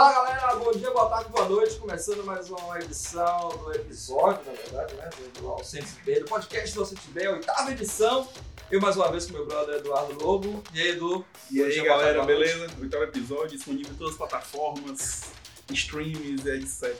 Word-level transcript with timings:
Fala 0.00 0.12
galera, 0.14 0.56
bom 0.56 0.72
dia, 0.72 0.90
boa 0.92 1.10
tarde, 1.10 1.28
boa 1.28 1.46
noite. 1.46 1.76
Começando 1.76 2.24
mais 2.24 2.48
uma 2.48 2.78
edição 2.78 3.50
do 3.50 3.70
episódio, 3.74 4.40
na 4.46 4.52
verdade, 4.52 4.94
né? 4.94 5.10
Do 5.38 5.46
Alcente 5.46 5.88
B, 6.06 6.20
do 6.20 6.24
podcast 6.24 6.74
do 6.74 6.80
Alcente 6.80 7.06
B, 7.08 7.26
a 7.26 7.32
oitava 7.32 7.70
edição. 7.70 8.26
Eu 8.70 8.80
mais 8.80 8.96
uma 8.96 9.12
vez 9.12 9.26
com 9.26 9.34
meu 9.34 9.44
brother 9.44 9.74
Eduardo 9.74 10.14
Lobo. 10.24 10.64
E 10.72 10.80
aí, 10.80 10.88
Edu? 10.92 11.22
E 11.50 11.58
Bom 11.58 11.64
aí, 11.66 11.72
dia, 11.72 11.84
galera, 11.84 12.24
beleza? 12.24 12.66
Oitavo 12.80 13.04
episódio, 13.04 13.50
disponível 13.50 13.92
em 13.92 13.96
todas 13.96 14.14
as 14.14 14.18
plataformas, 14.18 15.24
streams, 15.70 16.46
etc. 16.46 16.96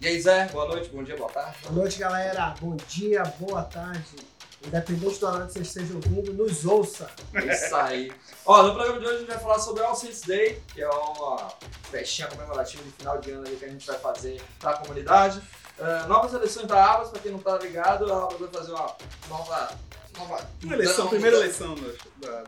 E 0.00 0.08
aí, 0.08 0.20
Zé? 0.20 0.48
Boa 0.48 0.66
noite, 0.66 0.88
bom 0.88 1.04
dia, 1.04 1.16
boa 1.16 1.30
tarde. 1.30 1.58
Boa 1.62 1.74
noite, 1.76 1.96
galera. 1.96 2.56
Bom 2.60 2.74
dia, 2.88 3.22
boa 3.38 3.62
tarde. 3.62 4.16
Independente 4.64 5.18
do 5.18 5.26
horário 5.26 5.46
que 5.46 5.52
você 5.52 5.60
esteja 5.60 5.94
ouvindo, 5.94 6.32
nos 6.32 6.64
ouça. 6.64 7.08
É 7.34 7.54
isso 7.54 7.76
aí. 7.76 8.12
Ó, 8.44 8.62
no 8.62 8.74
programa 8.74 8.98
de 9.00 9.06
hoje 9.06 9.14
a 9.16 9.18
gente 9.20 9.28
vai 9.28 9.38
falar 9.38 9.58
sobre 9.58 9.82
o 9.82 9.86
All 9.86 9.94
Saints 9.94 10.22
Day, 10.22 10.60
que 10.74 10.82
é 10.82 10.88
uma 10.88 11.48
festinha 11.90 12.26
comemorativa 12.28 12.82
de 12.82 12.90
final 12.90 13.18
de 13.18 13.30
ano 13.30 13.46
ali 13.46 13.56
que 13.56 13.64
a 13.64 13.68
gente 13.68 13.86
vai 13.86 13.98
fazer 13.98 14.42
para 14.58 14.70
a 14.70 14.78
comunidade. 14.78 15.40
Ah, 15.78 16.06
novas 16.08 16.32
eleições 16.32 16.66
da 16.66 16.82
Abas, 16.84 17.10
para 17.10 17.20
quem 17.20 17.30
não 17.32 17.38
tá 17.38 17.58
ligado, 17.58 18.10
a 18.12 18.24
Abas 18.24 18.40
vai 18.40 18.48
fazer 18.48 18.72
uma 18.72 18.96
nova. 19.28 19.70
nova 20.18 20.46
Uma 20.62 20.74
eleição, 20.74 21.08
primeira 21.08 21.36
eleição 21.36 21.74
da, 22.18 22.28
da 22.28 22.44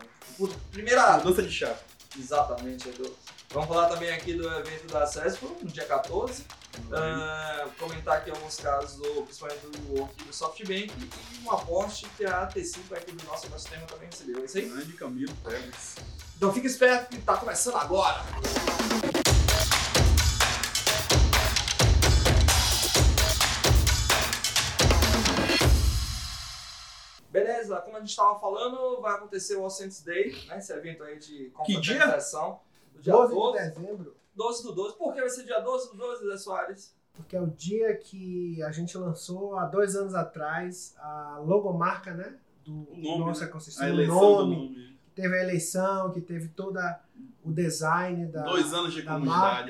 Primeira. 0.71 1.17
mudança 1.17 1.43
de 1.43 1.51
chapa. 1.51 1.79
Exatamente, 2.17 2.89
Edu. 2.89 3.15
Vamos 3.51 3.67
falar 3.69 3.87
também 3.87 4.11
aqui 4.11 4.33
do 4.33 4.47
evento 4.55 4.87
da 4.87 5.05
CESPO, 5.05 5.57
no 5.61 5.69
dia 5.71 5.85
14. 5.85 6.43
Ah, 6.91 7.67
comentar 7.77 8.17
aqui 8.17 8.29
alguns 8.31 8.57
casos, 8.57 8.97
do, 8.97 9.23
principalmente 9.23 9.61
do 9.67 10.03
aqui 10.03 10.23
do 10.23 10.33
SoftBank 10.33 10.91
e 10.91 11.45
um 11.45 11.51
aporte 11.51 12.07
que 12.17 12.25
a 12.25 12.47
T5 12.47 12.95
aqui 12.95 13.11
do 13.11 13.23
nosso 13.25 13.45
ecossistema 13.47 13.85
também 13.85 14.07
recebeu. 14.07 14.41
É 14.41 14.45
isso 14.45 14.57
aí? 14.57 14.69
Grande 14.69 14.93
Camilo 14.93 15.35
Pérez. 15.43 15.95
Então 16.35 16.53
fica 16.53 16.67
esperto 16.67 17.09
que 17.09 17.21
tá 17.21 17.37
começando 17.37 17.75
agora. 17.75 18.23
Beleza, 27.29 27.77
como 27.81 27.97
a 27.97 27.99
gente 27.99 28.09
estava 28.09 28.39
falando, 28.39 29.01
vai 29.01 29.15
acontecer 29.15 29.55
o 29.55 29.63
All 29.63 29.69
Saints 29.69 30.01
Day, 30.01 30.35
né? 30.47 30.57
Esse 30.57 30.73
evento 30.73 31.03
aí 31.03 31.19
de 31.19 31.51
Que 31.65 31.79
dia? 31.79 32.19
Do 32.99 33.03
dia 33.03 33.13
12 33.13 33.33
12, 33.33 33.57
de 33.57 33.69
dezembro, 33.69 34.15
12 34.35 34.63
do 34.63 34.71
12. 34.73 34.97
Por 34.97 35.13
que 35.13 35.19
vai 35.19 35.29
ser 35.29 35.43
dia 35.43 35.59
12 35.59 35.91
do 35.91 35.97
12, 35.97 36.25
Zé 36.25 36.37
Soares? 36.37 36.99
porque 37.19 37.35
é 37.35 37.41
o 37.41 37.47
dia 37.47 37.95
que 37.97 38.63
a 38.63 38.71
gente 38.71 38.97
lançou 38.97 39.57
há 39.57 39.65
dois 39.65 39.93
anos 39.93 40.15
atrás 40.15 40.95
a 40.97 41.37
logomarca, 41.45 42.13
né? 42.13 42.37
Do 42.63 42.71
nome, 42.71 43.19
nosso 43.19 43.41
né? 43.41 43.47
ecossistema. 43.47 43.89
A 43.89 43.91
o 43.91 43.93
eleição 43.93 44.21
nome, 44.21 44.55
do 44.55 44.61
nome. 44.61 44.75
que 44.75 45.21
teve 45.21 45.37
a 45.37 45.43
eleição, 45.43 46.11
que 46.11 46.21
teve 46.21 46.47
todo 46.47 46.79
o 47.43 47.51
design 47.51 48.25
da. 48.27 48.43
Dois 48.43 48.73
anos 48.73 48.93
de 48.93 49.01
da 49.01 49.13
comunidade, 49.13 49.67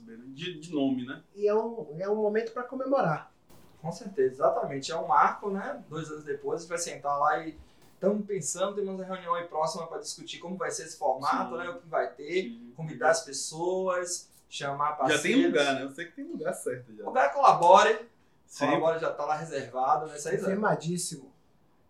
B, 0.00 0.16
né? 0.16 0.24
de, 0.28 0.58
de 0.58 0.72
nome, 0.72 1.06
né? 1.06 1.22
E 1.36 1.46
é 1.46 1.54
um, 1.54 1.86
é 2.00 2.10
um 2.10 2.16
momento 2.16 2.52
para 2.52 2.64
comemorar. 2.64 3.32
Com 3.80 3.92
certeza, 3.92 4.34
exatamente. 4.34 4.90
É 4.90 4.96
um 4.96 5.06
marco, 5.06 5.50
né? 5.50 5.80
Dois 5.88 6.10
anos 6.10 6.24
depois, 6.24 6.56
a 6.56 6.60
gente 6.62 6.68
vai 6.68 6.78
sentar 6.78 7.16
lá 7.16 7.46
e 7.46 7.56
estamos 7.98 8.26
pensando, 8.26 8.74
temos 8.76 8.94
uma 8.94 9.04
reunião 9.04 9.34
aí 9.34 9.44
próxima 9.46 9.86
para 9.86 9.98
discutir 9.98 10.38
como 10.38 10.56
vai 10.56 10.70
ser 10.70 10.84
esse 10.84 10.96
formato, 10.96 11.50
Sim. 11.52 11.58
né? 11.58 11.68
O 11.70 11.80
que 11.80 11.88
vai 11.88 12.08
ter, 12.12 12.42
Sim. 12.44 12.72
convidar 12.76 13.10
as 13.10 13.24
pessoas, 13.24 14.28
chamar 14.48 14.90
Já 14.90 14.96
parceiros. 14.96 15.22
tem 15.22 15.46
lugar, 15.46 15.74
né? 15.74 15.82
Eu 15.82 15.90
sei 15.90 16.06
que 16.06 16.12
tem 16.12 16.24
lugar 16.24 16.52
certo 16.54 16.90
O 16.92 16.96
já. 16.96 17.04
lugar 17.04 17.32
colabore, 17.32 18.08
Sim. 18.46 18.66
colabore 18.66 18.98
já 19.00 19.10
está 19.10 19.24
lá 19.24 19.34
reservado, 19.36 20.06
né? 20.06 20.16
Zé? 20.18 20.36
Confirmadíssimo. 20.36 21.32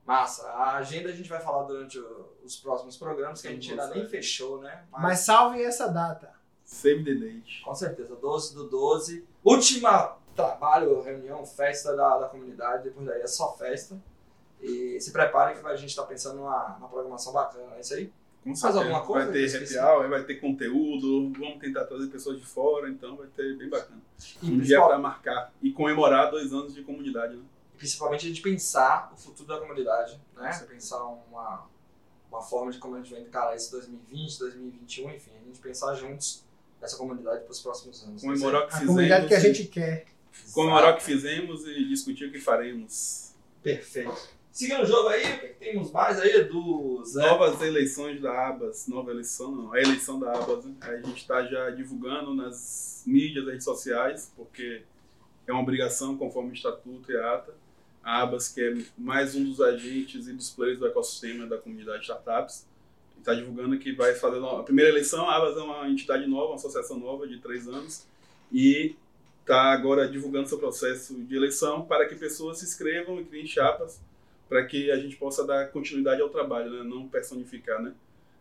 Massa. 0.06 0.48
A 0.48 0.76
agenda 0.76 1.10
a 1.10 1.12
gente 1.12 1.28
vai 1.28 1.38
falar 1.40 1.64
durante 1.64 1.98
o- 1.98 2.32
os 2.42 2.56
próximos 2.56 2.96
programas, 2.96 3.42
que 3.42 3.48
a 3.48 3.50
gente 3.50 3.70
ainda 3.70 3.88
nem 3.88 4.08
fechou, 4.08 4.58
né? 4.60 4.84
Mas 4.90 5.20
salve 5.20 5.62
essa 5.62 5.86
data. 5.88 6.32
Save 6.64 7.04
the 7.04 7.14
date. 7.14 7.62
Com 7.62 7.74
certeza, 7.74 8.16
12 8.16 8.54
do 8.54 8.64
12. 8.68 9.26
Última 9.44 10.16
trabalho, 10.34 11.00
reunião, 11.02 11.44
festa 11.44 11.94
da, 11.94 12.18
da 12.18 12.28
comunidade, 12.28 12.84
depois 12.84 13.06
daí 13.06 13.20
é 13.20 13.26
só 13.26 13.54
festa. 13.56 14.00
E 14.98 15.00
se 15.00 15.12
preparem 15.12 15.56
que 15.56 15.64
a 15.66 15.76
gente 15.76 15.90
está 15.90 16.02
pensando 16.02 16.36
numa, 16.36 16.76
numa 16.78 16.88
programação 16.88 17.32
bacana, 17.32 17.76
é 17.76 17.80
isso 17.80 17.94
aí? 17.94 18.12
Com 18.42 18.50
Mais 18.50 18.58
certeza. 18.60 18.80
alguma 18.80 19.00
coisa 19.04 19.26
Vai 19.26 19.32
ter 19.34 19.56
happy 19.56 19.78
hour, 19.78 20.08
vai 20.08 20.24
ter 20.24 20.34
conteúdo, 20.36 21.32
vamos 21.38 21.58
tentar 21.60 21.84
trazer 21.84 22.08
pessoas 22.08 22.38
de 22.38 22.46
fora, 22.46 22.88
então 22.88 23.16
vai 23.16 23.28
ter 23.28 23.56
bem 23.56 23.68
bacana. 23.68 24.00
E 24.42 24.50
Um 24.50 24.58
dia 24.58 24.80
para 24.80 24.98
marcar 24.98 25.52
e 25.62 25.70
comemorar 25.72 26.30
dois 26.30 26.52
anos 26.52 26.74
de 26.74 26.82
comunidade, 26.82 27.36
né? 27.36 27.42
principalmente 27.76 28.26
a 28.26 28.28
gente 28.28 28.42
pensar 28.42 29.12
o 29.14 29.16
futuro 29.16 29.46
da 29.48 29.58
comunidade, 29.60 30.20
né? 30.36 30.50
Sim. 30.52 30.66
Pensar 30.66 31.04
uma, 31.04 31.66
uma 32.28 32.42
forma 32.42 32.72
de 32.72 32.78
como 32.78 32.96
a 32.96 32.98
gente 32.98 33.12
vai 33.12 33.20
encarar 33.22 33.54
esse 33.54 33.70
2020, 33.70 34.38
2021, 34.40 35.10
enfim, 35.12 35.30
a 35.40 35.44
gente 35.46 35.60
pensar 35.60 35.94
juntos 35.94 36.44
essa 36.82 36.96
comunidade 36.96 37.42
para 37.44 37.52
os 37.52 37.60
próximos 37.60 38.02
anos. 38.02 38.22
Comemorar 38.22 38.62
o 38.62 38.66
que 38.66 38.70
A 38.74 38.78
fizemos. 38.78 38.94
comunidade 38.94 39.28
que 39.28 39.34
a 39.34 39.38
e- 39.38 39.42
gente 39.42 39.64
quer. 39.68 40.06
Comemorar 40.52 40.94
o 40.94 40.96
que 40.96 41.02
fizemos 41.04 41.64
e 41.66 41.84
discutir 41.88 42.24
o 42.28 42.32
que 42.32 42.40
faremos. 42.40 43.32
Perfeito. 43.62 44.37
Seguindo 44.50 44.82
o 44.82 44.86
jogo 44.86 45.08
aí, 45.08 45.22
o 45.22 45.40
que, 45.40 45.46
que 45.48 45.54
temos 45.54 45.92
mais 45.92 46.18
aí 46.18 46.44
do 46.44 47.04
Zé? 47.04 47.20
Novas 47.22 47.60
eleições 47.62 48.20
da 48.20 48.48
ABAS, 48.48 48.88
nova 48.88 49.10
eleição 49.10 49.54
não, 49.54 49.72
a 49.72 49.80
eleição 49.80 50.18
da 50.18 50.32
ABAS, 50.32 50.64
né? 50.64 50.74
a 50.80 50.96
gente 50.96 51.18
está 51.18 51.44
já 51.44 51.70
divulgando 51.70 52.34
nas 52.34 53.04
mídias, 53.06 53.46
redes 53.46 53.64
sociais, 53.64 54.32
porque 54.34 54.82
é 55.46 55.52
uma 55.52 55.62
obrigação 55.62 56.16
conforme 56.16 56.50
o 56.50 56.54
Estatuto 56.54 57.12
e 57.12 57.16
a 57.16 57.34
ata. 57.34 57.54
A 58.02 58.22
ABAS, 58.22 58.48
que 58.48 58.60
é 58.60 58.74
mais 58.96 59.34
um 59.34 59.44
dos 59.44 59.60
agentes 59.60 60.28
e 60.28 60.32
dos 60.32 60.50
players 60.50 60.78
do 60.78 60.86
ecossistema 60.86 61.46
da 61.46 61.58
comunidade 61.58 61.98
de 61.98 62.04
startups, 62.04 62.66
está 63.18 63.34
divulgando 63.34 63.78
que 63.78 63.92
vai 63.92 64.14
fazer 64.14 64.42
a 64.42 64.62
primeira 64.62 64.90
eleição. 64.90 65.28
A 65.28 65.36
ABAS 65.36 65.56
é 65.56 65.60
uma 65.60 65.88
entidade 65.88 66.26
nova, 66.26 66.48
uma 66.48 66.56
associação 66.56 66.98
nova 66.98 67.28
de 67.28 67.38
três 67.38 67.68
anos, 67.68 68.06
e 68.50 68.96
está 69.40 69.72
agora 69.72 70.08
divulgando 70.08 70.48
seu 70.48 70.58
processo 70.58 71.14
de 71.14 71.36
eleição 71.36 71.82
para 71.82 72.08
que 72.08 72.14
pessoas 72.14 72.58
se 72.58 72.64
inscrevam 72.64 73.20
e 73.20 73.24
criem 73.24 73.46
chapas 73.46 74.00
para 74.48 74.64
que 74.64 74.90
a 74.90 74.96
gente 74.96 75.16
possa 75.16 75.46
dar 75.46 75.70
continuidade 75.70 76.22
ao 76.22 76.30
trabalho, 76.30 76.70
né? 76.70 76.82
não 76.82 77.06
personificar. 77.08 77.82
Né? 77.82 77.92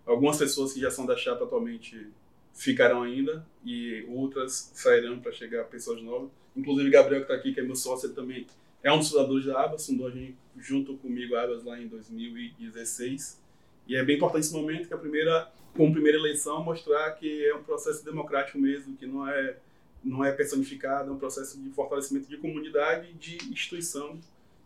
Algumas 0.06 0.38
pessoas 0.38 0.74
que 0.74 0.80
já 0.80 0.90
são 0.90 1.06
da 1.06 1.18
chapa 1.18 1.44
atualmente 1.44 2.08
ficarão 2.54 3.04
ainda 3.04 3.46
e 3.64 4.06
outras 4.10 4.72
sairão 4.74 5.20
para 5.20 5.32
chegar 5.32 5.66
pessoas 5.66 6.02
novas. 6.02 6.30
Inclusive 6.56 6.90
Gabriel 6.90 7.22
que 7.22 7.32
está 7.32 7.36
aqui, 7.36 7.54
que 7.54 7.60
é 7.60 7.64
meu 7.64 7.76
sócio, 7.76 8.10
também 8.14 8.48
é 8.82 8.92
um 8.92 9.00
dos 9.00 9.10
fundadores 9.10 9.46
da 9.46 9.62
Abas, 9.64 9.86
fundou 9.86 10.08
a 10.08 10.12
gente 10.12 10.36
junto 10.58 10.96
comigo 10.98 11.36
a 11.36 11.44
Abas 11.44 11.64
lá 11.64 11.80
em 11.80 11.88
2016. 11.88 13.40
E 13.88 13.96
é 13.96 14.04
bem 14.04 14.16
importante 14.16 14.46
esse 14.46 14.54
momento 14.54 14.88
que 14.88 14.94
a 14.94 14.98
primeira, 14.98 15.52
como 15.76 15.92
primeira 15.92 16.18
eleição, 16.18 16.64
mostrar 16.64 17.12
que 17.12 17.46
é 17.46 17.54
um 17.54 17.64
processo 17.64 18.04
democrático 18.04 18.58
mesmo, 18.58 18.96
que 18.96 19.06
não 19.06 19.28
é 19.28 19.58
não 20.04 20.24
é 20.24 20.32
personificado, 20.32 21.10
é 21.10 21.14
um 21.14 21.18
processo 21.18 21.60
de 21.60 21.70
fortalecimento 21.72 22.30
de 22.30 22.38
comunidade, 22.38 23.12
de 23.14 23.36
instituição 23.52 24.18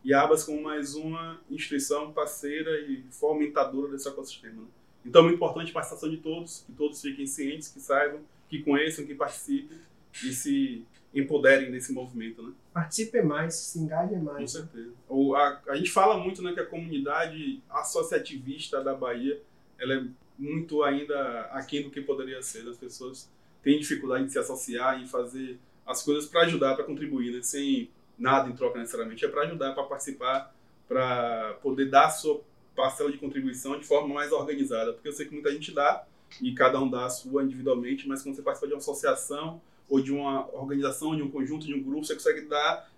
e 0.03 0.13
a 0.13 0.21
Abas 0.21 0.43
como 0.43 0.61
mais 0.61 0.95
uma 0.95 1.39
instituição 1.49 2.11
parceira 2.11 2.79
e 2.81 3.03
fomentadora 3.11 3.91
desse 3.91 4.07
ecossistema. 4.07 4.61
Né? 4.61 4.67
Então 5.05 5.21
é 5.21 5.23
muito 5.25 5.35
importante 5.35 5.71
a 5.71 5.73
participação 5.73 6.09
de 6.09 6.17
todos, 6.17 6.63
que 6.65 6.73
todos 6.73 7.01
fiquem 7.01 7.25
cientes, 7.25 7.69
que 7.69 7.79
saibam, 7.79 8.21
que 8.49 8.61
conheçam, 8.63 9.05
que 9.05 9.15
participem 9.15 9.77
e 10.23 10.33
se 10.33 10.85
empoderem 11.13 11.71
desse 11.71 11.93
movimento. 11.93 12.41
Né? 12.41 12.53
Participem 12.73 13.23
mais, 13.23 13.55
se 13.55 13.79
engajem 13.79 14.19
Com 14.19 14.25
mais. 14.25 14.51
certeza. 14.51 14.91
O, 15.07 15.35
a, 15.35 15.61
a 15.67 15.75
gente 15.75 15.91
fala 15.91 16.17
muito 16.17 16.41
né, 16.41 16.53
que 16.53 16.59
a 16.59 16.65
comunidade 16.65 17.61
associativista 17.69 18.83
da 18.83 18.93
Bahia 18.93 19.41
ela 19.79 19.95
é 19.95 20.03
muito 20.37 20.83
ainda 20.83 21.41
aquém 21.51 21.83
do 21.83 21.89
que 21.89 22.01
poderia 22.01 22.41
ser. 22.41 22.67
As 22.67 22.77
pessoas 22.77 23.29
têm 23.63 23.79
dificuldade 23.79 24.25
de 24.25 24.31
se 24.31 24.39
associar 24.39 25.01
e 25.01 25.07
fazer 25.07 25.59
as 25.85 26.03
coisas 26.03 26.27
para 26.29 26.41
ajudar, 26.41 26.75
para 26.75 26.85
contribuir, 26.85 27.33
né? 27.33 27.41
sem 27.41 27.89
nada 28.21 28.47
em 28.47 28.53
troca 28.53 28.77
necessariamente. 28.77 29.25
É 29.25 29.27
para 29.27 29.41
ajudar, 29.41 29.73
para 29.73 29.83
participar, 29.83 30.53
para 30.87 31.57
poder 31.61 31.89
dar 31.89 32.05
a 32.05 32.09
sua 32.09 32.41
parcela 32.75 33.11
de 33.11 33.17
contribuição 33.17 33.77
de 33.77 33.85
forma 33.85 34.13
mais 34.13 34.31
organizada. 34.31 34.93
Porque 34.93 35.07
eu 35.07 35.13
sei 35.13 35.25
que 35.25 35.33
muita 35.33 35.51
gente 35.51 35.73
dá 35.73 36.05
e 36.39 36.53
cada 36.53 36.79
um 36.79 36.89
dá 36.89 37.05
a 37.05 37.09
sua 37.09 37.43
individualmente, 37.43 38.07
mas 38.07 38.21
quando 38.21 38.35
você 38.35 38.41
participa 38.41 38.67
de 38.67 38.73
uma 38.73 38.79
associação 38.79 39.59
ou 39.89 39.99
de 40.01 40.11
uma 40.13 40.47
organização, 40.55 41.15
de 41.15 41.21
um 41.21 41.29
conjunto, 41.29 41.65
de 41.65 41.73
um 41.73 41.83
grupo, 41.83 42.05
você 42.05 42.13
consegue 42.13 42.41
dar 42.41 42.89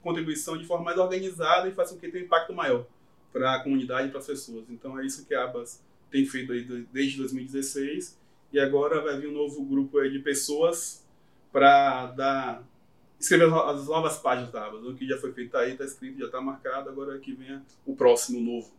contribuição 0.00 0.56
de 0.56 0.64
forma 0.64 0.84
mais 0.84 0.96
organizada 0.96 1.68
e 1.68 1.72
faz 1.72 1.90
com 1.90 1.98
que 1.98 2.08
tenha 2.08 2.24
um 2.24 2.26
impacto 2.26 2.54
maior 2.54 2.86
para 3.30 3.56
a 3.56 3.60
comunidade 3.60 4.08
e 4.08 4.10
para 4.10 4.20
as 4.20 4.26
pessoas. 4.26 4.64
Então 4.70 4.98
é 4.98 5.04
isso 5.04 5.26
que 5.26 5.34
a 5.34 5.44
Abas 5.44 5.82
tem 6.10 6.24
feito 6.24 6.52
desde 6.92 7.18
2016 7.18 8.18
e 8.52 8.60
agora 8.60 9.02
vai 9.02 9.18
vir 9.18 9.28
um 9.28 9.32
novo 9.32 9.62
grupo 9.62 10.00
de 10.08 10.20
pessoas 10.20 11.04
para 11.50 12.06
dar 12.06 12.64
escrever 13.22 13.52
as 13.52 13.80
as 13.80 13.86
novas 13.86 14.18
páginas 14.18 14.50
da 14.50 14.66
Abas. 14.66 14.84
O 14.84 14.94
que 14.94 15.06
já 15.06 15.16
foi 15.16 15.32
feito 15.32 15.56
aí 15.56 15.72
está 15.72 15.84
escrito, 15.84 16.18
já 16.18 16.26
está 16.26 16.40
marcado, 16.40 16.88
agora 16.88 17.18
que 17.18 17.32
venha 17.32 17.62
o 17.86 17.94
próximo 17.94 18.40
novo. 18.40 18.70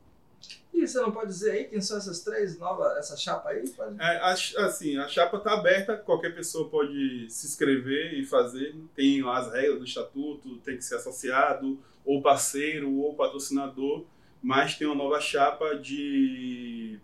E 0.73 0.85
você 0.85 0.99
não 0.99 1.11
pode 1.11 1.27
dizer 1.27 1.51
aí 1.51 1.63
quem 1.65 1.79
são 1.79 1.97
essas 1.97 2.21
três 2.21 2.59
novas, 2.59 2.97
essa 2.97 3.15
chapa 3.15 3.49
aí? 3.49 3.67
Pode... 3.69 3.95
É, 4.01 4.17
a, 4.17 4.31
assim, 4.31 4.97
a 4.97 5.07
chapa 5.07 5.37
está 5.37 5.53
aberta, 5.53 5.95
qualquer 5.95 6.35
pessoa 6.35 6.67
pode 6.67 7.27
se 7.29 7.47
inscrever 7.47 8.13
e 8.13 8.25
fazer. 8.25 8.75
Tem 8.95 9.21
lá 9.21 9.37
as 9.37 9.53
regras 9.53 9.79
do 9.79 9.85
estatuto, 9.85 10.57
tem 10.57 10.75
que 10.75 10.83
ser 10.83 10.95
associado, 10.95 11.79
ou 12.03 12.21
parceiro, 12.21 12.91
ou 12.97 13.13
patrocinador, 13.15 14.05
mas 14.41 14.75
tem 14.75 14.85
uma 14.85 14.95
nova 14.95 15.21
chapa 15.21 15.75
de 15.75 16.99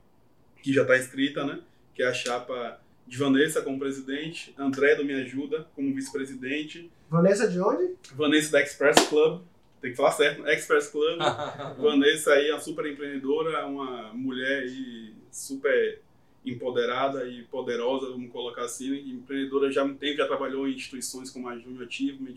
que 0.61 0.73
já 0.73 0.81
está 0.81 0.97
escrita, 0.97 1.45
né? 1.45 1.61
Que 1.93 2.03
é 2.03 2.07
a 2.07 2.13
chapa 2.13 2.81
de 3.07 3.17
Vanessa 3.17 3.61
como 3.61 3.79
presidente, 3.79 4.53
André 4.57 4.95
do 4.95 5.05
Me 5.05 5.13
Ajuda 5.13 5.67
como 5.73 5.93
vice-presidente, 5.95 6.91
Vanessa 7.09 7.47
de 7.47 7.59
onde? 7.59 7.95
Vanessa 8.13 8.51
da 8.51 8.61
Express 8.61 9.07
Club, 9.07 9.41
tem 9.81 9.91
que 9.91 9.97
falar 9.97 10.11
certo, 10.11 10.41
né? 10.41 10.53
Express 10.53 10.89
Club. 10.89 11.19
Vanessa 11.79 12.33
aí 12.33 12.49
é 12.49 12.53
uma 12.53 12.59
super 12.59 12.85
empreendedora, 12.85 13.65
uma 13.65 14.13
mulher 14.13 14.63
aí 14.63 15.13
super 15.31 16.01
empoderada 16.45 17.27
e 17.27 17.43
poderosa, 17.43 18.09
vamos 18.09 18.31
colocar 18.31 18.63
assim, 18.63 18.95
empreendedora 19.11 19.71
já 19.71 19.81
há 19.81 19.85
muito 19.85 19.99
tempo, 19.99 20.17
já 20.17 20.27
trabalhou 20.27 20.67
em 20.67 20.73
instituições 20.73 21.29
como 21.29 21.49
a 21.49 21.57
Junior 21.57 21.85
Achievement, 21.85 22.35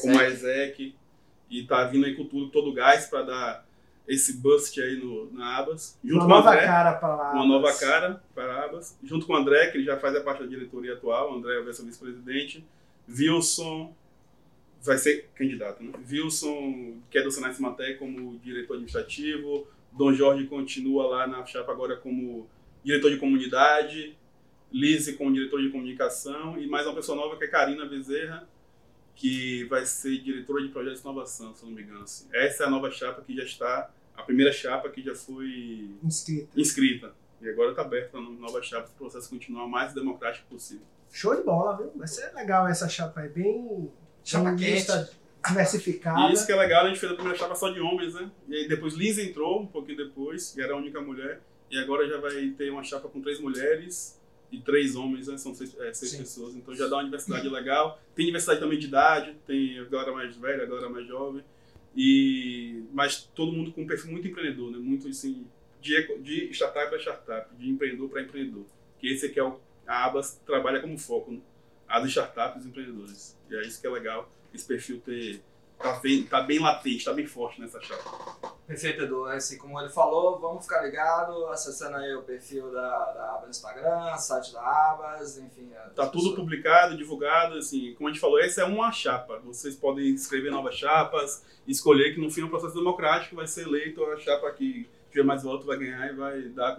como 0.00 0.18
a 0.18 0.28
ESEC, 0.28 0.94
e 1.50 1.64
tá 1.64 1.84
vindo 1.84 2.06
aí 2.06 2.14
com 2.14 2.24
tudo, 2.24 2.48
todo 2.50 2.72
gás 2.72 3.06
para 3.06 3.22
dar 3.22 3.66
esse 4.06 4.34
bust 4.38 4.80
aí 4.80 4.96
no, 4.96 5.32
na 5.32 5.58
Abas. 5.58 5.98
Junto 6.02 6.24
uma 6.24 6.24
com 6.24 6.30
nova 6.30 6.50
André, 6.50 6.66
cara 6.66 6.92
para 6.94 7.14
Abas. 7.14 7.34
Uma 7.34 7.46
nova 7.46 7.72
cara 7.74 8.22
para 8.34 8.64
Abas. 8.64 8.98
Junto 9.02 9.26
com 9.26 9.32
o 9.32 9.36
André, 9.36 9.66
que 9.68 9.78
ele 9.78 9.84
já 9.84 9.96
faz 9.98 10.14
a 10.16 10.22
parte 10.22 10.42
da 10.42 10.48
diretoria 10.48 10.94
atual, 10.94 11.32
o 11.32 11.36
André 11.36 11.60
vai 11.60 11.72
ser 11.72 11.84
vice-presidente. 11.84 12.64
Wilson 13.08 13.92
vai 14.82 14.98
ser 14.98 15.28
candidato, 15.34 15.82
né? 15.82 15.92
Wilson, 16.10 16.98
que 17.10 17.18
é 17.18 17.22
do 17.22 17.30
Senai 17.30 17.52
Cimatec, 17.52 17.98
como 17.98 18.38
diretor 18.38 18.74
administrativo. 18.74 19.66
Dom 19.92 20.12
Jorge 20.12 20.46
continua 20.46 21.06
lá 21.06 21.26
na 21.26 21.44
chapa 21.44 21.72
agora 21.72 21.96
como 21.96 22.48
diretor 22.82 23.10
de 23.10 23.18
comunidade. 23.18 24.16
Lise 24.72 25.14
como 25.14 25.32
diretor 25.32 25.60
de 25.60 25.70
comunicação. 25.70 26.58
E 26.58 26.66
mais 26.66 26.86
uma 26.86 26.94
pessoa 26.94 27.16
nova 27.16 27.36
que 27.36 27.44
é 27.44 27.48
Karina 27.48 27.86
Bezerra, 27.86 28.48
que 29.14 29.64
vai 29.64 29.84
ser 29.84 30.18
diretora 30.22 30.62
de 30.62 30.68
projetos 30.68 31.02
de 31.02 31.06
inovação, 31.06 31.54
se 31.54 31.64
não 31.64 31.72
me 31.72 31.82
engano. 31.82 32.02
Assim. 32.02 32.28
Essa 32.32 32.64
é 32.64 32.66
a 32.66 32.70
nova 32.70 32.90
chapa 32.90 33.20
que 33.20 33.34
já 33.34 33.42
está, 33.42 33.90
a 34.14 34.22
primeira 34.22 34.52
chapa 34.52 34.88
que 34.88 35.02
já 35.02 35.14
foi 35.14 35.90
inscrita. 36.02 36.48
inscrita. 36.56 37.14
E 37.42 37.48
agora 37.48 37.70
está 37.70 37.82
aberta 37.82 38.16
a 38.18 38.20
nova 38.20 38.62
chapa 38.62 38.84
para 38.84 38.94
o 38.94 38.96
processo 38.96 39.28
continuar 39.28 39.64
o 39.64 39.68
mais 39.68 39.92
democrático 39.92 40.46
possível. 40.48 40.86
Show 41.10 41.34
de 41.34 41.42
bola, 41.42 41.76
viu? 41.76 41.90
Vai 41.96 42.06
ser 42.06 42.32
legal 42.34 42.68
essa 42.68 42.88
chapa 42.88 43.20
aí, 43.20 43.28
bem. 43.28 43.90
Chapa 44.24 44.54
quente. 44.54 44.86
Diversificada. 45.48 46.28
E 46.28 46.32
isso 46.34 46.46
que 46.46 46.52
é 46.52 46.56
legal, 46.56 46.84
a 46.84 46.88
gente 46.88 47.00
fez 47.00 47.12
a 47.12 47.14
primeira 47.14 47.38
chapa 47.38 47.54
só 47.54 47.70
de 47.70 47.80
homens, 47.80 48.14
né? 48.14 48.30
E 48.48 48.54
aí 48.54 48.68
depois 48.68 48.94
Liz 48.94 49.18
entrou, 49.18 49.62
um 49.62 49.66
pouquinho 49.66 49.96
depois, 49.96 50.54
e 50.56 50.60
era 50.60 50.74
a 50.74 50.76
única 50.76 51.00
mulher. 51.00 51.40
E 51.70 51.78
agora 51.78 52.06
já 52.06 52.18
vai 52.18 52.48
ter 52.50 52.70
uma 52.70 52.82
chapa 52.82 53.08
com 53.08 53.20
três 53.22 53.40
mulheres 53.40 54.20
e 54.52 54.60
três 54.60 54.96
homens, 54.96 55.28
né? 55.28 55.38
São 55.38 55.54
seis, 55.54 55.74
é, 55.80 55.92
seis 55.94 56.14
pessoas. 56.14 56.54
Então 56.54 56.74
já 56.74 56.88
dá 56.88 56.96
uma 56.96 57.04
diversidade 57.04 57.48
legal. 57.48 58.00
Tem 58.14 58.26
diversidade 58.26 58.60
também 58.60 58.78
de 58.78 58.86
idade, 58.86 59.34
tem 59.46 59.78
a 59.78 59.84
galera 59.84 60.12
mais 60.12 60.36
velha, 60.36 60.64
a 60.64 60.66
galera 60.66 60.90
mais 60.90 61.06
jovem. 61.06 61.42
E, 61.96 62.84
mas 62.92 63.28
todo 63.34 63.52
mundo 63.52 63.72
com 63.72 63.82
um 63.82 63.86
perfil 63.86 64.10
muito 64.10 64.28
empreendedor, 64.28 64.70
né? 64.70 64.78
Muito 64.78 65.08
assim, 65.08 65.46
de, 65.80 66.18
de 66.18 66.50
startup 66.52 66.88
para 66.88 66.98
startup, 66.98 67.54
de 67.56 67.70
empreendedor 67.70 68.08
para 68.10 68.22
empreendedor. 68.22 68.66
Que 68.98 69.08
esse 69.08 69.26
aqui 69.26 69.38
é 69.38 69.44
o, 69.44 69.58
a 69.86 70.04
Abas 70.04 70.40
trabalha 70.44 70.80
como 70.80 70.98
foco, 70.98 71.32
né? 71.32 71.40
As 71.90 72.08
startups 72.08 72.64
e 72.64 72.68
empreendedores. 72.68 73.36
E 73.50 73.56
é 73.56 73.62
isso 73.62 73.80
que 73.80 73.86
é 73.86 73.90
legal, 73.90 74.28
esse 74.54 74.64
perfil 74.64 75.00
ter 75.00 75.42
tá 75.80 75.94
bem, 75.94 76.22
tá 76.24 76.42
bem 76.42 76.58
latente, 76.58 77.04
tá 77.04 77.12
bem 77.12 77.26
forte 77.26 77.60
nessa 77.60 77.80
chapa. 77.80 78.54
Perfeito, 78.66 79.02
Edu. 79.02 79.26
É 79.28 79.36
assim 79.36 79.58
como 79.58 79.80
ele 79.80 79.88
falou, 79.88 80.38
vamos 80.38 80.64
ficar 80.64 80.82
ligado, 80.82 81.46
acessando 81.46 81.96
aí 81.96 82.14
o 82.14 82.22
perfil 82.22 82.70
da, 82.70 83.12
da 83.12 83.34
Abas 83.34 83.44
no 83.44 83.50
Instagram, 83.50 84.16
site 84.16 84.52
da 84.52 84.60
Abas, 84.60 85.38
enfim. 85.38 85.70
Tá 85.96 86.06
tudo 86.06 86.36
publicado, 86.36 86.96
divulgado, 86.96 87.56
assim, 87.56 87.94
como 87.94 88.08
a 88.08 88.12
gente 88.12 88.20
falou, 88.20 88.38
essa 88.38 88.60
é 88.60 88.64
uma 88.64 88.92
chapa. 88.92 89.40
Vocês 89.40 89.74
podem 89.74 90.14
escrever 90.14 90.50
novas 90.50 90.76
chapas, 90.76 91.44
escolher 91.66 92.14
que 92.14 92.20
no 92.20 92.30
fim 92.30 92.42
é 92.42 92.44
um 92.44 92.50
processo 92.50 92.74
democrático, 92.74 93.34
vai 93.34 93.46
ser 93.46 93.62
eleito 93.62 94.04
a 94.04 94.16
chapa 94.18 94.50
que 94.52 94.88
tiver 95.10 95.24
mais 95.24 95.42
voto 95.42 95.66
vai 95.66 95.76
ganhar 95.76 96.12
e 96.12 96.14
vai 96.14 96.42
dar 96.50 96.76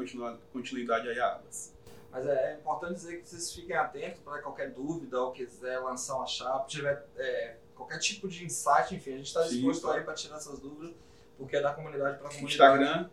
continuidade 0.54 1.10
aí 1.10 1.20
à 1.20 1.34
Abas. 1.34 1.74
Mas 2.12 2.28
é, 2.28 2.54
é 2.54 2.56
importante 2.56 2.96
dizer 2.96 3.22
que 3.22 3.30
vocês 3.30 3.54
fiquem 3.54 3.76
atentos 3.76 4.20
para 4.22 4.42
qualquer 4.42 4.72
dúvida 4.72 5.22
ou 5.22 5.32
quiser 5.32 5.80
lançar 5.80 6.16
uma 6.18 6.28
chapa, 6.28 6.66
tiver 6.68 7.08
é, 7.16 7.56
qualquer 7.74 8.00
tipo 8.00 8.28
de 8.28 8.46
insight, 8.46 8.94
enfim, 8.94 9.14
a 9.14 9.18
gente 9.18 9.28
está 9.28 9.44
disposto 9.44 9.90
aí 9.90 10.02
para 10.04 10.14
tirar 10.14 10.36
essas 10.36 10.60
dúvidas, 10.60 10.94
porque 11.38 11.56
é 11.56 11.62
da 11.62 11.74
comunidade 11.74 12.18
para 12.18 12.28
a 12.28 12.32
comunidade. 12.32 12.84
Instagram. 12.84 13.10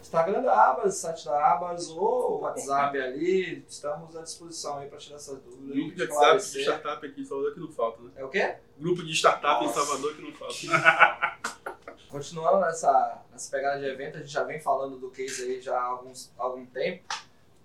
Instagram 0.00 0.42
da 0.42 0.70
Abas, 0.70 0.96
site 0.96 1.24
da 1.24 1.52
Abas 1.52 1.88
ou 1.88 2.40
WhatsApp 2.40 3.00
ali, 3.00 3.64
estamos 3.66 4.14
à 4.14 4.22
disposição 4.22 4.78
aí 4.78 4.88
para 4.88 4.98
tirar 4.98 5.16
essas 5.16 5.40
dúvidas. 5.40 5.74
Grupo 5.74 5.94
de 5.94 6.02
WhatsApp 6.02 6.52
de 6.52 6.60
startup 6.62 7.06
aqui 7.06 7.20
em 7.22 7.24
Salvador 7.24 7.54
que 7.54 7.60
não 7.60 7.72
falta, 7.72 8.02
né? 8.02 8.10
É 8.16 8.24
o 8.24 8.28
quê? 8.28 8.56
Grupo 8.78 9.02
de 9.02 9.12
startup 9.12 9.64
Nossa. 9.64 9.80
em 9.80 9.84
Salvador 9.84 10.14
que 10.14 10.22
não 10.22 10.32
falta. 10.32 10.54
Continuando 12.10 12.60
nessa, 12.60 13.22
nessa 13.32 13.50
pegada 13.50 13.80
de 13.80 13.86
evento, 13.86 14.18
a 14.18 14.20
gente 14.20 14.30
já 14.30 14.44
vem 14.44 14.60
falando 14.60 14.98
do 14.98 15.10
case 15.10 15.42
aí 15.42 15.60
já 15.60 15.76
há 15.76 15.84
alguns, 15.84 16.32
algum 16.36 16.66
tempo, 16.66 17.02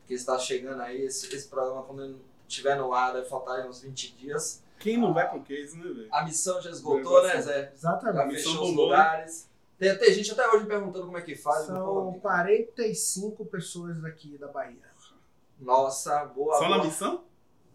que 0.09 0.15
está 0.15 0.39
chegando 0.39 0.81
aí, 0.81 1.03
esse, 1.03 1.33
esse 1.35 1.47
programa 1.47 1.83
quando 1.83 2.19
estiver 2.47 2.75
no 2.75 2.91
ar, 2.91 3.13
deve 3.13 3.29
faltar 3.29 3.63
uns 3.67 3.83
20 3.83 4.15
dias. 4.15 4.63
Quem 4.79 4.97
não 4.97 5.13
vai 5.13 5.29
pro 5.29 5.39
case, 5.43 5.77
né, 5.77 5.83
velho? 5.83 6.07
A 6.11 6.23
missão 6.23 6.59
já 6.59 6.71
esgotou, 6.71 7.21
né, 7.21 7.39
Zé? 7.39 7.71
Exatamente. 7.71 8.41
Já 8.41 8.49
fechou 8.49 8.63
os 8.63 8.75
lugares. 8.75 9.47
Tem, 9.77 9.95
tem 9.99 10.11
gente 10.11 10.31
até 10.31 10.49
hoje 10.49 10.65
perguntando 10.65 11.05
como 11.05 11.17
é 11.19 11.21
que 11.21 11.35
faz. 11.35 11.67
São 11.67 12.19
45 12.23 13.45
pessoas 13.45 14.01
daqui 14.01 14.35
da 14.39 14.47
Bahia. 14.47 14.89
Nossa, 15.59 16.25
boa. 16.25 16.57
Só 16.57 16.65
boa. 16.65 16.77
na 16.79 16.83
missão? 16.83 17.23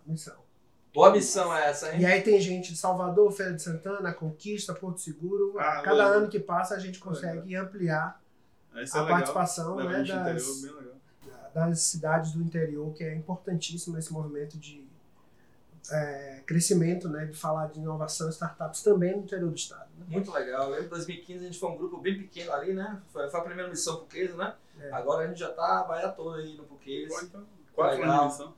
Missão. 0.04 0.36
Boa 0.92 1.12
missão 1.12 1.56
é 1.56 1.68
essa, 1.68 1.94
hein? 1.94 2.00
E 2.00 2.06
aí 2.06 2.20
tem 2.20 2.40
gente 2.40 2.72
de 2.72 2.78
Salvador, 2.78 3.30
Feira 3.30 3.52
de 3.52 3.62
Santana, 3.62 4.12
Conquista, 4.12 4.74
Porto 4.74 5.00
Seguro. 5.00 5.54
Ah, 5.56 5.82
Cada 5.82 6.04
ano 6.04 6.28
que 6.28 6.40
passa 6.40 6.74
a 6.74 6.78
gente 6.80 6.98
consegue 6.98 7.54
ampliar 7.54 8.20
a 8.72 8.80
é 8.80 9.08
participação 9.08 9.76
né, 9.76 10.02
das, 10.02 10.62
das 11.54 11.80
cidades 11.80 12.32
do 12.32 12.42
interior, 12.42 12.92
que 12.92 13.04
é 13.04 13.14
importantíssimo 13.14 13.96
esse 13.96 14.12
movimento 14.12 14.58
de 14.58 14.84
é, 15.90 16.42
crescimento, 16.46 17.08
né, 17.08 17.26
de 17.26 17.36
falar 17.36 17.66
de 17.66 17.78
inovação 17.78 18.26
e 18.28 18.30
startups 18.30 18.82
também 18.82 19.12
no 19.12 19.22
interior 19.22 19.50
do 19.50 19.56
estado. 19.56 19.88
Né? 19.98 20.06
Muito 20.08 20.32
legal. 20.32 20.78
Em 20.78 20.88
2015 20.88 21.38
a 21.38 21.46
gente 21.46 21.58
foi 21.58 21.70
um 21.70 21.76
grupo 21.76 21.98
bem 21.98 22.18
pequeno 22.18 22.52
ali, 22.52 22.72
né? 22.72 23.00
Foi, 23.12 23.28
foi 23.28 23.40
a 23.40 23.42
primeira 23.42 23.70
missão 23.70 23.96
pro 23.96 24.06
Case, 24.06 24.34
né? 24.34 24.54
É. 24.80 24.92
Agora 24.92 25.24
a 25.24 25.28
gente 25.28 25.38
já 25.38 25.52
tá 25.52 25.80
a 25.80 25.84
baia 25.84 26.08
toda 26.08 26.38
aí 26.38 26.56
no 26.56 26.64
Case. 26.78 27.30
Qual 27.72 27.94
foi 27.94 28.02
a 28.02 28.24
missão? 28.24 28.54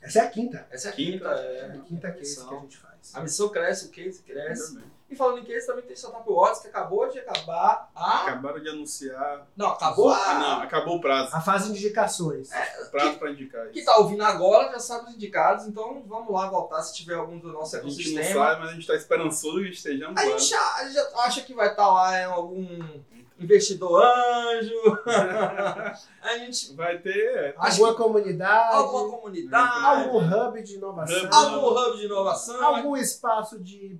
Essa 0.00 0.18
é 0.18 0.22
a 0.22 0.30
quinta. 0.30 0.66
Essa 0.70 0.88
é 0.88 0.90
a 0.90 0.94
quinta, 0.94 1.12
quinta 1.12 1.40
é. 1.40 1.56
é 1.56 1.64
a 1.64 1.80
quinta 1.80 2.12
case 2.12 2.46
que 2.46 2.54
a 2.54 2.58
gente 2.58 2.76
faz. 2.76 3.14
A 3.14 3.20
missão 3.20 3.48
cresce, 3.48 3.86
o 3.86 3.90
case 3.90 4.22
cresce. 4.22 4.78
E 5.14 5.16
falando 5.16 5.38
em 5.38 5.44
case, 5.44 5.64
também 5.64 5.84
tem 5.84 5.94
Startup 5.94 6.28
Awards, 6.28 6.60
que 6.60 6.66
acabou 6.66 7.08
de 7.08 7.20
acabar 7.20 7.88
a... 7.94 8.22
Acabaram 8.22 8.60
de 8.60 8.68
anunciar... 8.68 9.46
Não, 9.56 9.68
acabou 9.68 10.10
a... 10.10 10.16
Ah, 10.16 10.38
não, 10.40 10.62
acabou 10.62 10.96
o 10.96 11.00
prazo. 11.00 11.30
A 11.32 11.40
fase 11.40 11.72
de 11.72 11.78
indicações. 11.78 12.50
É, 12.50 12.82
o 12.82 12.90
prazo 12.90 13.16
para 13.16 13.30
indicar. 13.30 13.68
Que 13.68 13.84
tá 13.84 13.96
ouvindo 13.98 14.24
agora 14.24 14.72
já 14.72 14.80
sabe 14.80 15.10
os 15.10 15.14
indicados, 15.14 15.68
então 15.68 16.02
vamos 16.04 16.34
lá 16.34 16.48
voltar 16.48 16.82
se 16.82 16.92
tiver 16.96 17.14
algum 17.14 17.38
do 17.38 17.52
nosso 17.52 17.76
ecossistema. 17.76 18.20
A 18.20 18.22
gente 18.24 18.34
não 18.34 18.42
sabe, 18.42 18.60
mas 18.60 18.68
a 18.68 18.72
gente 18.72 18.80
está 18.80 18.96
esperançoso 18.96 19.62
que 19.62 19.70
estejamos 19.70 20.20
a 20.20 20.24
gente, 20.24 20.54
a 20.54 20.88
gente 20.88 20.98
acha 21.14 21.40
que 21.42 21.54
vai 21.54 21.70
estar 21.70 21.84
tá 21.84 21.92
lá 21.92 22.20
em 22.20 22.24
algum 22.24 23.00
investidor 23.38 24.02
anjo. 24.02 24.98
a 26.22 26.38
gente 26.38 26.74
vai 26.74 26.98
ter 26.98 27.54
alguma 27.56 27.94
comunidade, 27.94 28.74
alguma 28.74 29.16
comunidade, 29.16 30.08
algum 30.08 30.18
hub 30.18 30.62
de 30.62 30.74
inovação, 30.74 31.24
hub, 31.24 31.34
algum 31.34 31.68
hub 31.68 31.98
de 31.98 32.04
inovação, 32.06 32.64
algum 32.64 32.96
espaço 32.96 33.62
de 33.62 33.96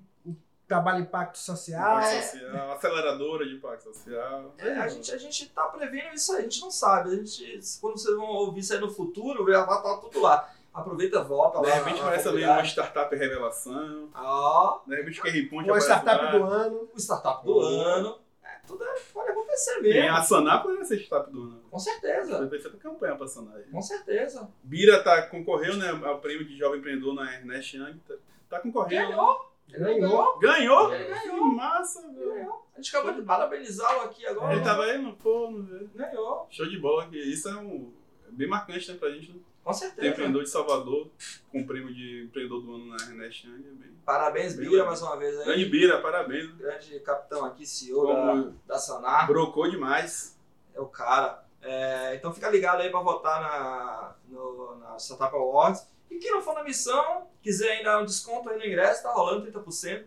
trabalho 0.67 1.03
impacto 1.03 1.39
social, 1.39 1.99
impacto 1.99 2.23
social 2.23 2.73
aceleradora 2.73 3.47
de 3.47 3.55
impacto 3.55 3.85
social. 3.85 4.55
É, 4.59 4.73
a 4.73 4.89
gente 4.89 5.13
a 5.13 5.19
gente 5.19 5.45
está 5.45 5.65
prevendo 5.65 6.15
isso 6.15 6.33
aí, 6.33 6.39
a 6.39 6.43
gente 6.43 6.61
não 6.61 6.71
sabe. 6.71 7.11
A 7.11 7.17
gente 7.17 7.61
quando 7.81 7.99
vocês 7.99 8.17
vão 8.17 8.27
ouvir 8.27 8.61
isso 8.61 8.73
aí 8.73 8.81
no 8.81 8.91
futuro, 8.91 9.45
vai 9.45 9.61
estar 9.61 9.83
tá 9.83 9.97
tudo 9.99 10.21
lá. 10.21 10.51
Aproveita, 10.73 11.23
volta 11.23 11.61
lá. 11.61 11.71
De 11.71 11.71
repente 11.71 12.01
parece 12.01 12.25
também 12.25 12.45
uma 12.45 12.65
startup 12.65 13.15
revelação. 13.15 14.09
Ó. 14.15 14.81
Oh. 14.85 14.89
De 14.89 14.97
repente 14.97 15.23
que 15.23 15.31
Riponte 15.31 15.71
Uma 15.71 15.79
startup 15.79 16.37
do 16.37 16.45
ano. 16.45 16.89
O 16.93 16.99
startup 16.99 17.45
do 17.45 17.61
ano 17.61 18.25
tudo 18.67 18.83
é, 18.85 18.95
pode 19.13 19.31
acontecer 19.31 19.81
mesmo. 19.81 20.01
Tem 20.01 20.09
a 20.09 20.23
Sanar 20.23 20.63
poderia 20.63 20.85
ser 20.85 20.99
startup 21.01 21.31
do 21.31 21.43
ano. 21.43 21.63
Com 21.71 21.79
certeza. 21.79 22.47
Vai 22.47 22.59
ser 22.59 22.71
campanha 22.77 23.17
pra 23.17 23.27
Sanar. 23.27 23.61
Com 23.71 23.83
certeza. 23.83 24.49
Bira 24.63 25.03
tá, 25.03 25.23
concorreu 25.27 25.77
né, 25.77 25.91
ao 26.05 26.21
prêmio 26.21 26.47
de 26.47 26.57
jovem 26.57 26.81
empreendedor 26.81 27.15
na 27.15 27.33
Ernest 27.35 27.77
Young. 27.77 27.99
Tá, 28.09 28.15
tá 28.49 28.61
concorrendo. 28.61 29.09
Ganhou. 29.09 29.54
Ganhou. 29.79 30.39
Ganhou? 30.39 30.95
Ele 30.95 31.05
ganhou. 31.05 31.51
Que 31.51 31.57
massa, 31.57 32.03
velho. 32.13 32.35
Ganhou. 32.35 32.67
A 32.75 32.77
gente 32.77 32.97
acabou 32.97 33.15
de 33.15 33.23
parabenizá-lo 33.23 34.03
aqui 34.03 34.27
agora. 34.27 34.55
Ele 34.55 34.65
tava 34.65 34.85
aí 34.85 34.99
no 34.99 35.15
forno, 35.17 35.63
velho. 35.65 35.91
Ganhou. 35.95 36.47
Show 36.51 36.69
de 36.69 36.79
bola. 36.79 37.09
Isso 37.13 37.49
é 37.49 37.57
um, 37.57 37.93
é 38.29 38.33
bem 38.33 38.49
marcante 38.49 38.91
né, 38.91 38.99
pra 38.99 39.11
gente. 39.11 39.33
Né? 39.33 39.41
Com 39.65 39.73
certeza. 39.73 40.01
Tem 40.03 40.11
empreendedor 40.11 40.43
de 40.43 40.51
Salvador 40.51 41.11
com 41.51 41.63
o 41.63 41.67
prêmio 41.67 41.93
de 41.93 42.25
empreendedor 42.25 42.61
do 42.61 42.75
ano 42.75 42.87
na 42.87 42.97
Ernest 43.07 43.47
Young. 43.47 43.67
É 43.67 43.73
bem, 43.73 43.97
parabéns, 44.05 44.55
bem 44.55 44.69
Bira, 44.69 44.85
mais 44.85 45.01
uma 45.01 45.17
vez 45.17 45.39
aí. 45.39 45.45
Grande 45.47 45.65
Bira, 45.67 46.03
parabéns. 46.03 46.51
Grande 46.57 47.01
capitão 47.01 47.45
aqui, 47.47 47.67
CEO 47.67 48.07
da, 48.07 48.53
da 48.67 48.79
Sanar. 48.79 49.27
Brocou 49.27 49.71
demais. 49.71 50.39
É 50.75 50.81
o 50.81 50.87
cara. 50.87 51.43
É, 51.63 52.15
então 52.15 52.35
fica 52.35 52.51
ligado 52.51 52.83
aí 52.83 52.91
para 52.91 53.01
votar 53.01 53.41
na, 53.41 54.15
no, 54.29 54.77
na 54.77 54.97
Startup 54.99 55.35
Awards. 55.35 55.89
E 56.15 56.19
quem 56.19 56.31
não 56.31 56.41
for 56.41 56.55
na 56.55 56.63
missão, 56.63 57.27
quiser 57.43 57.79
ainda 57.79 58.01
um 58.01 58.05
desconto 58.05 58.49
aí 58.49 58.59
no 58.59 58.65
ingresso, 58.65 59.03
tá 59.03 59.13
rolando 59.13 59.51
30%. 59.51 60.07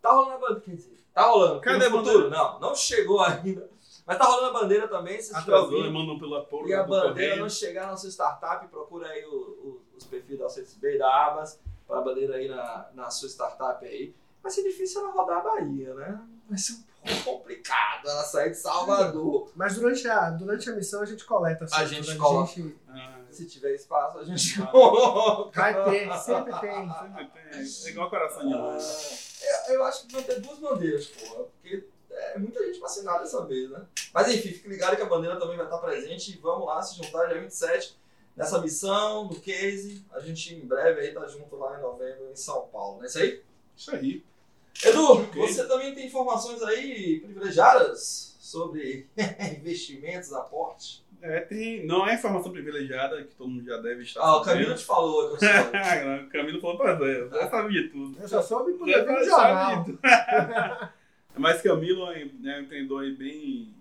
Tá 0.00 0.12
rolando 0.12 0.32
a 0.32 0.38
bandeira, 0.38 0.60
quer 0.62 0.74
dizer, 0.74 0.98
tá 1.12 1.22
rolando. 1.26 1.60
Cadê 1.60 1.84
a 1.84 1.90
bandeira? 1.90 2.30
Não, 2.30 2.60
não 2.60 2.74
chegou 2.74 3.20
ainda. 3.24 3.68
Mas 4.06 4.18
tá 4.18 4.24
rolando 4.24 4.56
a 4.56 4.60
bandeira 4.62 4.88
também, 4.88 5.20
se 5.20 5.34
Atrasou, 5.34 5.90
mandam 5.90 6.18
pela 6.18 6.44
porra 6.44 6.68
E 6.68 6.74
a 6.74 6.82
bandeira 6.82 7.12
correio. 7.12 7.36
não 7.40 7.48
chegar 7.48 7.86
na 7.86 7.96
sua 7.96 8.10
startup, 8.10 8.66
procura 8.68 9.08
aí 9.08 9.24
o, 9.26 9.34
o, 9.34 9.82
os 9.96 10.04
perfis 10.04 10.40
Alcedes 10.40 10.74
Bay 10.76 10.98
da 10.98 11.26
Abas, 11.26 11.58
para 11.86 11.98
a 11.98 12.02
bandeira 12.02 12.36
aí 12.36 12.48
na, 12.48 12.88
na 12.94 13.10
sua 13.10 13.28
startup 13.28 13.84
aí. 13.84 14.14
Vai 14.42 14.50
ser 14.50 14.62
difícil 14.62 15.00
ela 15.02 15.10
rodar 15.10 15.38
a 15.38 15.42
Bahia, 15.42 15.94
né? 15.94 16.20
Vai 16.48 16.58
ser 16.58 16.72
um 16.72 16.82
pouco 17.24 17.44
complicado 17.44 18.08
ela 18.08 18.22
sair 18.24 18.50
de 18.50 18.56
Salvador. 18.56 19.50
Mas 19.54 19.76
durante 19.76 20.08
a, 20.08 20.30
durante 20.30 20.70
a 20.70 20.72
missão 20.74 21.02
a 21.02 21.06
gente 21.06 21.24
coleta. 21.24 21.66
A 21.72 21.84
gente 21.84 22.16
coloca. 22.16 22.52
Gente... 22.52 22.76
Ah, 22.88 23.20
se 23.30 23.46
tiver 23.46 23.74
espaço, 23.74 24.18
a 24.18 24.24
gente 24.24 24.60
coloca. 24.62 25.60
Vai 25.60 25.84
ter, 25.84 26.12
sempre 26.18 26.60
tem. 26.60 26.90
Sempre 26.90 27.26
tem. 27.26 27.86
É 27.86 27.90
igual 27.90 28.10
coração 28.10 28.46
de 28.46 28.54
mãe. 28.54 28.78
Eu, 29.68 29.74
eu 29.74 29.84
acho 29.84 30.06
que 30.06 30.12
vão 30.12 30.22
ter 30.22 30.40
duas 30.40 30.58
bandeiras, 30.58 31.06
porra. 31.06 31.44
Porque 31.44 31.84
é 32.10 32.38
muita 32.38 32.64
gente 32.64 32.80
vacinada 32.80 33.20
dessa 33.20 33.44
vez, 33.44 33.70
né? 33.70 33.84
Mas 34.12 34.28
enfim, 34.28 34.50
fique 34.50 34.68
ligado 34.68 34.96
que 34.96 35.02
a 35.02 35.06
bandeira 35.06 35.38
também 35.38 35.56
vai 35.56 35.66
estar 35.66 35.78
presente 35.78 36.32
e 36.32 36.38
vamos 36.38 36.66
lá 36.66 36.80
se 36.80 36.96
juntar 36.96 37.26
dia 37.26 37.40
27 37.40 37.98
nessa 38.36 38.60
missão, 38.60 39.24
no 39.24 39.40
case. 39.40 40.04
A 40.12 40.20
gente 40.20 40.54
em 40.54 40.66
breve 40.66 41.00
aí 41.00 41.12
tá 41.12 41.26
junto 41.26 41.56
lá 41.56 41.78
em 41.78 41.82
novembro 41.82 42.30
em 42.30 42.36
São 42.36 42.68
Paulo, 42.68 42.98
não 42.98 43.04
é 43.04 43.06
isso 43.06 43.18
aí? 43.18 43.42
Isso 43.76 43.90
aí. 43.94 44.24
Edu, 44.82 45.12
okay. 45.12 45.42
você 45.42 45.66
também 45.66 45.94
tem 45.94 46.06
informações 46.06 46.62
aí 46.62 47.20
privilegiadas 47.20 48.36
sobre 48.40 49.06
investimentos, 49.58 50.32
aportes? 50.32 51.04
É, 51.22 51.40
tem, 51.40 51.86
não 51.86 52.06
é 52.06 52.14
informação 52.14 52.52
privilegiada 52.52 53.22
que 53.24 53.34
todo 53.34 53.48
mundo 53.48 53.64
já 53.64 53.78
deve 53.78 54.02
estar 54.02 54.20
Ah, 54.20 54.36
o 54.36 54.42
Camilo 54.42 54.74
te 54.74 54.84
falou 54.84 55.34
que 55.38 55.44
eu 55.44 56.26
o 56.26 56.28
Camilo 56.28 56.60
falou 56.60 56.76
pra 56.76 56.92
ver, 56.94 57.20
eu 57.20 57.30
já 57.30 57.48
sabia 57.48 57.90
tudo. 57.90 58.20
Eu 58.20 58.28
só 58.28 58.42
soube 58.42 58.74
por 58.74 58.84
ver 58.84 59.06
no 59.06 59.24
jornal. 59.24 59.86
Mas 61.34 61.62
Camilo 61.62 62.10
é, 62.10 62.22
é 62.22 62.24
um 62.24 62.60
empreendedor 62.60 63.10
bem 63.16 63.74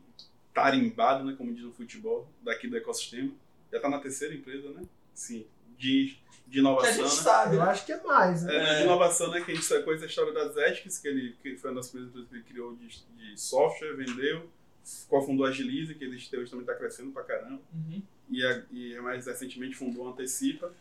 tarimbado, 0.54 1.26
né, 1.26 1.36
como 1.38 1.54
diz 1.54 1.66
no 1.66 1.74
futebol, 1.74 2.28
daqui 2.42 2.68
do 2.68 2.78
ecossistema. 2.78 3.32
Já 3.70 3.78
está 3.78 3.90
na 3.90 4.00
terceira 4.00 4.34
empresa, 4.34 4.70
né? 4.70 4.84
Sim, 5.14 5.46
de, 5.78 6.18
de 6.48 6.60
inovação. 6.60 6.94
Que 6.94 7.02
a 7.02 7.04
gente 7.04 7.16
né? 7.16 7.24
sabe, 7.24 7.56
Eu 7.56 7.62
acho 7.64 7.86
que 7.86 7.92
é 7.92 8.04
mais, 8.04 8.44
né? 8.44 8.56
É, 8.56 8.78
de 8.78 8.84
inovação, 8.84 9.32
né? 9.32 9.42
Que 9.42 9.52
a 9.52 9.56
gente 9.56 9.66
sacou 9.66 9.94
essa 9.94 10.06
história 10.06 10.34
das 10.34 10.56
Ethics, 10.56 11.00
que 11.00 11.08
ele 11.08 11.36
que 11.42 11.56
foi 11.58 11.72
uma 11.72 11.78
das 11.78 11.90
primeiras 11.90 12.12
empresas 12.12 12.30
que 12.30 12.36
ele 12.36 12.44
criou 12.44 12.76
de, 12.76 12.88
de 12.88 13.40
software, 13.40 13.94
vendeu, 13.96 14.50
cofundou 15.08 15.46
a 15.46 15.50
Agilize, 15.50 15.96
que 15.96 16.04
ele 16.04 16.16
hoje 16.16 16.30
também 16.30 16.62
está 16.62 16.76
crescendo 16.76 17.12
pra 17.12 17.24
caramba. 17.24 17.62
Uhum. 17.74 18.02
E, 18.30 18.46
a, 18.46 18.64
e 18.72 19.00
mais 19.02 19.26
recentemente 19.26 19.76
fundou 19.76 20.08
a 20.08 20.12
Antecipa, 20.12 20.74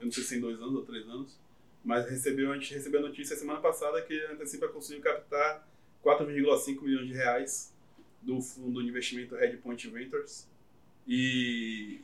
eu 0.00 0.06
não 0.06 0.12
sei 0.12 0.22
se 0.22 0.36
em 0.36 0.40
dois 0.40 0.60
anos 0.60 0.74
ou 0.74 0.84
três 0.84 1.08
anos, 1.08 1.38
mas 1.84 2.08
recebeu, 2.08 2.50
a 2.50 2.54
gente 2.54 2.72
recebeu 2.72 3.00
a 3.00 3.08
notícia 3.08 3.36
semana 3.36 3.60
passada 3.60 4.00
que 4.00 4.18
a 4.26 4.32
Antecipa 4.32 4.68
conseguiu 4.68 5.02
captar 5.02 5.66
4,5 6.04 6.82
milhões 6.82 7.06
de 7.06 7.14
reais 7.14 7.74
do 8.22 8.40
fundo 8.40 8.82
de 8.82 8.88
investimento 8.88 9.34
Redpoint 9.34 9.88
Ventures. 9.88 10.48
E 11.06 12.00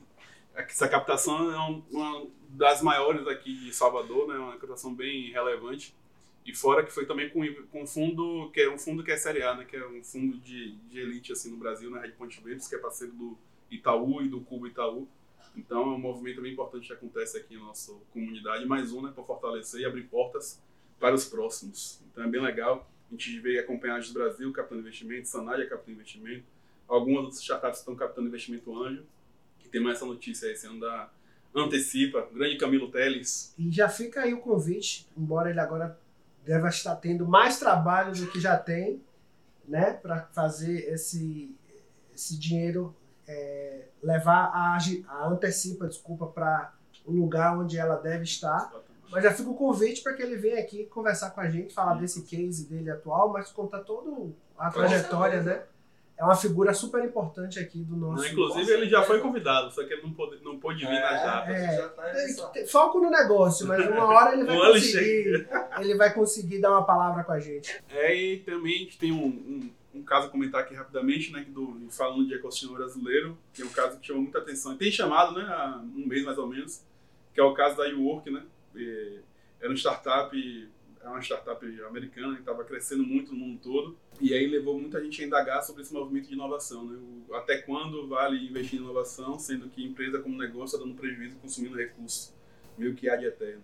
essa 0.68 0.88
captação 0.88 1.52
é 1.52 1.82
uma 1.90 2.26
das 2.50 2.82
maiores 2.82 3.26
aqui 3.26 3.54
de 3.54 3.72
Salvador, 3.72 4.28
né? 4.28 4.38
uma 4.38 4.56
captação 4.58 4.94
bem 4.94 5.30
relevante. 5.30 5.94
E 6.44 6.54
fora 6.54 6.84
que 6.84 6.90
foi 6.90 7.06
também 7.06 7.28
com, 7.28 7.40
com 7.70 7.82
um 7.82 7.86
fundo, 7.86 8.50
que 8.52 8.60
é 8.60 8.70
um 8.72 8.78
fundo 8.78 9.04
que 9.04 9.10
é 9.10 9.16
Série 9.16 9.42
A, 9.42 9.54
né? 9.54 9.64
que 9.64 9.76
é 9.76 9.86
um 9.86 10.02
fundo 10.02 10.38
de, 10.38 10.72
de 10.72 10.98
elite 10.98 11.32
assim, 11.32 11.50
no 11.50 11.56
Brasil, 11.56 11.90
na 11.90 11.98
né? 11.98 12.06
Redpoint 12.06 12.36
Ventures, 12.40 12.66
que 12.66 12.74
é 12.74 12.78
parceiro 12.78 13.12
do 13.12 13.38
Itaú 13.70 14.22
e 14.22 14.28
do 14.28 14.40
Cubo 14.40 14.66
Itaú. 14.66 15.06
Então 15.56 15.82
é 15.82 15.94
um 15.94 15.98
movimento 15.98 16.40
bem 16.40 16.52
importante 16.52 16.86
que 16.86 16.92
acontece 16.92 17.36
aqui 17.36 17.56
na 17.56 17.64
nossa 17.64 17.92
comunidade. 18.12 18.64
Mais 18.66 18.92
um, 18.92 19.02
né, 19.02 19.12
para 19.14 19.24
fortalecer 19.24 19.80
e 19.80 19.84
abrir 19.84 20.04
portas 20.04 20.60
para 20.98 21.14
os 21.14 21.24
próximos. 21.24 22.00
Então 22.10 22.24
é 22.24 22.28
bem 22.28 22.40
legal. 22.40 22.88
A 23.08 23.12
gente 23.12 23.40
veio 23.40 23.60
acompanhar 23.60 24.00
do 24.00 24.12
Brasil, 24.12 24.52
captando 24.52 24.80
investimento, 24.80 25.28
Sanaya 25.28 25.68
captando 25.68 25.92
investimento. 25.92 26.44
Algumas 26.86 27.24
outras 27.24 27.40
startups 27.40 27.80
estão 27.80 27.94
captando 27.94 28.28
investimento 28.28 28.76
anjo. 28.82 29.04
Tem 29.70 29.80
mais 29.80 29.96
essa 29.96 30.06
notícia 30.06 30.46
esse 30.46 30.66
ano 30.66 30.80
da 30.80 31.08
Antecipa, 31.54 32.28
grande 32.32 32.56
Camilo 32.56 32.90
Teles. 32.90 33.54
E 33.58 33.70
já 33.70 33.88
fica 33.88 34.22
aí 34.22 34.32
o 34.32 34.40
convite, 34.40 35.08
embora 35.16 35.50
ele 35.50 35.60
agora 35.60 35.98
deva 36.44 36.68
estar 36.68 36.96
tendo 36.96 37.26
mais 37.26 37.58
trabalho 37.58 38.14
do 38.14 38.26
que 38.28 38.40
já 38.40 38.56
tem, 38.56 39.02
né, 39.66 39.92
para 39.92 40.22
fazer 40.32 40.92
esse, 40.92 41.54
esse 42.14 42.38
dinheiro 42.38 42.94
é, 43.26 43.84
levar 44.02 44.50
a, 44.52 44.78
a 45.08 45.28
Antecipa, 45.28 45.86
desculpa, 45.86 46.26
para 46.26 46.72
o 47.04 47.12
lugar 47.12 47.58
onde 47.58 47.78
ela 47.78 47.96
deve 47.96 48.24
estar. 48.24 48.72
Mas 49.10 49.24
já 49.24 49.32
fica 49.32 49.50
o 49.50 49.54
convite 49.54 50.02
para 50.02 50.14
que 50.14 50.22
ele 50.22 50.36
venha 50.36 50.60
aqui 50.60 50.86
conversar 50.86 51.30
com 51.30 51.40
a 51.40 51.48
gente, 51.48 51.74
falar 51.74 51.94
desse 51.94 52.22
case 52.22 52.68
dele 52.68 52.90
atual, 52.90 53.32
mas 53.32 53.50
contar 53.50 53.80
toda 53.80 54.32
a 54.56 54.70
trajetória, 54.70 55.42
né? 55.42 55.62
É 56.20 56.24
uma 56.24 56.36
figura 56.36 56.74
super 56.74 57.02
importante 57.02 57.58
aqui 57.58 57.82
do 57.82 57.96
nosso. 57.96 58.26
Inclusive, 58.26 58.70
ele 58.70 58.90
já 58.90 59.02
foi 59.02 59.20
convidado, 59.20 59.72
só 59.72 59.82
que 59.82 59.94
ele 59.94 60.02
não 60.02 60.12
pôde, 60.12 60.38
não 60.44 60.60
pôde 60.60 60.80
vir 60.80 60.92
é, 60.94 61.00
nas 61.00 61.22
datas. 61.22 61.56
É, 61.56 61.88
tá 61.88 62.66
foco 62.68 63.00
no 63.00 63.08
negócio, 63.08 63.66
mas 63.66 63.88
uma 63.88 64.04
hora 64.12 64.34
ele 64.34 64.44
vai 64.44 64.58
conseguir. 64.58 65.48
ele 65.78 65.94
vai 65.94 66.12
conseguir 66.12 66.60
dar 66.60 66.72
uma 66.72 66.84
palavra 66.84 67.24
com 67.24 67.32
a 67.32 67.40
gente. 67.40 67.82
É, 67.88 68.14
e 68.14 68.36
também 68.40 68.86
tem 69.00 69.12
um, 69.12 69.24
um, 69.24 69.70
um 69.94 70.02
caso 70.02 70.26
a 70.26 70.30
comentar 70.30 70.60
aqui 70.60 70.74
rapidamente, 70.74 71.32
né? 71.32 71.46
Do, 71.48 71.86
falando 71.88 72.28
de 72.28 72.34
ecossistema 72.34 72.76
brasileiro, 72.76 73.38
que 73.54 73.62
é 73.62 73.64
um 73.64 73.70
caso 73.70 73.98
que 73.98 74.06
chamou 74.06 74.20
muita 74.20 74.40
atenção. 74.40 74.76
Tem 74.76 74.90
chamado, 74.90 75.34
né? 75.34 75.42
Há 75.48 75.82
um 75.82 76.06
mês 76.06 76.22
mais 76.22 76.36
ou 76.36 76.46
menos, 76.46 76.84
que 77.32 77.40
é 77.40 77.42
o 77.42 77.54
caso 77.54 77.78
da 77.78 77.86
YouWork, 77.86 78.30
né? 78.30 78.42
era 79.58 79.70
uma 79.70 79.76
startup, 79.76 80.68
é 81.02 81.08
uma 81.08 81.20
startup 81.20 81.64
americana 81.86 82.34
que 82.34 82.40
estava 82.40 82.64
crescendo 82.64 83.02
muito 83.02 83.32
no 83.32 83.38
mundo 83.38 83.60
todo. 83.62 83.96
E 84.20 84.34
aí 84.34 84.46
levou 84.46 84.78
muita 84.78 85.02
gente 85.02 85.22
a 85.22 85.26
indagar 85.26 85.62
sobre 85.62 85.82
esse 85.82 85.92
movimento 85.92 86.28
de 86.28 86.34
inovação. 86.34 86.84
Né? 86.84 86.98
O, 87.28 87.34
até 87.34 87.58
quando 87.58 88.06
vale 88.06 88.36
investir 88.46 88.78
em 88.78 88.82
inovação, 88.82 89.38
sendo 89.38 89.68
que 89.68 89.84
empresa 89.84 90.20
como 90.20 90.36
negócio 90.36 90.76
está 90.76 90.78
dando 90.78 90.94
prejuízo 90.94 91.36
consumindo 91.38 91.76
recursos, 91.76 92.34
meio 92.76 92.94
que 92.94 93.08
há 93.08 93.16
de 93.16 93.24
eterno. 93.24 93.62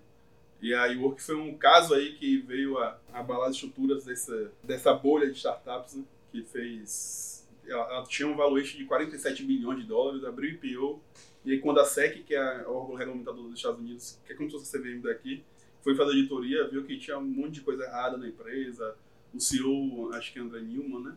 E 0.62 0.72
a 0.72 0.86
Work 0.98 1.22
foi 1.22 1.36
um 1.36 1.56
caso 1.56 1.94
aí 1.94 2.14
que 2.14 2.38
veio 2.38 2.78
a, 2.78 2.98
a 3.12 3.20
abalar 3.20 3.50
as 3.50 3.56
estruturas 3.56 4.06
dessa, 4.06 4.50
dessa 4.62 4.94
bolha 4.94 5.30
de 5.30 5.36
startups, 5.36 5.94
né? 5.94 6.04
que 6.32 6.42
fez... 6.42 7.46
Ela, 7.66 7.82
ela, 7.82 8.04
tinha 8.04 8.28
um 8.28 8.36
valuation 8.36 8.78
de 8.78 8.84
47 8.84 9.42
bilhões 9.42 9.80
de 9.80 9.84
dólares, 9.84 10.24
abriu 10.24 10.50
IPO, 10.50 11.02
e 11.44 11.52
aí 11.52 11.58
quando 11.58 11.80
a 11.80 11.84
SEC, 11.84 12.22
que 12.24 12.34
é 12.34 12.64
o 12.66 12.72
órgão 12.72 12.94
regulamentador 12.94 13.42
dos 13.42 13.56
Estados 13.56 13.80
Unidos, 13.80 14.18
que 14.24 14.32
é 14.32 14.36
como 14.36 14.48
se 14.48 14.56
fosse 14.56 14.76
a 14.76 14.80
CVM 14.80 15.02
daqui, 15.02 15.44
foi 15.86 15.94
fazer 15.94 16.10
auditoria, 16.10 16.66
viu 16.66 16.82
que 16.82 16.98
tinha 16.98 17.16
um 17.16 17.22
monte 17.22 17.52
de 17.52 17.60
coisa 17.60 17.84
errada 17.84 18.16
na 18.16 18.26
empresa. 18.26 18.96
O 19.32 19.38
CEO, 19.38 20.12
acho 20.14 20.32
que 20.32 20.40
é 20.40 20.42
André 20.42 20.60
Newman, 20.60 21.00
né? 21.00 21.16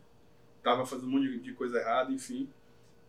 Tava 0.62 0.86
fazendo 0.86 1.08
um 1.08 1.12
monte 1.14 1.40
de 1.40 1.54
coisa 1.54 1.80
errada, 1.80 2.12
enfim. 2.12 2.48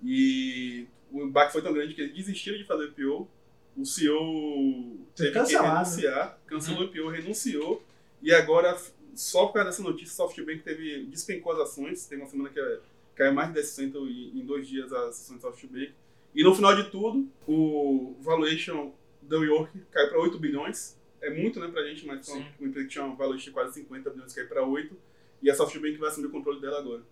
E 0.03 0.87
o 1.13 1.23
impacto 1.23 1.53
foi 1.53 1.61
tão 1.61 1.75
grande 1.75 1.93
que 1.93 2.01
eles 2.01 2.15
desistiram 2.15 2.57
de 2.57 2.65
fazer 2.65 2.85
o 2.85 2.89
IPO. 2.89 3.29
O 3.77 3.85
CEO 3.85 5.07
teve 5.15 5.33
que 5.33 5.55
renunciar, 5.55 6.39
cancelou 6.47 6.81
o 6.81 6.85
IPO, 6.87 7.09
renunciou. 7.11 7.85
E 8.23 8.33
agora, 8.33 8.81
só 9.15 9.45
por 9.45 9.53
causa 9.53 9.69
dessa 9.69 9.83
notícia, 9.83 10.15
SoftBank 10.15 10.63
teve, 10.63 11.05
despencou 11.09 11.53
as 11.53 11.59
ações. 11.59 12.07
Tem 12.07 12.17
uma 12.17 12.27
semana 12.27 12.49
que 12.49 12.59
é, 12.59 12.81
caiu 13.15 13.35
mais 13.35 13.53
de 13.53 13.61
10% 13.61 13.97
em, 13.97 14.41
em 14.41 14.47
dois 14.47 14.67
dias 14.67 14.91
as 14.95 15.21
ações 15.21 15.37
do 15.37 15.43
SoftBank. 15.43 15.93
E 16.35 16.43
no 16.43 16.55
final 16.55 16.75
de 16.75 16.85
tudo, 16.85 17.29
o 17.47 18.17
valuation 18.19 18.95
da 19.21 19.37
York 19.37 19.79
caiu 19.91 20.09
para 20.09 20.21
8 20.21 20.39
bilhões 20.39 20.99
é 21.21 21.31
muito, 21.31 21.61
né, 21.61 21.69
pra 21.69 21.83
gente, 21.85 22.07
mas 22.07 22.29
uma, 22.29 22.39
uma 22.59 22.69
empresa 22.69 22.87
que 22.87 22.93
tinha 22.93 23.05
um 23.05 23.17
valor 23.17 23.37
de 23.37 23.51
quase 23.51 23.75
50 23.75 24.11
bilhões 24.11 24.33
cai 24.33 24.45
para 24.45 24.65
8, 24.65 24.97
e 25.43 25.51
a 25.51 25.55
SoftBank 25.55 25.97
vai 25.99 26.09
assumir 26.09 26.27
o 26.27 26.31
controle 26.31 26.61
dela 26.61 26.79
agora. 26.79 27.03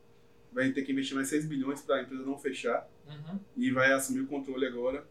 Vai 0.53 0.71
ter 0.73 0.83
que 0.83 0.93
investir 0.93 1.15
mais 1.15 1.29
6 1.29 1.47
bilhões 1.47 1.83
para 1.83 1.97
a 1.97 2.03
empresa 2.03 2.23
não 2.23 2.39
fechar, 2.39 2.89
uhum. 3.07 3.39
e 3.57 3.71
vai 3.71 3.93
assumir 3.93 4.21
o 4.21 4.27
controle 4.27 4.67
agora. 4.67 5.07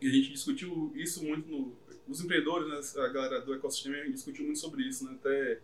E 0.00 0.08
a 0.08 0.12
gente 0.12 0.32
discutiu 0.32 0.92
isso 0.94 1.24
muito 1.24 1.48
no... 1.48 1.72
Os 2.08 2.20
empreendedores, 2.20 2.94
né, 2.94 3.02
a 3.04 3.08
galera 3.08 3.40
do 3.40 3.54
ecossistema 3.54 3.96
discutiu 4.10 4.44
muito 4.44 4.58
sobre 4.58 4.82
isso, 4.82 5.04
né, 5.04 5.16
até, 5.20 5.60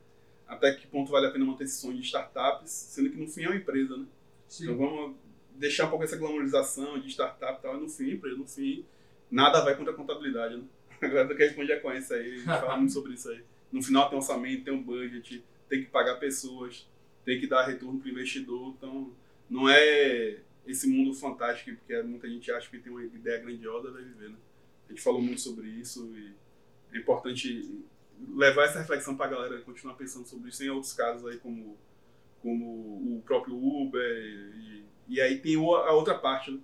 até 0.47 0.73
que 0.73 0.87
ponto 0.87 1.11
vale 1.11 1.27
a 1.27 1.31
pena 1.31 1.45
manter 1.45 1.65
esse 1.65 1.81
sonho 1.81 1.97
de 1.97 2.03
startups, 2.03 2.71
sendo 2.71 3.11
que 3.11 3.17
no 3.17 3.27
fim 3.27 3.43
é 3.43 3.49
uma 3.49 3.57
empresa, 3.57 3.97
né? 3.97 4.07
Sim. 4.49 4.65
Então 4.65 4.77
vamos 4.77 5.17
deixar 5.57 5.87
um 5.87 5.91
pouco 5.91 6.05
essa 6.05 6.17
glamorização 6.17 6.99
de 7.01 7.09
startup 7.09 7.59
e 7.59 7.63
tal, 7.63 7.77
e 7.77 7.81
no 7.81 7.89
fim, 7.89 8.13
empresa, 8.13 8.37
no 8.37 8.47
fim, 8.47 8.85
nada 9.29 9.61
vai 9.63 9.77
contra 9.77 9.93
a 9.93 9.97
contabilidade, 9.97 10.57
né? 10.57 10.63
Agora 11.01 11.35
que 11.35 11.43
a 11.43 11.49
gente 11.49 11.67
já 11.67 11.81
conhece 11.81 12.15
aí, 12.15 12.35
a 12.35 12.37
gente 12.37 12.45
fala 12.45 12.77
muito 12.77 12.93
sobre 12.93 13.15
isso 13.15 13.31
aí. 13.31 13.43
No 13.71 13.83
final 13.83 14.09
tem 14.09 14.19
orçamento, 14.19 14.65
tem 14.65 14.75
um 14.75 14.83
budget, 14.83 15.45
tem 15.69 15.85
que 15.85 15.91
pagar 15.91 16.17
pessoas, 16.17 16.89
tem 17.25 17.39
que 17.39 17.47
dar 17.47 17.67
retorno 17.67 18.01
para 18.01 18.09
o 18.09 18.11
investidor. 18.11 18.75
Então, 18.77 19.13
não 19.49 19.69
é 19.69 20.39
esse 20.67 20.87
mundo 20.87 21.15
fantástico, 21.15 21.77
porque 21.79 22.03
muita 22.03 22.29
gente 22.29 22.51
acha 22.51 22.69
que 22.69 22.79
tem 22.79 22.93
uma 22.93 23.05
ideia 23.05 23.39
grandiosa, 23.39 23.91
vai 23.91 24.03
viver, 24.03 24.31
né? 24.31 24.37
A 24.89 24.93
gente 24.93 25.03
falou 25.03 25.21
muito 25.21 25.41
sobre 25.41 25.69
isso 25.69 26.13
e 26.17 26.35
é 26.97 27.01
importante 27.01 27.71
levar 28.35 28.65
essa 28.65 28.81
reflexão 28.81 29.17
para 29.17 29.27
a 29.27 29.31
galera 29.31 29.61
continuar 29.61 29.95
pensando 29.95 30.27
sobre 30.27 30.49
isso. 30.49 30.59
Tem 30.59 30.71
outros 30.71 30.93
casos 30.93 31.27
aí, 31.27 31.37
como, 31.39 31.77
como 32.43 32.65
o 33.17 33.23
próprio 33.25 33.55
Uber, 33.57 34.01
e, 34.01 34.85
e 35.09 35.21
aí 35.21 35.39
tem 35.39 35.57
a 35.57 35.93
outra 35.93 36.19
parte, 36.19 36.51
né? 36.51 36.59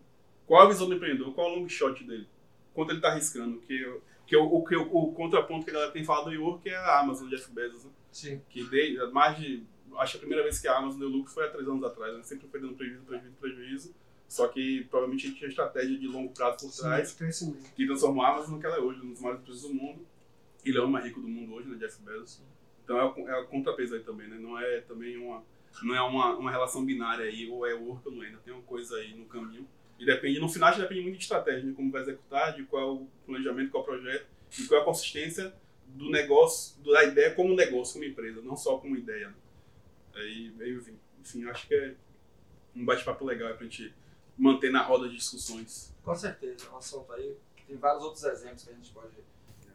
Qual 0.46 0.62
a 0.62 0.68
visão 0.68 0.88
do 0.88 0.94
empreendedor? 0.94 1.34
Qual 1.34 1.48
é 1.48 1.52
o 1.52 1.60
long 1.60 1.68
shot 1.68 2.04
dele? 2.04 2.26
Quanto 2.74 2.90
ele 2.90 2.98
está 2.98 3.08
arriscando? 3.08 3.60
Que 3.60 3.86
que 4.26 4.36
o, 4.36 4.44
o, 4.44 4.58
o, 4.58 5.12
contraponto 5.12 5.64
que 5.64 5.70
a 5.70 5.74
galera 5.74 5.92
tem 5.92 6.04
falado 6.04 6.24
do 6.26 6.32
York 6.32 6.68
é 6.68 6.76
a 6.76 7.00
Amazon, 7.00 7.28
Jeff 7.28 7.50
Bezos, 7.50 7.84
né? 7.84 7.90
Sim. 8.10 8.40
Que 8.48 8.64
de, 8.64 8.96
mais 9.12 9.36
de. 9.36 9.64
Acho 9.98 10.12
que 10.12 10.16
a 10.18 10.20
primeira 10.20 10.42
vez 10.42 10.58
que 10.58 10.66
a 10.66 10.76
Amazon 10.76 10.98
deu 10.98 11.08
lucro 11.08 11.32
foi 11.32 11.46
há 11.46 11.50
três 11.50 11.68
anos 11.68 11.84
atrás, 11.84 12.16
né? 12.16 12.22
Sempre 12.22 12.48
foi 12.48 12.60
dando 12.60 12.74
prejuízo, 12.74 13.04
prejuízo, 13.04 13.36
prejuízo. 13.40 13.94
Só 14.28 14.48
que 14.48 14.84
provavelmente 14.84 15.32
tinha 15.34 15.48
estratégia 15.48 15.98
de 15.98 16.06
longo 16.08 16.32
prazo 16.32 16.66
por 16.66 16.74
trás. 16.74 17.16
Sim, 17.30 17.56
que 17.76 17.86
transformou 17.86 18.24
a 18.24 18.30
Amazon 18.30 18.54
no 18.54 18.60
que 18.60 18.66
ela 18.66 18.76
é 18.76 18.80
hoje, 18.80 19.00
um 19.00 19.12
dos 19.12 19.20
maiores 19.20 19.42
empresas 19.42 19.62
do 19.62 19.74
mundo. 19.74 20.06
Ele 20.64 20.78
é 20.78 20.80
o 20.80 20.88
mais 20.88 21.04
rico 21.04 21.20
do 21.20 21.28
mundo 21.28 21.54
hoje, 21.54 21.68
né, 21.68 21.76
Jeff 21.76 22.02
Bezos. 22.02 22.42
Então 22.82 22.98
é 22.98 23.04
o, 23.04 23.28
é 23.28 23.40
o 23.40 23.46
contrapeso 23.46 23.94
aí 23.94 24.02
também, 24.02 24.28
né? 24.28 24.38
Não 24.38 24.58
é 24.58 24.80
também 24.80 25.16
uma, 25.16 25.42
não 25.82 25.94
é 25.94 26.02
uma, 26.02 26.36
uma 26.36 26.50
relação 26.50 26.84
binária 26.84 27.26
aí, 27.26 27.48
ou 27.48 27.66
é 27.66 27.74
work 27.74 28.08
ou 28.08 28.14
não 28.14 28.22
é. 28.22 28.26
Ainda 28.26 28.38
tem 28.38 28.52
uma 28.52 28.62
coisa 28.62 28.96
aí 28.96 29.14
no 29.14 29.26
caminho. 29.26 29.68
E 29.98 30.04
depende, 30.04 30.40
no 30.40 30.48
final, 30.48 30.76
depende 30.76 31.00
muito 31.02 31.16
de 31.16 31.22
estratégia, 31.22 31.62
de 31.62 31.72
como 31.72 31.90
vai 31.90 32.02
executar, 32.02 32.54
de 32.54 32.64
qual 32.64 32.82
é 32.82 32.86
o 32.86 33.06
planejamento, 33.26 33.70
qual 33.70 33.82
é 33.82 33.86
o 33.86 33.90
projeto, 33.90 34.26
e 34.58 34.66
qual 34.66 34.80
é 34.80 34.82
a 34.82 34.86
consistência 34.86 35.54
do 35.86 36.10
negócio, 36.10 36.82
da 36.82 37.04
ideia 37.04 37.34
como 37.34 37.54
negócio, 37.54 37.94
como 37.94 38.04
empresa, 38.04 38.42
não 38.42 38.56
só 38.56 38.78
como 38.78 38.96
ideia. 38.96 39.28
Né? 39.28 39.34
Aí, 40.14 40.52
enfim, 40.76 40.98
enfim, 41.20 41.48
acho 41.48 41.66
que 41.66 41.74
é 41.74 41.94
um 42.74 42.84
bate-papo 42.84 43.24
legal 43.24 43.48
para 43.54 43.66
a 43.66 43.68
gente 43.68 43.94
manter 44.36 44.70
na 44.70 44.82
roda 44.82 45.08
de 45.08 45.16
discussões. 45.16 45.94
Com 46.02 46.14
certeza, 46.14 46.66
é 46.66 46.70
um 46.70 46.76
assunto 46.76 47.12
aí. 47.12 47.36
Tem 47.66 47.76
vários 47.76 48.02
outros 48.02 48.24
exemplos 48.24 48.64
que 48.64 48.70
a 48.70 48.74
gente 48.74 48.92
pode 48.92 49.14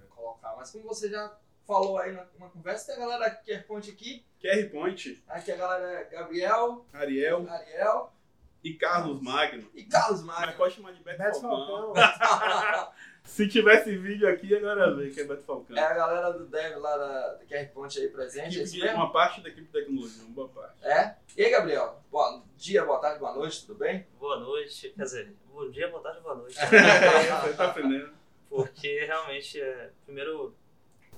colocar. 0.09 0.55
Mas 0.57 0.71
como 0.71 0.83
você 0.83 1.09
já 1.09 1.35
falou 1.65 1.97
aí 1.97 2.11
na 2.11 2.25
conversa, 2.49 2.87
tem 2.87 2.95
a 2.95 3.07
galera 3.07 3.35
QR 3.45 3.63
Point 3.63 3.89
aqui. 3.89 4.25
QR 4.41 4.69
Point. 4.69 5.23
Aqui 5.27 5.51
a 5.51 5.55
galera 5.55 6.01
é 6.01 6.03
Gabriel. 6.05 6.85
Ariel. 6.93 7.49
Ariel. 7.49 8.13
E 8.63 8.73
Carlos 8.73 9.21
Magno. 9.21 9.69
E 9.73 9.83
Carlos 9.83 10.21
Magno. 10.21 10.47
Mas 10.47 10.55
pode 10.55 10.75
chamar 10.75 10.91
de 10.91 11.01
Beto, 11.01 11.17
Beto 11.17 11.41
Falcão. 11.41 11.93
Se 13.23 13.47
tivesse 13.47 13.95
vídeo 13.95 14.27
aqui, 14.27 14.53
agora 14.55 14.93
vê 14.95 15.09
que 15.11 15.21
é 15.21 15.23
Beto 15.23 15.43
Falcão. 15.43 15.77
É 15.77 15.83
a 15.83 15.93
galera 15.93 16.31
do 16.31 16.45
Dev 16.45 16.77
lá 16.77 16.97
da, 16.97 17.33
da 17.35 17.45
QR 17.45 17.67
Point 17.73 17.99
aí 17.99 18.09
presente. 18.09 18.59
Equipe 18.59 18.83
é 18.83 18.89
de, 18.89 18.95
uma 18.95 19.11
parte 19.11 19.41
da 19.41 19.49
equipe 19.49 19.67
de 19.67 19.71
tecnologia, 19.71 20.23
uma 20.23 20.33
boa 20.33 20.49
parte. 20.49 20.75
É? 20.81 21.15
E 21.37 21.45
aí, 21.45 21.51
Gabriel? 21.51 22.01
Bom 22.11 22.43
dia, 22.57 22.83
boa 22.83 22.99
tarde, 22.99 23.19
boa 23.19 23.33
noite, 23.33 23.65
tudo 23.65 23.79
bem? 23.79 24.05
Boa 24.19 24.39
noite. 24.39 24.89
Quer 24.89 25.03
dizer, 25.03 25.33
bom 25.53 25.69
dia, 25.69 25.87
boa 25.87 26.03
tarde, 26.03 26.19
boa 26.21 26.35
noite. 26.35 26.55
Você 26.59 27.53
tá 27.53 27.65
aprendendo. 27.65 28.11
Porque 28.49 29.05
realmente, 29.05 29.61
é, 29.61 29.91
primeiro, 30.05 30.53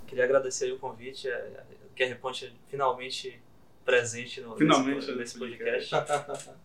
queria 0.05 0.25
agradecer 0.25 0.71
o 0.71 0.77
convite. 0.77 1.27
É, 1.27 1.63
o 1.85 1.95
QR 1.95 2.15
Point 2.19 2.53
finalmente 2.67 3.41
presente 3.85 4.41
no, 4.41 4.55
finalmente, 4.55 4.95
nesse, 4.95 5.15
nesse 5.15 5.39
podcast. 5.39 5.93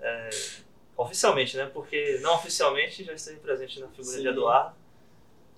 é, 0.00 0.30
oficialmente, 0.96 1.56
né? 1.56 1.66
Porque 1.73 2.18
não 2.20 2.35
oficialmente 2.35 3.04
já 3.04 3.12
esteve 3.12 3.40
presente 3.40 3.80
na 3.80 3.88
figura 3.88 4.16
Sim. 4.16 4.23
de 4.23 4.28
Eduardo. 4.28 4.76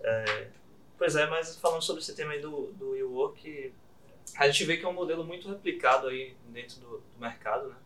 É, 0.00 0.48
pois 0.96 1.16
é, 1.16 1.26
mas 1.26 1.58
falando 1.58 1.82
sobre 1.82 2.02
esse 2.02 2.14
tema 2.14 2.32
aí 2.32 2.40
do, 2.40 2.72
do 2.72 2.96
e-work, 2.96 3.72
a 4.36 4.46
gente 4.48 4.64
vê 4.64 4.76
que 4.76 4.84
é 4.84 4.88
um 4.88 4.92
modelo 4.92 5.24
muito 5.24 5.48
replicado 5.48 6.08
aí 6.08 6.36
dentro 6.48 6.80
do, 6.80 6.98
do 6.98 7.20
mercado, 7.20 7.68
né? 7.68 7.76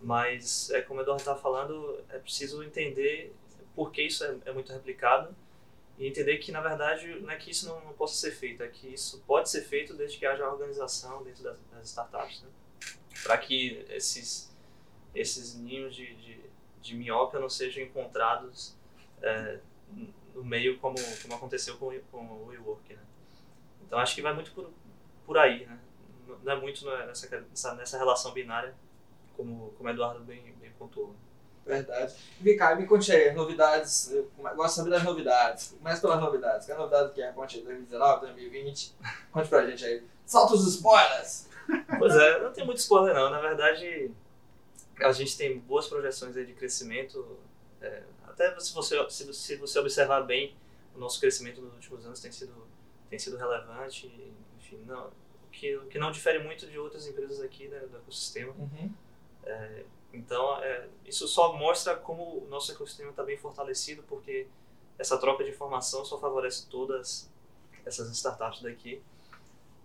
Mas, 0.00 0.70
é, 0.70 0.80
como 0.80 1.00
o 1.00 1.02
Eduardo 1.02 1.20
estava 1.20 1.40
falando, 1.40 1.98
é 2.08 2.18
preciso 2.18 2.62
entender 2.62 3.34
por 3.74 3.90
que 3.90 4.02
isso 4.02 4.24
é, 4.24 4.36
é 4.46 4.52
muito 4.52 4.72
replicado 4.72 5.34
e 5.98 6.06
entender 6.06 6.38
que, 6.38 6.52
na 6.52 6.60
verdade, 6.60 7.08
não 7.20 7.30
é 7.30 7.36
que 7.36 7.50
isso 7.50 7.68
não, 7.68 7.84
não, 7.84 7.92
possa 7.92 8.14
ser 8.14 8.30
feito, 8.30 8.62
é 8.62 8.68
que 8.68 8.86
isso 8.94 9.22
pode 9.26 9.50
ser 9.50 9.62
feito 9.62 9.94
desde 9.94 10.16
que 10.16 10.24
haja 10.24 10.48
organização 10.48 11.24
dentro 11.24 11.42
das, 11.42 11.58
das 11.72 11.88
startups, 11.88 12.42
né? 12.42 12.48
Para 13.22 13.38
que 13.38 13.84
esses, 13.90 14.54
esses 15.14 15.54
ninhos 15.54 15.94
de, 15.94 16.14
de, 16.16 16.40
de 16.80 16.94
miópia 16.94 17.40
não 17.40 17.48
sejam 17.48 17.82
encontrados 17.82 18.74
é, 19.22 19.58
no 20.34 20.44
meio 20.44 20.78
como, 20.78 20.96
como 21.22 21.34
aconteceu 21.34 21.76
com, 21.76 21.98
com 22.10 22.24
o 22.24 22.46
WeWork, 22.46 22.94
né? 22.94 23.02
Então, 23.86 23.98
acho 23.98 24.14
que 24.14 24.22
vai 24.22 24.34
muito 24.34 24.52
por, 24.52 24.70
por 25.26 25.38
aí, 25.38 25.66
né? 25.66 25.78
Não 26.42 26.52
é 26.52 26.60
muito 26.60 26.84
nessa, 26.84 27.74
nessa 27.74 27.98
relação 27.98 28.32
binária, 28.32 28.74
como, 29.36 29.72
como 29.76 29.88
o 29.88 29.92
Eduardo 29.92 30.20
bem, 30.20 30.54
bem 30.60 30.70
pontuou. 30.78 31.14
Verdade. 31.68 32.14
Vem 32.40 32.56
cá, 32.56 32.74
me 32.74 32.86
conte 32.86 33.12
aí, 33.12 33.30
novidades. 33.32 34.10
Eu 34.10 34.30
gosto 34.56 34.68
de 34.68 34.74
saber 34.76 34.90
das 34.90 35.02
novidades. 35.04 35.76
Começa 35.78 36.00
pelas 36.00 36.20
novidades. 36.20 36.64
Que 36.64 36.72
é 36.72 36.74
a 36.74 36.78
novidade 36.78 37.12
que 37.12 37.22
é? 37.22 37.30
Conte 37.30 37.58
aí, 37.58 37.62
2019, 37.62 38.20
2020. 38.22 38.94
Conte 39.30 39.48
pra 39.48 39.66
gente 39.66 39.84
aí. 39.84 40.02
Solta 40.24 40.54
os 40.54 40.66
spoilers! 40.66 41.46
Pois 41.98 42.14
é, 42.14 42.42
não 42.42 42.52
tem 42.52 42.64
muito 42.64 42.78
spoiler 42.78 43.14
não. 43.14 43.30
Na 43.30 43.40
verdade, 43.40 44.10
a 45.00 45.12
gente 45.12 45.36
tem 45.36 45.58
boas 45.58 45.86
projeções 45.86 46.36
aí 46.36 46.46
de 46.46 46.54
crescimento. 46.54 47.38
É, 47.80 48.02
até 48.26 48.58
se 48.60 48.72
você, 48.72 48.96
se, 49.10 49.32
se 49.34 49.56
você 49.56 49.78
observar 49.78 50.22
bem, 50.22 50.56
o 50.94 50.98
nosso 50.98 51.20
crescimento 51.20 51.60
nos 51.60 51.74
últimos 51.74 52.04
anos 52.06 52.20
tem 52.20 52.32
sido, 52.32 52.54
tem 53.08 53.18
sido 53.18 53.36
relevante. 53.36 54.12
Enfim, 54.58 54.82
não, 54.86 55.06
o, 55.06 55.50
que, 55.50 55.76
o 55.76 55.86
que 55.86 55.98
não 55.98 56.10
difere 56.10 56.38
muito 56.38 56.66
de 56.66 56.78
outras 56.78 57.06
empresas 57.06 57.40
aqui 57.40 57.68
né, 57.68 57.78
do 57.80 57.96
ecossistema. 57.96 58.52
Uhum. 58.52 58.92
É, 59.44 59.84
então, 60.12 60.62
é, 60.62 60.88
isso 61.04 61.28
só 61.28 61.52
mostra 61.52 61.96
como 61.96 62.22
o 62.44 62.48
nosso 62.48 62.72
ecossistema 62.72 63.10
está 63.10 63.22
bem 63.22 63.36
fortalecido, 63.36 64.02
porque 64.08 64.46
essa 64.98 65.18
troca 65.18 65.44
de 65.44 65.50
informação 65.50 66.04
só 66.04 66.18
favorece 66.18 66.66
todas 66.68 67.30
essas 67.84 68.10
startups 68.10 68.62
daqui. 68.62 69.02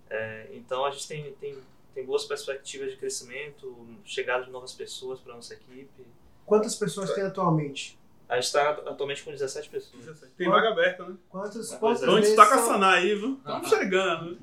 É, 0.10 0.50
então, 0.54 0.86
a 0.86 0.92
gente 0.92 1.08
tem, 1.08 1.34
tem, 1.36 1.58
tem 1.94 2.06
boas 2.06 2.26
perspectivas 2.26 2.92
de 2.92 2.98
crescimento, 2.98 3.88
chegada 4.04 4.46
de 4.46 4.52
novas 4.52 4.74
pessoas 4.74 5.20
para 5.20 5.34
a 5.34 5.36
nossa 5.36 5.54
equipe. 5.54 6.06
Quantas 6.46 6.76
pessoas 6.76 7.14
tem 7.14 7.24
atualmente? 7.24 8.00
A 8.28 8.36
gente 8.36 8.46
está 8.46 8.72
atualmente 8.72 9.24
com 9.24 9.32
17 9.32 9.70
pessoas. 9.70 10.20
Tem 10.38 10.50
vaga 10.50 10.70
aberta, 10.70 11.06
né? 11.08 11.16
Quantos, 11.30 11.72
quantos 11.76 12.02
então 12.02 12.16
a 12.16 12.22
gente 12.22 12.30
está 12.30 12.48
com 12.48 12.54
a 12.56 12.58
Saná 12.58 12.94
aí, 12.94 13.16
viu? 13.16 13.38
Estamos 13.38 13.70
chegando. 13.70 14.38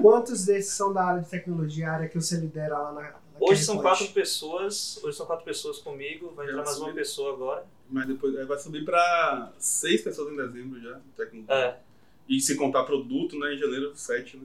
Quantos 0.00 0.44
desses 0.44 0.72
são 0.74 0.92
da 0.92 1.04
área 1.04 1.22
de 1.22 1.28
tecnologia, 1.28 1.90
área 1.90 2.08
que 2.08 2.14
você 2.14 2.36
lidera 2.36 2.78
lá 2.78 2.92
na, 2.92 3.14
Hoje 3.40 3.64
são 3.64 3.78
quatro 3.78 4.06
pessoas, 4.08 5.00
hoje 5.02 5.16
são 5.16 5.26
quatro 5.26 5.44
pessoas 5.44 5.78
comigo, 5.78 6.32
vai 6.36 6.46
entrar 6.46 6.64
mais 6.64 6.78
uma 6.78 6.92
pessoa 6.92 7.32
agora. 7.34 7.66
Mas 7.90 8.06
depois 8.06 8.46
vai 8.46 8.58
subir 8.58 8.84
para 8.84 9.52
seis 9.58 10.00
pessoas 10.02 10.32
em 10.32 10.36
dezembro 10.36 10.80
já, 10.80 11.00
tecnologia. 11.16 11.54
É. 11.54 11.78
E 12.28 12.40
se 12.40 12.54
contar 12.56 12.84
produto, 12.84 13.36
né, 13.38 13.54
em 13.54 13.58
janeiro, 13.58 13.92
sete, 13.96 14.36
né? 14.36 14.44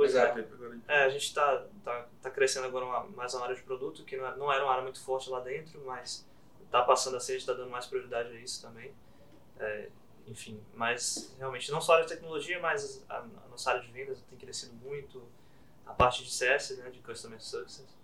Pois 0.00 0.14
é. 0.14 0.48
É, 0.88 1.04
a 1.04 1.10
gente 1.10 1.26
está 1.26 1.62
tá, 1.84 2.08
tá 2.22 2.30
crescendo 2.30 2.66
agora 2.66 2.86
uma, 2.86 3.04
mais 3.10 3.34
uma 3.34 3.44
área 3.44 3.54
de 3.54 3.60
produto, 3.60 4.02
que 4.02 4.16
não, 4.16 4.26
é, 4.26 4.34
não 4.34 4.50
era 4.50 4.64
uma 4.64 4.72
área 4.72 4.82
muito 4.82 4.98
forte 4.98 5.28
lá 5.28 5.40
dentro, 5.40 5.78
mas 5.84 6.26
está 6.64 6.80
passando 6.82 7.18
a 7.18 7.20
ser, 7.20 7.32
a 7.32 7.34
gente 7.34 7.42
está 7.42 7.52
dando 7.52 7.68
mais 7.68 7.84
prioridade 7.84 8.30
a 8.30 8.40
isso 8.40 8.62
também. 8.62 8.94
É, 9.58 9.90
enfim, 10.26 10.58
mas 10.74 11.34
realmente 11.36 11.70
não 11.70 11.82
só 11.82 11.92
a 11.92 11.94
área 11.96 12.08
de 12.08 12.14
tecnologia, 12.14 12.58
mas 12.60 13.04
a, 13.10 13.18
a 13.18 13.48
nossa 13.50 13.72
área 13.72 13.82
de 13.82 13.92
vendas 13.92 14.22
tem 14.22 14.38
crescido 14.38 14.72
muito, 14.76 15.22
a 15.84 15.92
parte 15.92 16.24
de 16.24 16.30
CS, 16.30 16.78
né, 16.78 16.88
de 16.88 17.00
Customer 17.00 17.38
Success. 17.38 17.94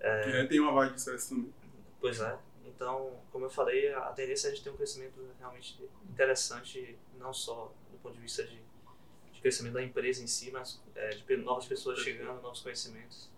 É, 0.00 0.40
é, 0.40 0.46
tem 0.46 0.58
uma 0.60 0.72
vaga 0.72 0.94
de 0.94 1.02
CS 1.02 1.28
também. 1.28 1.52
Pois 2.00 2.22
é. 2.22 2.38
Então, 2.64 3.20
como 3.30 3.44
eu 3.44 3.50
falei, 3.50 3.92
a 3.92 4.12
tendência 4.12 4.48
é 4.48 4.52
de 4.52 4.62
ter 4.62 4.70
um 4.70 4.76
crescimento 4.78 5.20
realmente 5.38 5.78
interessante, 6.08 6.98
não 7.18 7.34
só 7.34 7.70
do 7.90 7.98
ponto 7.98 8.14
de 8.14 8.20
vista 8.20 8.42
de, 8.44 8.56
de 8.56 8.73
crescimento 9.44 9.74
da 9.74 9.82
empresa 9.82 10.24
em 10.24 10.26
si, 10.26 10.50
mas 10.50 10.80
é, 10.94 11.10
de 11.10 11.36
novas 11.36 11.66
pessoas 11.66 11.98
chegando, 11.98 12.40
novos 12.40 12.60
conhecimentos. 12.60 13.28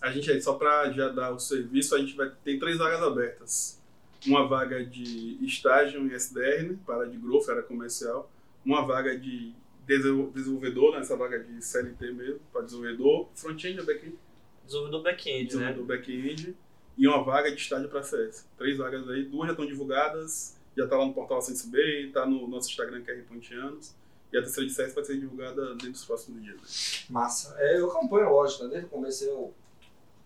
A 0.00 0.10
gente 0.10 0.28
aí, 0.28 0.42
só 0.42 0.54
para 0.54 0.90
já 0.90 1.08
dar 1.08 1.30
o 1.30 1.38
serviço, 1.38 1.94
a 1.94 1.98
gente 2.00 2.16
vai 2.16 2.28
ter 2.42 2.58
três 2.58 2.76
vagas 2.76 3.00
abertas. 3.00 3.80
Uma 4.26 4.48
vaga 4.48 4.84
de 4.84 5.38
estágio 5.44 6.00
em 6.00 6.12
SDR, 6.12 6.64
né, 6.64 6.76
para 6.84 7.06
de 7.06 7.16
growth, 7.16 7.48
era 7.48 7.62
comercial. 7.62 8.28
Uma 8.64 8.84
vaga 8.84 9.16
de 9.16 9.54
desenvolvedor, 9.86 10.98
nessa 10.98 11.14
né, 11.14 11.20
vaga 11.20 11.38
de 11.38 11.64
CLT 11.64 12.12
mesmo, 12.12 12.40
para 12.52 12.62
desenvolvedor, 12.62 13.28
front-end 13.34 13.78
ou 13.78 13.86
back-end? 13.86 14.18
Desenvolvedor 14.66 15.02
back-end, 15.02 15.38
né? 15.38 15.44
Desenvolvedor 15.44 15.86
back-end 15.86 16.56
e 16.98 17.06
uma 17.06 17.22
vaga 17.22 17.52
de 17.52 17.60
estágio 17.60 17.88
para 17.88 18.02
CS. 18.02 18.48
Três 18.58 18.76
vagas 18.76 19.08
aí, 19.08 19.24
duas 19.24 19.46
já 19.46 19.52
estão 19.52 19.66
divulgadas, 19.66 20.58
já 20.76 20.82
está 20.82 20.96
lá 20.96 21.06
no 21.06 21.14
portal 21.14 21.40
SenseBay, 21.40 22.08
está 22.08 22.26
no 22.26 22.48
nosso 22.48 22.68
Instagram, 22.70 23.02
que 23.02 23.10
é 23.12 23.22
Pontianos. 23.22 23.94
E 24.34 24.38
a 24.38 24.42
terceira 24.42 24.68
de 24.68 24.74
CS 24.74 24.94
vai 24.94 25.04
ser 25.04 25.20
divulgada 25.20 25.64
dentro 25.74 25.92
dos 25.92 26.04
próximos 26.04 26.42
dias. 26.42 26.56
Né? 26.56 27.06
Massa. 27.08 27.54
É, 27.56 27.78
eu 27.78 27.88
acompanho, 27.88 28.30
lógico, 28.30 28.64
né? 28.64 28.70
desde 28.70 28.86
o 28.86 28.90
começo 28.90 29.24
eu 29.24 29.54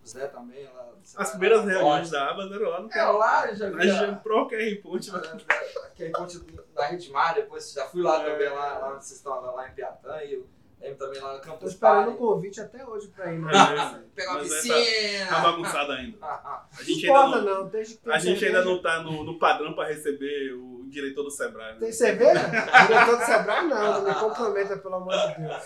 Zé 0.06 0.26
também, 0.28 0.64
lá. 0.64 0.88
As 1.16 1.30
primeiras 1.32 1.66
reuniões 1.66 2.10
da 2.10 2.30
Abas 2.30 2.50
eram 2.50 2.70
lá 2.70 2.80
no 2.80 2.90
É, 2.90 3.04
lá 3.04 3.54
já 3.54 3.68
vi. 3.68 3.90
A 3.90 4.14
Pro 4.14 4.48
QR 4.48 4.82
Ponte. 4.82 5.10
QR 5.10 6.12
Ponte 6.16 6.38
da 6.74 6.86
Redmar, 6.86 7.34
depois 7.34 7.70
já 7.70 7.84
fui 7.84 8.02
lá 8.02 8.22
é. 8.22 8.30
também, 8.30 8.48
lá, 8.48 8.78
lá, 8.78 8.94
vocês 8.94 9.18
estão 9.18 9.38
lá 9.54 9.68
em 9.68 9.74
Piatã, 9.74 10.22
e 10.22 10.32
eu 10.32 10.46
tem 10.80 10.94
também 10.94 11.20
lá 11.20 11.34
no 11.34 11.40
Campus 11.40 11.60
Tô 11.60 11.66
esperando 11.66 12.10
o 12.12 12.16
convite 12.16 12.60
até 12.60 12.86
hoje 12.86 13.08
pra 13.08 13.32
ir, 13.32 13.38
né? 13.40 13.50
Pegar 14.14 14.32
uma 14.32 14.40
piscina. 14.40 15.26
Tá, 15.28 15.34
tá 15.34 15.40
bagunçada 15.42 15.92
ainda. 15.94 16.18
A 16.22 16.82
gente 16.82 17.06
não 17.06 17.16
ainda 17.16 17.40
não, 17.40 17.54
não 17.62 17.68
desde 17.68 17.96
que 17.96 18.10
A 18.10 18.18
gente 18.18 18.44
ainda 18.44 18.64
não 18.64 18.80
tá 18.80 19.02
no, 19.02 19.24
no 19.24 19.38
padrão 19.38 19.74
pra 19.74 19.88
receber 19.88 20.52
o 20.52 20.86
diretor 20.88 21.24
do 21.24 21.30
Sebrae. 21.30 21.74
Né? 21.74 21.80
Tem 21.80 21.92
cerveja? 21.92 22.40
diretor 22.86 23.18
do 23.18 23.24
Sebrae 23.24 23.66
não, 23.66 24.02
não 24.02 24.04
me 24.04 24.14
comprometa, 24.14 24.76
pelo 24.76 24.94
amor 24.94 25.14
de 25.14 25.42
Deus. 25.42 25.62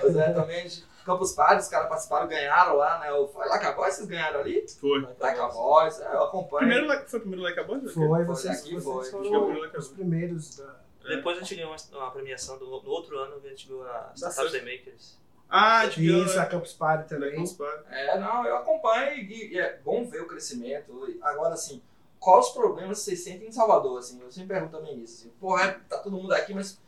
Pois 0.00 0.16
é, 0.16 0.32
também 0.32 0.68
Campus 1.04 1.32
Party, 1.32 1.62
os 1.62 1.68
caras 1.68 1.88
participaram, 1.88 2.28
ganharam 2.28 2.76
lá, 2.76 3.00
né? 3.00 3.06
Foi 3.32 3.48
lá 3.48 3.72
Boys, 3.72 3.94
vocês 3.94 4.08
ganharam 4.08 4.40
ali? 4.40 4.64
Foi. 4.78 5.00
Lá 5.18 5.48
Boys, 5.48 6.00
é, 6.00 6.14
eu 6.14 6.24
acompanho. 6.24 6.68
Primeiro, 6.68 7.08
foi 7.08 7.18
o 7.18 7.22
primeiro 7.22 7.44
Like 7.44 7.64
Boys? 7.64 7.94
Foi, 7.94 8.24
vocês, 8.24 8.60
aqui, 8.60 8.74
vocês 8.78 9.10
foi. 9.10 9.28
foram 9.28 9.70
os 9.78 9.88
primeiros 9.88 10.56
da 10.56 10.64
é. 10.64 10.87
Depois 11.08 11.36
a 11.36 11.40
gente 11.40 11.54
ganhou 11.54 11.70
uma, 11.70 11.98
uma 11.98 12.10
premiação, 12.10 12.58
do, 12.58 12.66
no 12.66 12.90
outro 12.90 13.18
ano 13.18 13.36
a 13.44 13.48
gente 13.48 13.66
ganhou 13.66 13.86
a 13.86 14.12
Startup 14.14 14.50
The 14.50 14.60
Makers. 14.60 15.18
Ah, 15.50 15.86
de 15.86 16.06
Isso, 16.06 16.38
a 16.38 16.44
Campus 16.44 16.74
Party 16.74 17.08
também. 17.08 17.34
Campus 17.34 17.54
Party. 17.54 17.84
É, 17.90 18.18
não, 18.18 18.44
eu 18.44 18.56
acompanho 18.56 19.14
e, 19.14 19.54
e, 19.54 19.58
é 19.58 19.78
bom 19.78 20.04
ver 20.04 20.22
o 20.22 20.26
crescimento. 20.26 20.92
Agora, 21.22 21.54
assim, 21.54 21.82
quais 22.20 22.48
os 22.48 22.52
problemas 22.52 22.98
vocês 22.98 23.24
sentem 23.24 23.48
em 23.48 23.52
Salvador? 23.52 23.98
Assim, 23.98 24.20
eu 24.20 24.30
sempre 24.30 24.54
pergunto 24.54 24.76
também 24.76 25.02
isso. 25.02 25.22
Assim, 25.22 25.32
porra, 25.40 25.64
é, 25.64 25.80
tá 25.88 25.98
todo 25.98 26.16
mundo 26.16 26.32
aqui, 26.34 26.52
mas 26.52 26.78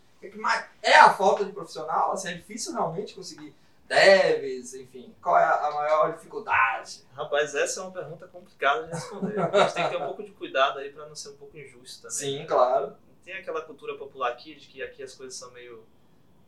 É 0.82 0.96
a 0.96 1.10
falta 1.14 1.44
de 1.44 1.52
profissional? 1.52 2.12
Assim, 2.12 2.28
é 2.28 2.34
difícil 2.34 2.74
realmente 2.74 3.14
conseguir 3.14 3.54
devs, 3.88 4.74
enfim. 4.74 5.14
Qual 5.22 5.36
é 5.38 5.44
a 5.44 5.70
maior 5.72 6.12
dificuldade? 6.12 7.02
Rapaz, 7.14 7.54
essa 7.54 7.80
é 7.80 7.82
uma 7.82 7.92
pergunta 7.92 8.28
complicada 8.28 8.84
de 8.84 8.92
responder. 8.92 9.40
A 9.40 9.60
gente 9.62 9.74
tem 9.74 9.84
que 9.84 9.90
ter 9.90 9.96
um 9.96 10.06
pouco 10.06 10.22
de 10.22 10.30
cuidado 10.32 10.78
aí 10.78 10.92
para 10.92 11.06
não 11.06 11.16
ser 11.16 11.30
um 11.30 11.36
pouco 11.36 11.56
injusto 11.56 12.02
também. 12.02 12.16
Sim, 12.16 12.38
né? 12.40 12.44
claro. 12.44 12.94
Tem 13.30 13.38
aquela 13.38 13.62
cultura 13.62 13.96
popular 13.96 14.32
aqui 14.32 14.56
de 14.56 14.66
que 14.66 14.82
aqui 14.82 15.04
as 15.04 15.14
coisas 15.14 15.38
são 15.38 15.52
meio. 15.52 15.84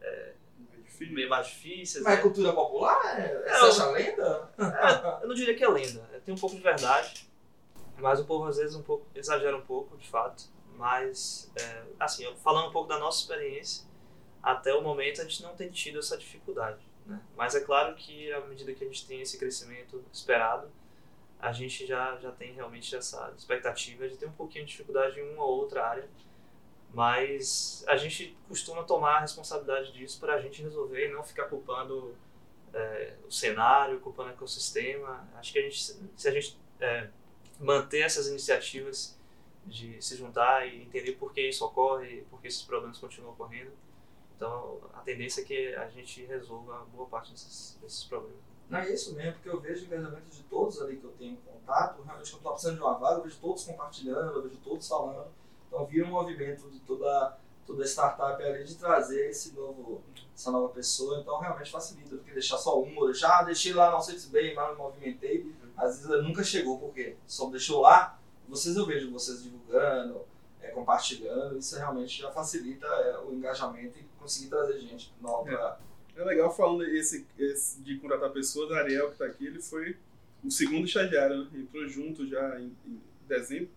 É, 0.00 0.32
meio 1.02 1.28
mais 1.28 1.46
difíceis. 1.46 2.02
Mas 2.02 2.16
né? 2.16 2.22
cultura 2.22 2.52
popular? 2.52 3.20
É, 3.20 3.44
é, 3.46 3.58
você 3.60 3.66
acha 3.66 3.90
lenda? 3.92 4.50
É, 4.58 5.22
eu 5.22 5.28
não 5.28 5.34
diria 5.34 5.54
que 5.54 5.62
é 5.62 5.68
lenda. 5.68 6.00
Tem 6.24 6.34
um 6.34 6.38
pouco 6.38 6.56
de 6.56 6.60
verdade. 6.62 7.30
Mas 7.98 8.18
o 8.18 8.24
povo 8.24 8.46
às 8.46 8.56
vezes 8.56 8.74
um 8.74 8.82
pouco 8.82 9.06
exagera 9.14 9.56
um 9.56 9.62
pouco, 9.62 9.96
de 9.96 10.08
fato. 10.08 10.42
Mas, 10.76 11.52
é, 11.54 11.84
assim, 12.00 12.26
falando 12.42 12.70
um 12.70 12.72
pouco 12.72 12.88
da 12.88 12.98
nossa 12.98 13.20
experiência, 13.20 13.86
até 14.42 14.74
o 14.74 14.82
momento 14.82 15.20
a 15.20 15.24
gente 15.24 15.40
não 15.40 15.54
tem 15.54 15.70
tido 15.70 16.00
essa 16.00 16.18
dificuldade. 16.18 16.84
Né? 17.06 17.20
Mas 17.36 17.54
é 17.54 17.60
claro 17.60 17.94
que 17.94 18.32
à 18.32 18.40
medida 18.40 18.74
que 18.74 18.82
a 18.82 18.86
gente 18.88 19.06
tem 19.06 19.20
esse 19.20 19.38
crescimento 19.38 20.04
esperado, 20.12 20.68
a 21.38 21.52
gente 21.52 21.86
já, 21.86 22.16
já 22.16 22.32
tem 22.32 22.54
realmente 22.54 22.96
essa 22.96 23.32
expectativa 23.38 24.08
de 24.08 24.16
ter 24.16 24.26
um 24.26 24.32
pouquinho 24.32 24.64
de 24.64 24.72
dificuldade 24.72 25.20
em 25.20 25.32
uma 25.32 25.44
ou 25.44 25.60
outra 25.60 25.86
área. 25.86 26.08
Mas 26.94 27.84
a 27.88 27.96
gente 27.96 28.36
costuma 28.48 28.84
tomar 28.84 29.16
a 29.16 29.20
responsabilidade 29.20 29.92
disso 29.92 30.20
para 30.20 30.34
a 30.34 30.40
gente 30.40 30.62
resolver 30.62 31.08
e 31.08 31.12
não 31.12 31.24
ficar 31.24 31.46
culpando 31.46 32.14
é, 32.74 33.14
o 33.26 33.30
cenário, 33.30 34.00
culpando 34.00 34.30
o 34.30 34.32
ecossistema. 34.32 35.26
Acho 35.36 35.52
que 35.52 35.58
a 35.58 35.62
gente, 35.62 35.96
se 36.16 36.28
a 36.28 36.30
gente 36.30 36.58
é, 36.80 37.08
manter 37.58 38.00
essas 38.00 38.26
iniciativas 38.28 39.18
de 39.64 40.02
se 40.02 40.16
juntar 40.16 40.66
e 40.66 40.82
entender 40.82 41.12
por 41.12 41.32
que 41.32 41.40
isso 41.40 41.64
ocorre, 41.64 42.26
por 42.30 42.40
que 42.40 42.48
esses 42.48 42.62
problemas 42.62 42.98
continuam 42.98 43.32
ocorrendo. 43.32 43.70
Então, 44.36 44.80
a 44.92 45.00
tendência 45.00 45.40
é 45.42 45.44
que 45.44 45.74
a 45.74 45.88
gente 45.88 46.24
resolva 46.24 46.84
boa 46.92 47.06
parte 47.06 47.30
desses, 47.30 47.78
desses 47.80 48.04
problemas. 48.04 48.40
Não 48.68 48.78
é 48.80 48.92
isso 48.92 49.14
mesmo, 49.14 49.34
porque 49.34 49.48
eu 49.48 49.60
vejo 49.60 49.84
engajamento 49.84 50.30
de 50.30 50.42
todos 50.44 50.80
ali 50.80 50.96
que 50.96 51.04
eu 51.04 51.12
tenho 51.12 51.36
contato. 51.36 52.02
Realmente, 52.02 52.30
quando 52.30 52.38
estou 52.38 52.52
precisando 52.52 52.76
de 52.76 52.82
uma 52.82 52.98
vaga, 52.98 53.18
eu 53.18 53.22
vejo 53.22 53.38
todos 53.38 53.64
compartilhando, 53.64 54.38
eu 54.38 54.42
vejo 54.42 54.56
todos 54.56 54.88
falando. 54.88 55.30
Então, 55.72 55.86
vira 55.86 56.06
um 56.06 56.10
movimento 56.10 56.68
de 56.70 56.78
toda, 56.80 57.34
toda 57.66 57.82
a 57.82 57.86
startup 57.86 58.42
ali 58.42 58.62
de 58.62 58.74
trazer 58.74 59.30
esse 59.30 59.54
novo, 59.54 60.02
essa 60.34 60.50
nova 60.50 60.68
pessoa. 60.68 61.18
Então, 61.18 61.38
realmente 61.40 61.70
facilita 61.70 62.14
do 62.14 62.22
que 62.22 62.30
deixar 62.30 62.58
só 62.58 62.78
um, 62.78 62.94
ou 62.98 63.06
deixar, 63.06 63.38
ah, 63.38 63.42
deixei 63.42 63.72
lá, 63.72 63.90
não 63.90 64.02
sei 64.02 64.18
se 64.18 64.28
bem, 64.28 64.54
mas 64.54 64.70
me 64.70 64.76
movimentei. 64.76 65.50
Às 65.74 66.02
vezes 66.02 66.22
nunca 66.22 66.44
chegou, 66.44 66.78
porque 66.78 67.16
só 67.26 67.48
deixou 67.48 67.80
lá, 67.80 68.18
vocês 68.46 68.76
eu 68.76 68.84
vejo 68.84 69.10
vocês 69.10 69.42
divulgando, 69.42 70.20
é, 70.60 70.68
compartilhando, 70.68 71.56
isso 71.56 71.74
realmente 71.74 72.20
já 72.20 72.30
facilita 72.30 72.86
é, 72.86 73.18
o 73.20 73.32
engajamento 73.32 73.98
e 73.98 74.04
conseguir 74.20 74.50
trazer 74.50 74.78
gente 74.78 75.10
nova. 75.22 75.78
É, 76.14 76.20
é 76.20 76.24
legal 76.24 76.54
falando 76.54 76.84
esse, 76.84 77.26
esse, 77.38 77.80
de 77.80 77.98
contratar 77.98 78.30
pessoas, 78.30 78.70
Ariel 78.72 79.06
que 79.06 79.12
está 79.14 79.24
aqui, 79.24 79.46
ele 79.46 79.62
foi 79.62 79.96
o 80.44 80.50
segundo 80.50 80.84
estagiário, 80.84 81.44
né? 81.44 81.50
entrou 81.54 81.88
junto 81.88 82.28
já 82.28 82.60
em, 82.60 82.76
em 82.86 83.00
dezembro 83.26 83.70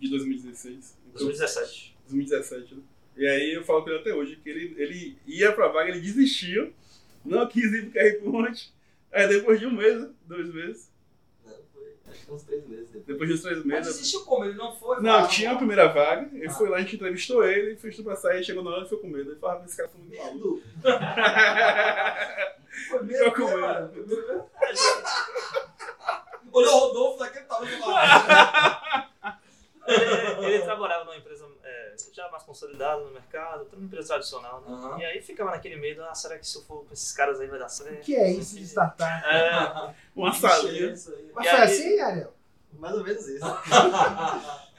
de 0.00 0.08
2016. 0.08 0.96
Entrou, 1.08 1.26
2017. 1.26 1.96
2017, 2.08 2.74
né? 2.74 2.82
E 3.16 3.26
aí 3.26 3.54
eu 3.54 3.64
falo 3.64 3.82
com 3.82 3.90
ele 3.90 4.00
até 4.00 4.14
hoje 4.14 4.36
que 4.36 4.48
ele, 4.48 4.74
ele 4.76 5.18
ia 5.26 5.52
pra 5.52 5.68
vaga, 5.68 5.88
ele 5.88 6.00
desistiu, 6.00 6.72
não 7.24 7.46
quis 7.46 7.72
ir 7.72 7.90
pro 7.90 8.00
QR 8.00 8.30
Ponte. 8.30 8.72
Aí 9.10 9.26
depois 9.26 9.58
de 9.58 9.66
um 9.66 9.72
mês, 9.72 10.06
dois 10.26 10.52
meses, 10.52 10.90
uns 12.28 12.42
três 12.42 12.66
meses 12.66 12.90
depois. 12.90 13.06
Depois 13.06 13.30
dos 13.30 13.40
três 13.42 13.64
meses. 13.64 13.86
Mas 13.86 13.88
existiu 13.88 14.24
como? 14.24 14.44
Ele 14.44 14.54
não 14.54 14.74
foi? 14.74 15.00
Não, 15.00 15.26
tinha 15.26 15.52
a 15.52 15.56
primeira 15.56 15.88
vaga, 15.88 16.28
ele 16.32 16.46
ah. 16.46 16.50
foi 16.50 16.68
lá, 16.68 16.76
a 16.76 16.80
gente 16.80 16.96
entrevistou 16.96 17.42
ele, 17.44 17.76
fez 17.76 17.96
tudo 17.96 18.06
pra 18.06 18.16
sair, 18.16 18.44
chegou 18.44 18.62
na 18.62 18.70
hora 18.70 18.84
e 18.84 18.88
foi 18.88 18.98
com 18.98 19.08
medo. 19.08 19.30
Ele 19.30 19.40
falava, 19.40 19.64
esse 19.64 19.76
cara 19.76 19.88
foi 19.88 20.00
muito 20.00 20.12
medo. 20.12 20.62
foi 22.88 23.02
medo. 23.02 23.24
Ficou 23.24 23.48
com 23.48 23.56
medo. 23.56 24.46
Olhou 26.52 26.74
o 26.74 26.80
Rodolfo 26.80 27.18
daquele 27.18 27.44
tamanho 27.44 27.78
ele, 30.42 30.54
ele 30.54 30.62
trabalhava 30.64 31.04
numa 31.04 31.16
empresa 31.16 31.46
é, 31.62 31.94
já 32.12 32.28
mais 32.30 32.42
consolidada 32.42 33.02
no 33.02 33.10
mercado, 33.10 33.66
uma 33.72 33.84
empresa 33.84 34.08
tradicional, 34.08 34.60
né? 34.60 34.68
Uhum. 34.68 34.98
E 34.98 35.04
aí 35.04 35.22
ficava 35.22 35.50
naquele 35.50 35.76
medo, 35.76 36.02
ah, 36.02 36.14
será 36.14 36.38
que 36.38 36.46
se 36.46 36.56
eu 36.56 36.62
for 36.62 36.84
com 36.84 36.92
esses 36.92 37.12
caras 37.12 37.40
aí 37.40 37.46
vai 37.46 37.58
dar 37.58 37.68
certo? 37.68 37.98
O 37.98 38.00
que 38.00 38.16
é 38.16 38.30
isso 38.30 38.56
de 38.56 38.64
startup? 38.64 39.02
É, 39.02 39.94
uma 40.14 40.32
salinha. 40.32 40.90
Mas 41.34 41.48
foi 41.48 41.48
aí... 41.48 41.62
assim, 41.62 42.00
Ariel? 42.00 42.32
Mais 42.72 42.94
ou 42.94 43.04
menos 43.04 43.26
isso. 43.26 43.44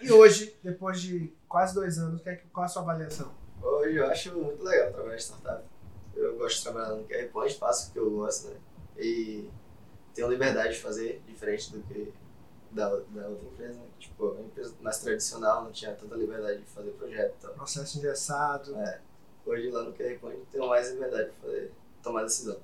e 0.01 0.11
hoje, 0.11 0.55
depois 0.63 1.01
de 1.01 1.33
quase 1.47 1.73
dois 1.73 1.97
anos, 1.97 2.25
é 2.27 2.35
qual 2.53 2.63
é 2.63 2.65
a 2.65 2.69
sua 2.69 2.83
avaliação? 2.83 3.33
Hoje 3.61 3.95
eu 3.95 4.05
acho 4.07 4.37
muito 4.37 4.63
legal 4.63 4.91
trabalhar 4.91 5.15
em 5.15 5.19
startup. 5.19 5.63
Eu 6.15 6.37
gosto 6.37 6.57
de 6.57 6.63
trabalhar 6.63 6.95
no 6.95 7.03
QR 7.05 7.27
Point, 7.31 7.57
faço 7.57 7.89
o 7.89 7.93
que 7.93 7.99
eu 7.99 8.09
gosto, 8.11 8.49
né? 8.49 8.57
E 8.97 9.49
tenho 10.13 10.29
liberdade 10.29 10.73
de 10.73 10.79
fazer 10.79 11.21
diferente 11.27 11.71
do 11.71 11.81
que 11.83 12.11
da, 12.71 12.89
da 12.89 13.27
outra 13.27 13.47
empresa, 13.47 13.79
né? 13.79 13.87
Tipo, 13.99 14.37
a 14.37 14.41
empresa 14.41 14.75
mais 14.81 14.99
tradicional 14.99 15.63
não 15.63 15.71
tinha 15.71 15.93
tanta 15.93 16.15
liberdade 16.15 16.59
de 16.59 16.65
fazer 16.65 16.91
projeto. 16.91 17.35
Então, 17.37 17.53
Processo 17.53 17.97
engessado. 17.97 18.75
É. 18.77 19.01
Hoje 19.45 19.71
lá 19.71 19.83
no 19.83 19.93
QR 19.93 20.19
Point 20.19 20.45
tenho 20.51 20.67
mais 20.67 20.91
liberdade 20.91 21.29
de 21.31 21.35
fazer, 21.37 21.71
tomar 22.03 22.23
decisão. 22.23 22.59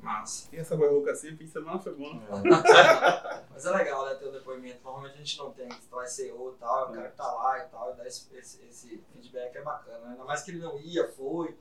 Massa. 0.00 0.48
E 0.52 0.58
essa 0.58 0.76
burocracia, 0.76 1.36
fim 1.36 1.44
de 1.44 1.50
semana 1.50 1.78
foi 1.78 1.94
bom. 1.94 2.20
É. 2.22 3.44
Mas 3.50 3.66
é 3.66 3.70
legal, 3.70 4.06
né, 4.06 4.14
ter 4.14 4.26
o 4.26 4.28
um 4.28 4.32
depoimento. 4.32 4.78
Normalmente 4.84 5.14
a 5.14 5.18
gente 5.18 5.38
não 5.38 5.50
tem, 5.50 5.68
que 5.68 5.88
vai 5.90 6.06
ser 6.06 6.32
ou 6.32 6.52
tal, 6.52 6.90
o 6.90 6.92
cara 6.92 7.08
que 7.08 7.16
tá 7.16 7.32
lá 7.32 7.58
e 7.58 7.68
tal, 7.68 7.92
e 7.92 7.96
dar 7.96 8.06
esse, 8.06 8.28
esse, 8.36 8.64
esse 8.66 9.02
feedback 9.12 9.56
é 9.56 9.62
bacana. 9.62 10.10
Ainda 10.10 10.24
mais 10.24 10.42
que 10.42 10.52
ele 10.52 10.60
não 10.60 10.78
ia, 10.78 11.08
foi. 11.08 11.56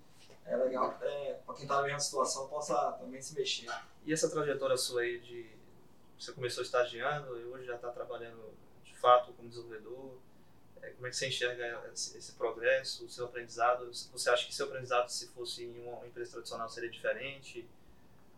É 0.45 0.55
legal 0.55 0.91
até 0.91 1.41
pra 1.43 1.55
quem 1.55 1.65
tá 1.65 1.77
na 1.77 1.83
mesma 1.83 1.99
situação 1.99 2.47
possa 2.47 2.91
também 2.93 3.19
se 3.19 3.33
mexer. 3.33 3.67
E 4.05 4.13
essa 4.13 4.29
trajetória 4.29 4.77
sua 4.77 5.01
aí 5.01 5.19
de 5.19 5.54
você 6.19 6.31
começou 6.31 6.63
estagiando 6.63 7.39
e 7.39 7.45
hoje 7.45 7.65
já 7.65 7.75
está 7.75 7.89
trabalhando 7.89 8.53
de 8.83 8.95
fato 8.95 9.33
como 9.33 9.49
desenvolvedor. 9.49 10.17
É, 10.81 10.89
como 10.91 11.07
é 11.07 11.09
que 11.09 11.15
você 11.15 11.27
enxerga 11.27 11.83
esse, 11.93 12.17
esse, 12.17 12.33
progresso, 12.33 13.05
o 13.05 13.09
seu 13.09 13.25
aprendizado? 13.25 13.89
Você 13.91 14.29
acha 14.29 14.45
que 14.45 14.53
seu 14.53 14.67
aprendizado, 14.67 15.09
se 15.09 15.27
fosse 15.29 15.63
em 15.63 15.87
uma 15.87 16.05
empresa 16.07 16.33
tradicional, 16.33 16.69
seria 16.69 16.89
diferente? 16.89 17.67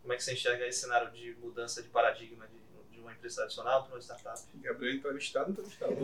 Como 0.02 0.12
é 0.12 0.16
que 0.16 0.24
você 0.24 0.32
enxerga 0.32 0.66
esse 0.66 0.80
cenário 0.80 1.10
de 1.10 1.34
mudança 1.40 1.82
de 1.82 1.88
paradigma 1.88 2.46
de, 2.46 2.94
de 2.94 3.00
uma 3.00 3.12
empresa 3.12 3.36
tradicional 3.36 3.84
para 3.84 3.94
uma 3.94 4.00
startup? 4.00 4.40
Gabriel 4.56 4.94
entrevistado, 4.94 5.50
entrevistado. 5.52 5.96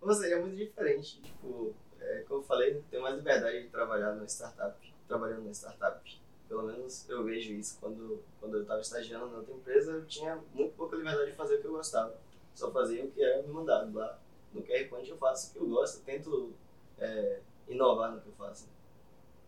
Ou 0.00 0.12
seja, 0.12 0.34
é 0.34 0.38
muito 0.38 0.56
diferente. 0.56 1.20
Tipo, 1.20 1.74
é, 2.00 2.24
como 2.26 2.40
eu 2.40 2.44
falei, 2.44 2.82
tem 2.90 3.00
mais 3.00 3.16
liberdade 3.16 3.62
de 3.62 3.68
trabalhar 3.68 4.12
numa 4.12 4.26
startup, 4.26 4.94
trabalhando 5.06 5.42
numa 5.42 5.54
startup 5.54 6.23
pelo 6.48 6.64
menos 6.64 7.08
eu 7.08 7.24
vejo 7.24 7.52
isso. 7.52 7.78
Quando, 7.80 8.22
quando 8.40 8.56
eu 8.56 8.62
estava 8.62 8.80
estagiando 8.80 9.28
na 9.28 9.38
outra 9.38 9.54
empresa, 9.54 9.92
eu 9.92 10.06
tinha 10.06 10.40
muito 10.52 10.74
pouca 10.74 10.96
liberdade 10.96 11.30
de 11.30 11.36
fazer 11.36 11.56
o 11.56 11.60
que 11.60 11.66
eu 11.66 11.72
gostava. 11.72 12.14
Só 12.54 12.70
fazia 12.70 13.04
o 13.04 13.10
que 13.10 13.22
era 13.22 13.42
me 13.42 13.48
mandado. 13.48 13.92
Lá 13.96 14.18
no 14.52 14.62
QR 14.62 14.88
Point 14.88 15.10
eu 15.10 15.16
faço 15.16 15.50
o 15.50 15.52
que 15.52 15.58
eu 15.58 15.68
gosto, 15.68 15.98
eu 15.98 16.04
tento 16.04 16.52
é, 16.98 17.40
inovar 17.68 18.12
no 18.12 18.20
que 18.20 18.28
eu 18.28 18.34
faço. 18.34 18.68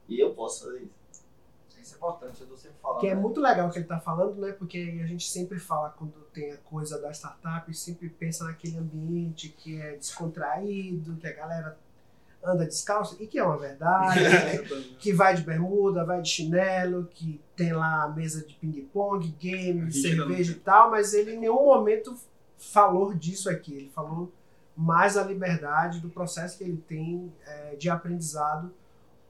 E 0.09 0.21
eu 0.21 0.35
posso 0.35 0.65
fazer 0.65 0.83
isso. 0.83 1.07
Isso 1.87 1.95
é 1.95 1.99
importante, 1.99 2.41
eu 2.41 2.49
tô 2.49 2.57
sempre 2.57 2.79
falando. 2.83 3.01
Que 3.01 3.07
é 3.07 3.15
né? 3.15 3.21
muito 3.21 3.41
legal 3.41 3.69
o 3.69 3.71
que 3.71 3.79
ele 3.79 3.85
está 3.85 4.01
falando, 4.01 4.35
né? 4.41 4.51
Porque 4.51 5.01
a 5.05 5.07
gente 5.07 5.31
sempre 5.31 5.57
fala 5.61 5.91
quando 5.91 6.13
tem 6.33 6.51
a 6.51 6.57
coisa 6.57 7.01
da 7.01 7.13
startup, 7.13 7.73
sempre 7.73 8.09
pensa 8.09 8.43
naquele 8.43 8.77
ambiente 8.77 9.51
que 9.51 9.81
é 9.81 9.95
descontraído, 9.95 11.17
que 11.17 11.29
a 11.29 11.33
galera 11.33 11.79
anda 12.47 12.65
descalço, 12.65 13.17
e 13.21 13.27
que 13.27 13.39
é 13.39 13.43
uma 13.43 13.59
verdade, 13.59 14.21
que 14.99 15.13
vai 15.13 15.35
de 15.35 15.43
bermuda, 15.43 16.05
vai 16.05 16.23
de 16.23 16.29
chinelo, 16.29 17.09
que 17.13 17.41
tem 17.57 17.73
lá 17.73 18.05
a 18.05 18.09
mesa 18.09 18.47
de 18.47 18.55
ping-pong, 18.55 19.29
game, 19.39 19.93
cerveja 19.93 20.53
e 20.53 20.57
tal, 20.57 20.91
mas 20.91 21.13
ele 21.13 21.35
em 21.35 21.41
nenhum 21.41 21.65
momento 21.65 22.17
falou 22.59 23.15
disso 23.15 23.51
aqui. 23.51 23.75
Ele 23.75 23.91
falou 23.91 24.33
mais 24.77 25.17
a 25.17 25.25
liberdade 25.25 26.01
do 26.01 26.09
processo 26.09 26.59
que 26.59 26.65
ele 26.65 26.77
tem 26.77 27.33
é, 27.47 27.77
de 27.77 27.89
aprendizado 27.89 28.73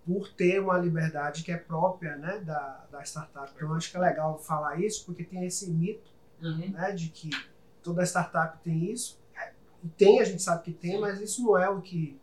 por 0.04 0.28
ter 0.28 0.60
uma 0.60 0.78
liberdade 0.78 1.42
que 1.42 1.50
é 1.50 1.56
própria 1.56 2.16
né, 2.16 2.38
da, 2.38 2.84
da 2.90 3.02
startup. 3.02 3.52
Então, 3.54 3.74
acho 3.74 3.90
que 3.90 3.96
é 3.96 4.00
legal 4.00 4.38
falar 4.38 4.80
isso, 4.80 5.04
porque 5.04 5.24
tem 5.24 5.44
esse 5.44 5.68
mito 5.70 6.10
uhum. 6.40 6.70
né, 6.70 6.92
de 6.92 7.08
que 7.08 7.30
toda 7.82 8.04
startup 8.04 8.58
tem 8.62 8.90
isso. 8.90 9.18
E 9.82 9.88
tem, 9.88 10.20
a 10.20 10.24
gente 10.24 10.42
sabe 10.42 10.64
que 10.64 10.72
tem, 10.72 11.00
mas 11.00 11.20
isso 11.20 11.44
não 11.44 11.58
é 11.58 11.68
o 11.68 11.80
que 11.80 12.18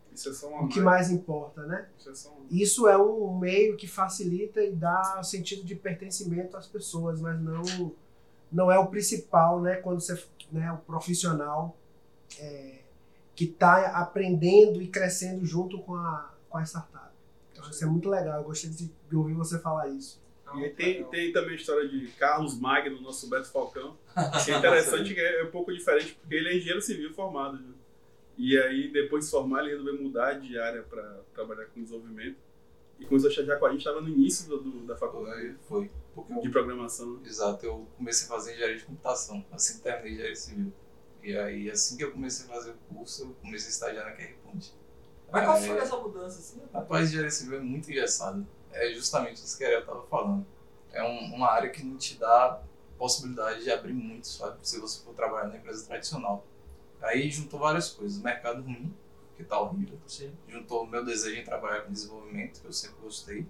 o 0.60 0.68
que 0.68 0.80
mais 0.80 1.10
importa, 1.10 1.64
né? 1.66 1.88
Isso 2.50 2.88
é 2.88 2.96
um 2.96 3.36
meio 3.38 3.76
que 3.76 3.86
facilita 3.86 4.62
e 4.62 4.72
dá 4.72 5.22
sentido 5.22 5.64
de 5.64 5.74
pertencimento 5.74 6.56
às 6.56 6.66
pessoas, 6.66 7.20
mas 7.20 7.40
não 7.40 7.92
não 8.50 8.70
é 8.70 8.78
o 8.78 8.86
principal, 8.86 9.60
né? 9.60 9.76
Quando 9.76 10.00
você, 10.00 10.22
né? 10.52 10.72
O 10.72 10.78
profissional 10.78 11.76
é, 12.38 12.78
que 13.34 13.44
está 13.44 13.88
aprendendo 13.98 14.80
e 14.80 14.86
crescendo 14.86 15.44
junto 15.44 15.78
com 15.80 15.94
a 15.94 16.32
com 16.48 16.58
a 16.58 16.62
startup. 16.62 17.10
Então 17.52 17.68
isso 17.68 17.84
é 17.84 17.86
muito 17.86 18.08
legal. 18.08 18.38
Eu 18.38 18.44
gostei 18.44 18.70
de, 18.70 18.90
de 19.08 19.16
ouvir 19.16 19.34
você 19.34 19.58
falar 19.58 19.88
isso. 19.88 20.22
E 20.56 20.70
tem, 20.70 21.02
tem 21.04 21.32
também 21.32 21.54
a 21.54 21.56
história 21.56 21.88
de 21.88 22.06
Carlos 22.12 22.58
Magno, 22.58 23.00
nosso 23.00 23.28
Beto 23.28 23.50
Falcão, 23.50 23.96
que 24.44 24.52
é 24.52 24.58
interessante, 24.58 25.12
que 25.12 25.20
é 25.20 25.42
um 25.42 25.50
pouco 25.50 25.72
diferente, 25.72 26.16
porque 26.20 26.34
ele 26.34 26.48
é 26.48 26.56
engenheiro 26.56 26.80
civil 26.80 27.12
formado. 27.12 27.58
Né? 27.58 27.74
E 28.36 28.58
aí, 28.58 28.90
depois 28.90 29.26
de 29.26 29.30
formar, 29.30 29.60
ele 29.60 29.70
resolveu 29.70 30.02
mudar 30.02 30.34
de 30.34 30.58
área 30.58 30.82
para 30.82 31.20
trabalhar 31.32 31.66
com 31.66 31.82
desenvolvimento. 31.82 32.36
E 32.98 33.04
começou 33.04 33.28
a 33.28 33.30
estagiar 33.30 33.58
com 33.58 33.66
a 33.66 33.70
gente, 33.70 33.78
estava 33.78 34.00
no 34.00 34.08
início 34.08 34.48
do, 34.48 34.60
do, 34.60 34.86
da 34.86 34.96
faculdade. 34.96 35.56
Foi. 35.68 35.90
Porque 36.14 36.40
de 36.40 36.48
programação. 36.48 37.20
Exato, 37.24 37.66
eu 37.66 37.88
comecei 37.96 38.26
a 38.26 38.28
fazer 38.30 38.52
engenharia 38.52 38.78
de 38.78 38.84
computação, 38.84 39.44
assim 39.52 39.78
que 39.78 39.82
terminei 39.82 40.12
engenharia 40.12 40.36
civil. 40.36 40.72
E 41.22 41.36
aí, 41.36 41.70
assim 41.70 41.96
que 41.96 42.04
eu 42.04 42.12
comecei 42.12 42.46
a 42.46 42.48
fazer 42.54 42.70
o 42.70 42.94
curso, 42.94 43.22
eu 43.22 43.34
comecei 43.40 43.68
a 43.68 43.70
estagiar 43.70 44.04
na 44.04 44.12
QR 44.12 44.34
Point. 44.44 44.74
Mas 45.32 45.44
qual 45.44 45.60
foi 45.60 45.78
essa 45.78 45.96
mudança 45.96 46.38
assim? 46.38 46.60
Rapaz, 46.72 47.08
engenharia 47.08 47.30
civil 47.30 47.58
é 47.58 47.60
muito 47.60 47.90
engessado. 47.90 48.46
É 48.70 48.92
justamente 48.92 49.36
isso 49.36 49.56
que 49.58 49.64
eu 49.64 49.80
estava 49.80 50.02
falando. 50.06 50.46
É 50.92 51.02
um, 51.02 51.34
uma 51.34 51.50
área 51.50 51.70
que 51.70 51.84
não 51.84 51.96
te 51.96 52.18
dá 52.18 52.62
possibilidade 52.96 53.64
de 53.64 53.70
abrir 53.70 53.92
muito, 53.92 54.28
sabe? 54.28 54.58
Se 54.62 54.78
você 54.80 55.02
for 55.04 55.14
trabalhar 55.14 55.48
na 55.48 55.56
empresa 55.56 55.86
tradicional. 55.86 56.46
Aí 57.04 57.30
juntou 57.30 57.60
várias 57.60 57.90
coisas. 57.90 58.20
Mercado 58.22 58.62
ruim, 58.62 58.92
que 59.36 59.44
tá 59.44 59.60
horrível. 59.60 59.98
Sim. 60.06 60.32
Juntou 60.48 60.84
o 60.84 60.86
meu 60.86 61.04
desejo 61.04 61.38
em 61.40 61.44
trabalhar 61.44 61.82
com 61.82 61.92
desenvolvimento, 61.92 62.60
que 62.60 62.66
eu 62.66 62.72
sempre 62.72 62.96
gostei. 63.02 63.46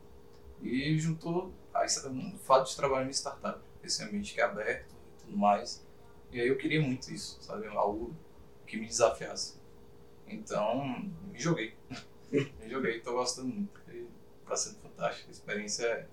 E 0.63 0.99
juntou 0.99 1.53
o 1.75 2.39
fato 2.39 2.69
de 2.71 2.77
trabalhar 2.77 3.07
em 3.07 3.13
startup, 3.13 3.61
esse 3.83 4.03
ambiente 4.03 4.35
que 4.35 4.41
é 4.41 4.45
aberto 4.45 4.95
e 4.95 5.25
tudo 5.25 5.37
mais. 5.37 5.85
E 6.33 6.41
aí 6.41 6.49
eu 6.49 6.57
queria 6.57 6.81
muito 6.81 7.13
isso, 7.13 7.39
sabe? 7.43 7.67
Algo 7.69 8.15
que 8.67 8.77
me 8.77 8.87
desafiasse. 8.87 9.59
Então, 10.27 11.03
me 11.31 11.39
joguei. 11.39 11.75
me 12.33 12.69
joguei, 12.69 13.01
tô 13.01 13.13
gostando 13.13 13.49
muito. 13.49 13.85
Tá 14.47 14.57
sendo 14.57 14.79
fantástico. 14.81 15.29
A 15.29 15.33
experiência 15.33 15.87
é 15.87 16.07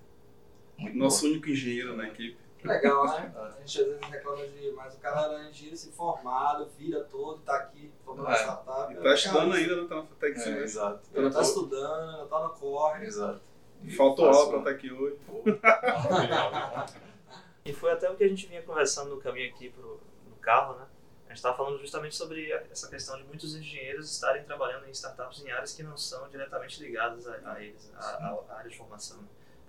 muito 0.78 0.96
Nosso 0.96 1.22
boa. 1.22 1.32
único 1.32 1.50
engenheiro 1.50 1.96
na 1.96 2.08
equipe. 2.08 2.38
Legal, 2.64 3.06
né? 3.06 3.32
A 3.36 3.60
gente 3.60 3.80
às 3.80 3.86
vezes 3.86 4.00
reclama 4.08 4.46
de, 4.46 4.72
mas 4.72 4.94
o 4.94 4.98
cara 4.98 5.32
era 5.32 5.48
engenheiro 5.48 5.76
se 5.76 5.90
formado, 5.92 6.68
vira 6.78 7.02
todo, 7.04 7.40
tá 7.40 7.56
aqui, 7.56 7.90
formando 8.04 8.30
é. 8.30 8.34
startup. 8.34 8.92
E 8.92 8.96
tá 8.96 9.14
estudando 9.14 9.52
ainda, 9.52 9.76
não 9.76 9.88
tá 9.88 9.96
na 9.96 10.02
Tech 10.20 10.40
é, 10.40 10.62
Exato. 10.62 11.00
Ele 11.12 11.30
tá 11.30 11.40
estudando, 11.40 12.28
tá 12.28 12.40
no 12.40 12.50
corre. 12.50 13.06
Exato. 13.06 13.40
E 13.82 13.90
Faltou 13.90 14.28
aula 14.28 14.48
pra 14.48 14.58
estar 14.58 14.70
aqui 14.70 14.92
hoje. 14.92 15.18
e 17.64 17.72
foi 17.72 17.90
até 17.90 18.08
o 18.10 18.14
que 18.14 18.22
a 18.22 18.28
gente 18.28 18.46
vinha 18.46 18.62
conversando 18.62 19.10
no 19.10 19.20
caminho 19.20 19.52
aqui 19.52 19.70
pro, 19.70 20.00
no 20.28 20.36
carro, 20.36 20.78
né? 20.78 20.86
A 21.26 21.30
gente 21.30 21.38
estava 21.38 21.56
falando 21.56 21.78
justamente 21.78 22.14
sobre 22.14 22.52
essa 22.70 22.88
questão 22.88 23.16
de 23.16 23.24
muitos 23.24 23.56
engenheiros 23.56 24.12
estarem 24.12 24.44
trabalhando 24.44 24.86
em 24.86 24.90
startups 24.90 25.42
em 25.42 25.50
áreas 25.50 25.74
que 25.74 25.82
não 25.82 25.96
são 25.96 26.28
diretamente 26.28 26.80
ligadas 26.82 27.26
a, 27.26 27.52
a 27.52 27.64
eles, 27.64 27.90
a, 27.96 28.36
a, 28.50 28.58
área 28.58 28.70
de 28.70 28.76
formação. 28.76 29.18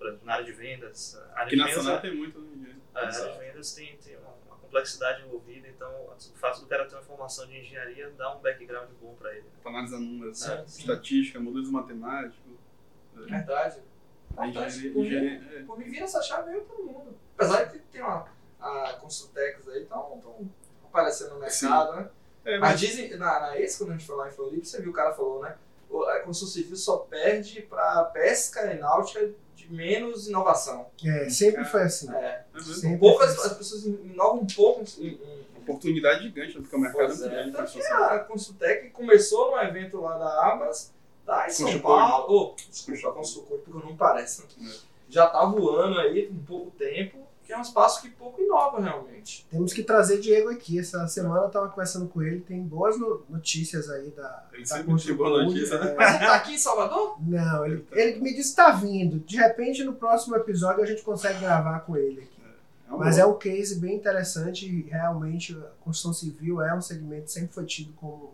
Por 0.04 0.10
exemplo, 0.10 0.26
na 0.26 0.34
área 0.34 0.46
de 0.46 0.52
vendas. 0.52 1.22
Área 1.32 1.44
Aqui 1.44 1.50
de 1.52 1.56
na 1.56 1.66
vendas, 1.66 1.84
Sonata 1.84 2.02
tem 2.02 2.16
muito. 2.16 2.42
Né? 2.42 2.76
A 2.94 3.00
área 3.00 3.12
de 3.12 3.40
vendas 3.40 3.74
tem, 3.74 3.96
tem 3.98 4.18
uma, 4.18 4.34
uma, 4.46 4.58
complexidade 4.58 5.24
envolvida, 5.24 5.66
então 5.70 5.90
o 5.90 6.38
fato 6.38 6.60
do 6.60 6.68
cara 6.68 6.86
ter 6.86 6.96
uma 6.96 7.02
formação 7.04 7.48
de 7.48 7.58
engenharia 7.58 8.12
dá 8.18 8.36
um 8.36 8.42
background 8.42 8.90
bom 9.02 9.16
para 9.16 9.34
ele. 9.34 9.46
Para 9.62 9.72
analisar 9.72 10.00
números, 10.00 10.46
é, 10.46 10.64
estatística, 10.66 11.40
modelos 11.40 11.70
matemáticos. 11.70 12.38
Verdade. 13.14 13.80
A 14.36 14.46
engenharia, 14.46 14.92
por, 14.92 15.06
engenharia, 15.06 15.40
mim, 15.40 15.56
é. 15.56 15.64
por 15.64 15.80
mim, 15.80 15.86
vira 15.86 16.04
essa 16.04 16.22
chave 16.22 16.52
meio 16.52 16.66
todo 16.66 16.84
mundo. 16.84 17.18
Apesar 17.38 17.64
de 17.64 17.80
que 17.80 17.86
tem 17.86 18.02
uma, 18.02 18.28
a 18.60 18.94
Consultex 19.00 19.70
aí, 19.70 19.84
estão 19.84 20.22
aparecendo 20.84 21.36
no 21.36 21.40
mercado, 21.40 21.92
Sim. 21.92 21.98
né? 21.98 22.10
É, 22.44 22.60
mas... 22.60 22.72
mas 22.72 22.80
dizem, 22.82 23.16
na, 23.16 23.40
na 23.40 23.58
ex, 23.58 23.78
quando 23.78 23.92
a 23.92 23.94
gente 23.94 24.06
foi 24.06 24.18
lá 24.18 24.28
em 24.28 24.32
Floripa, 24.32 24.66
você 24.66 24.82
viu 24.82 24.92
o 24.92 24.94
cara 24.94 25.14
falou, 25.14 25.42
né? 25.42 25.56
A 26.10 26.20
construção 26.20 26.48
civil 26.48 26.76
só 26.76 26.98
perde 26.98 27.62
para 27.62 28.06
pesca 28.06 28.74
e 28.74 28.80
náutica 28.80 29.32
de 29.68 29.74
menos 29.74 30.28
inovação. 30.28 30.88
É, 31.04 31.30
sempre 31.30 31.64
foi 31.66 31.84
assim. 31.84 32.12
É. 32.14 32.46
é 32.84 32.98
Poucas, 32.98 33.32
assim. 33.32 33.48
As 33.48 33.58
pessoas 33.58 33.86
inovam 33.86 34.42
um 34.42 34.48
pouco 34.48 34.84
em, 35.00 35.08
em 35.08 35.20
oportunidade 35.58 36.24
gigante, 36.24 36.54
porque 36.54 36.76
o 36.76 36.80
mercado 36.80 37.08
pois 37.08 37.22
é 37.22 37.44
muito 37.44 37.54
grande. 37.54 37.72
Que 37.72 37.88
a 37.88 38.20
Consultec 38.20 38.90
começou 38.90 39.52
no 39.52 39.58
evento 39.62 40.02
lá 40.02 40.18
da 40.18 40.48
Abas, 40.48 40.94
tá 41.26 41.48
em 41.48 41.52
São 41.52 41.80
Paulo. 41.80 42.56
Oh, 42.58 42.70
desculpa, 42.70 43.10
a 43.10 43.14
Consultor, 43.14 43.60
porque 43.60 43.86
não 43.86 43.96
parece. 43.96 44.44
Né? 44.58 44.70
É. 44.70 44.94
Já 45.10 45.28
tá 45.28 45.46
voando 45.46 46.00
aí 46.00 46.28
com 46.28 46.38
pouco 46.40 46.72
tempo 46.72 47.24
que 47.46 47.52
é 47.52 47.58
um 47.58 47.62
espaço 47.62 48.02
que 48.02 48.10
pouco 48.10 48.42
inova 48.42 48.82
realmente. 48.82 49.46
Temos 49.52 49.74
que 49.74 49.84
trazer 49.84 50.20
Diego 50.20 50.50
aqui. 50.50 50.80
Essa 50.80 51.08
semana 51.08 51.42
eu 51.42 51.48
estava 51.48 51.68
conversando 51.68 52.08
com 52.08 52.22
ele, 52.22 52.40
tem 52.40 52.62
boas 52.64 52.96
notícias 53.30 53.90
aí 53.90 54.10
da. 54.12 54.46
Ele 54.54 54.64
da 54.64 54.78
sempre 54.78 55.14
boa 55.14 55.44
notícia, 55.44 55.78
né? 55.78 55.94
Mas 55.98 56.16
ele 56.16 56.26
tá 56.26 56.36
aqui 56.36 56.54
em 56.54 56.58
Salvador? 56.58 57.18
Não, 57.22 57.66
ele, 57.66 57.86
ele 57.92 58.20
me 58.22 58.30
disse 58.34 58.56
que 58.56 58.62
está 58.62 58.72
vindo. 58.72 59.20
De 59.20 59.36
repente, 59.36 59.84
no 59.84 59.94
próximo 59.94 60.36
episódio, 60.36 60.82
a 60.82 60.86
gente 60.86 61.02
consegue 61.02 61.40
gravar 61.40 61.82
com 61.82 61.98
ele 61.98 62.22
aqui. 62.22 62.42
É, 62.90 62.94
é 62.94 62.98
Mas 62.98 63.18
é 63.18 63.26
um 63.26 63.38
case 63.38 63.80
bem 63.80 63.96
interessante 63.96 64.66
e 64.66 64.90
realmente 64.90 65.54
a 65.58 65.84
construção 65.84 66.14
civil 66.14 66.62
é 66.62 66.74
um 66.74 66.82
segmento 66.82 67.26
que 67.26 67.32
sempre 67.32 67.54
foi 67.54 67.66
tido 67.66 67.92
como 67.94 68.34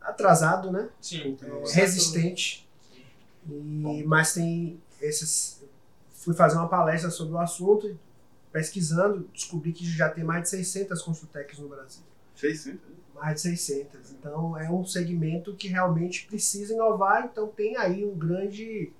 atrasado, 0.00 0.72
né? 0.72 0.88
Sim. 1.00 1.36
É, 1.42 1.72
resistente. 1.72 2.68
E, 3.48 4.02
mas 4.04 4.34
tem 4.34 4.80
esses 5.00 5.55
fui 6.26 6.34
fazer 6.34 6.56
uma 6.56 6.68
palestra 6.68 7.08
sobre 7.08 7.34
o 7.34 7.38
assunto, 7.38 7.96
pesquisando, 8.50 9.28
descobri 9.32 9.72
que 9.72 9.88
já 9.88 10.08
tem 10.08 10.24
mais 10.24 10.42
de 10.42 10.48
600 10.48 11.00
consultecs 11.00 11.60
no 11.60 11.68
Brasil. 11.68 12.02
600? 12.34 12.80
Mais 13.14 13.36
de 13.36 13.40
600. 13.42 14.10
Então 14.10 14.58
é 14.58 14.68
um 14.68 14.84
segmento 14.84 15.54
que 15.54 15.68
realmente 15.68 16.26
precisa 16.26 16.74
inovar, 16.74 17.28
então 17.30 17.46
tem 17.46 17.76
aí 17.76 18.04
um 18.04 18.18
grande, 18.18 18.92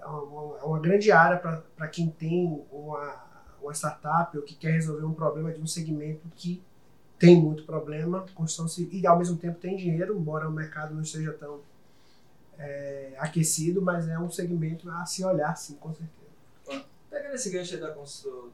uma, 0.00 0.64
uma 0.64 0.80
grande 0.80 1.12
área 1.12 1.36
para 1.36 1.88
quem 1.88 2.08
tem 2.08 2.64
uma, 2.72 3.22
uma 3.60 3.74
startup 3.74 4.34
ou 4.34 4.42
que 4.42 4.54
quer 4.54 4.72
resolver 4.72 5.04
um 5.04 5.12
problema 5.12 5.52
de 5.52 5.60
um 5.60 5.66
segmento 5.66 6.26
que 6.34 6.62
tem 7.18 7.38
muito 7.38 7.64
problema, 7.64 8.24
construção 8.34 8.66
civil, 8.66 8.98
e 8.98 9.06
ao 9.06 9.18
mesmo 9.18 9.36
tempo 9.36 9.60
tem 9.60 9.76
dinheiro, 9.76 10.16
embora 10.16 10.48
o 10.48 10.52
mercado 10.52 10.94
não 10.94 11.02
esteja 11.02 11.34
tão 11.34 11.60
é, 12.58 13.12
aquecido, 13.18 13.82
mas 13.82 14.08
é 14.08 14.18
um 14.18 14.30
segmento 14.30 14.90
a 14.90 15.04
se 15.04 15.22
olhar, 15.22 15.54
sim, 15.54 15.74
com 15.74 15.92
certeza. 15.92 16.21
Pegando 17.12 17.34
esse 17.34 17.50
gancho 17.50 17.74
aí 17.74 17.80
da 17.80 17.90
construção 17.90 18.50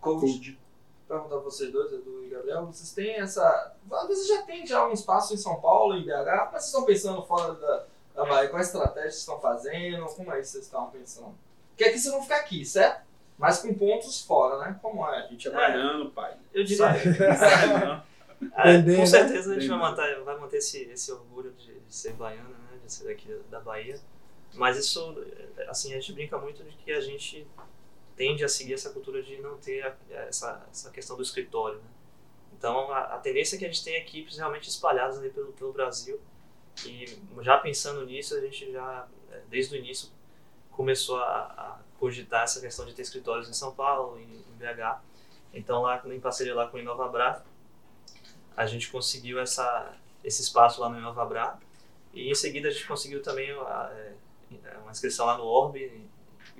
coach, 0.00 0.20
coach. 0.20 0.58
perguntar 1.06 1.36
pra 1.36 1.38
vocês 1.38 1.70
dois, 1.70 1.92
Edu 1.92 2.24
e 2.24 2.28
Gabriel, 2.30 2.66
vocês 2.66 2.92
têm 2.92 3.12
essa. 3.20 3.76
Às 3.92 4.08
vezes 4.08 4.26
já 4.26 4.42
tem 4.42 4.66
já 4.66 4.88
um 4.88 4.92
espaço 4.92 5.32
em 5.32 5.36
São 5.36 5.60
Paulo, 5.60 5.94
em 5.94 6.02
BH, 6.02 6.50
mas 6.50 6.50
vocês 6.50 6.64
estão 6.66 6.84
pensando 6.84 7.22
fora 7.22 7.54
da, 7.54 7.84
da 8.16 8.24
Bahia? 8.24 8.48
Qual 8.48 8.58
a 8.58 8.62
estratégia 8.62 9.10
vocês 9.10 9.20
estão 9.20 9.38
fazendo? 9.40 10.04
Como 10.06 10.32
é 10.32 10.40
que 10.40 10.44
vocês 10.44 10.64
estão 10.64 10.90
pensando? 10.90 11.32
Porque 11.68 11.84
aqui 11.84 11.96
vocês 11.96 12.12
vão 12.12 12.24
ficar 12.24 12.38
aqui, 12.38 12.64
certo? 12.64 13.06
Mas 13.38 13.60
com 13.60 13.72
pontos 13.72 14.20
fora, 14.20 14.58
né? 14.66 14.76
Como 14.82 15.08
é? 15.08 15.18
A 15.18 15.26
gente 15.28 15.46
é 15.46 15.50
baiano, 15.52 16.10
pai. 16.10 16.36
Eu 16.52 16.64
diria. 16.64 16.86
é, 18.56 18.82
com 18.96 19.06
certeza 19.06 19.52
a 19.52 19.54
gente 19.60 19.68
vai 19.68 19.78
manter, 19.78 20.20
vai 20.24 20.36
manter 20.40 20.56
esse, 20.56 20.82
esse 20.90 21.12
orgulho 21.12 21.52
de, 21.52 21.72
de 21.72 21.94
ser 21.94 22.14
baiano, 22.14 22.50
né? 22.50 22.80
De 22.84 22.92
ser 22.92 23.04
daqui 23.04 23.32
da 23.48 23.60
Bahia. 23.60 24.00
Mas 24.54 24.76
isso, 24.76 25.16
assim, 25.68 25.92
a 25.92 26.00
gente 26.00 26.12
brinca 26.12 26.36
muito 26.36 26.64
de 26.64 26.76
que 26.76 26.92
a 26.92 27.00
gente 27.00 27.46
tende 28.16 28.44
a 28.44 28.48
seguir 28.48 28.74
essa 28.74 28.90
cultura 28.90 29.22
de 29.22 29.40
não 29.40 29.56
ter 29.58 29.84
a, 29.84 29.96
essa, 30.10 30.66
essa 30.70 30.90
questão 30.90 31.16
do 31.16 31.22
escritório. 31.22 31.78
Né? 31.78 31.90
Então, 32.56 32.92
a, 32.92 33.00
a, 33.14 33.18
tendência 33.18 33.56
é 33.56 33.58
que 33.58 33.64
a 33.64 33.68
gente 33.68 33.82
tenha 33.82 33.98
equipes 33.98 34.36
realmente 34.36 34.68
espalhadas 34.68 35.18
ali 35.18 35.30
pelo, 35.30 35.52
pelo 35.52 35.72
Brasil. 35.72 36.20
E 36.86 37.18
já 37.40 37.58
pensando 37.58 38.04
nisso, 38.06 38.36
a 38.36 38.40
gente 38.40 38.70
já, 38.72 39.08
é, 39.30 39.40
desde 39.48 39.74
o 39.74 39.78
início, 39.78 40.08
começou 40.70 41.18
a, 41.18 41.40
a 41.40 41.78
cogitar 41.98 42.44
essa 42.44 42.60
questão 42.60 42.86
de 42.86 42.94
ter 42.94 43.02
escritórios 43.02 43.48
em 43.48 43.52
São 43.52 43.72
Paulo, 43.74 44.18
em, 44.18 44.22
em 44.22 44.56
BH. 44.56 45.00
Então, 45.52 45.82
lá 45.82 46.02
em 46.06 46.20
parceria 46.20 46.54
lá 46.54 46.68
com 46.68 46.76
o 46.76 46.80
Inovabra, 46.80 47.44
a 48.56 48.66
gente 48.66 48.90
conseguiu 48.90 49.38
essa, 49.38 49.94
esse 50.22 50.42
espaço 50.42 50.80
lá 50.80 50.88
no 50.88 50.98
Inovabra. 50.98 51.58
E 52.12 52.30
em 52.30 52.34
seguida 52.34 52.68
a 52.68 52.70
gente 52.70 52.86
conseguiu 52.86 53.22
também 53.22 53.50
a, 53.50 53.90
é, 53.92 54.78
uma 54.78 54.90
inscrição 54.90 55.26
lá 55.26 55.36
no 55.36 55.44
Orb. 55.44 56.08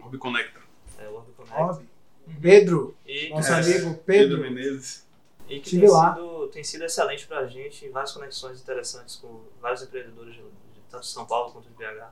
Orb 0.00 0.18
Connector. 0.18 0.62
É, 1.02 1.08
o 1.08 1.14
Ordo 1.14 1.32
Connect. 1.32 1.60
Óbvio. 1.60 1.88
Uhum. 2.26 2.40
Pedro, 2.40 2.96
e, 3.04 3.30
nosso 3.30 3.52
é, 3.52 3.54
amigo 3.54 3.94
Pedro, 3.94 4.04
Pedro 4.04 4.40
Menezes. 4.40 5.06
E 5.48 5.60
que 5.60 5.78
tem 5.78 5.88
sido, 5.88 6.48
tem 6.48 6.64
sido 6.64 6.84
excelente 6.84 7.26
para 7.26 7.40
a 7.40 7.46
gente, 7.46 7.88
várias 7.88 8.12
conexões 8.12 8.60
interessantes 8.60 9.16
com 9.16 9.42
vários 9.60 9.82
empreendedores 9.82 10.34
de, 10.34 10.40
de 10.40 10.80
tanto 10.88 11.02
de 11.02 11.08
São 11.08 11.26
Paulo 11.26 11.52
quanto 11.52 11.68
de 11.68 11.74
BH. 11.74 12.10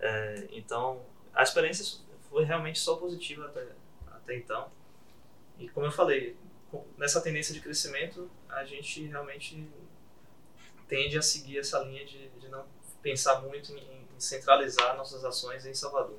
É, 0.00 0.48
então, 0.52 1.02
a 1.34 1.42
experiência 1.42 2.00
foi 2.30 2.44
realmente 2.44 2.78
só 2.78 2.96
positiva 2.96 3.46
até, 3.46 3.66
até 4.10 4.36
então. 4.36 4.68
E 5.58 5.68
como 5.68 5.86
eu 5.86 5.92
falei, 5.92 6.36
nessa 6.96 7.20
tendência 7.20 7.54
de 7.54 7.60
crescimento, 7.60 8.30
a 8.48 8.64
gente 8.64 9.06
realmente 9.06 9.68
tende 10.88 11.18
a 11.18 11.22
seguir 11.22 11.58
essa 11.58 11.78
linha 11.80 12.04
de, 12.04 12.28
de 12.30 12.48
não 12.48 12.64
pensar 13.02 13.40
muito 13.42 13.72
em, 13.72 13.78
em 13.78 14.20
centralizar 14.20 14.96
nossas 14.96 15.24
ações 15.24 15.66
em 15.66 15.74
Salvador. 15.74 16.18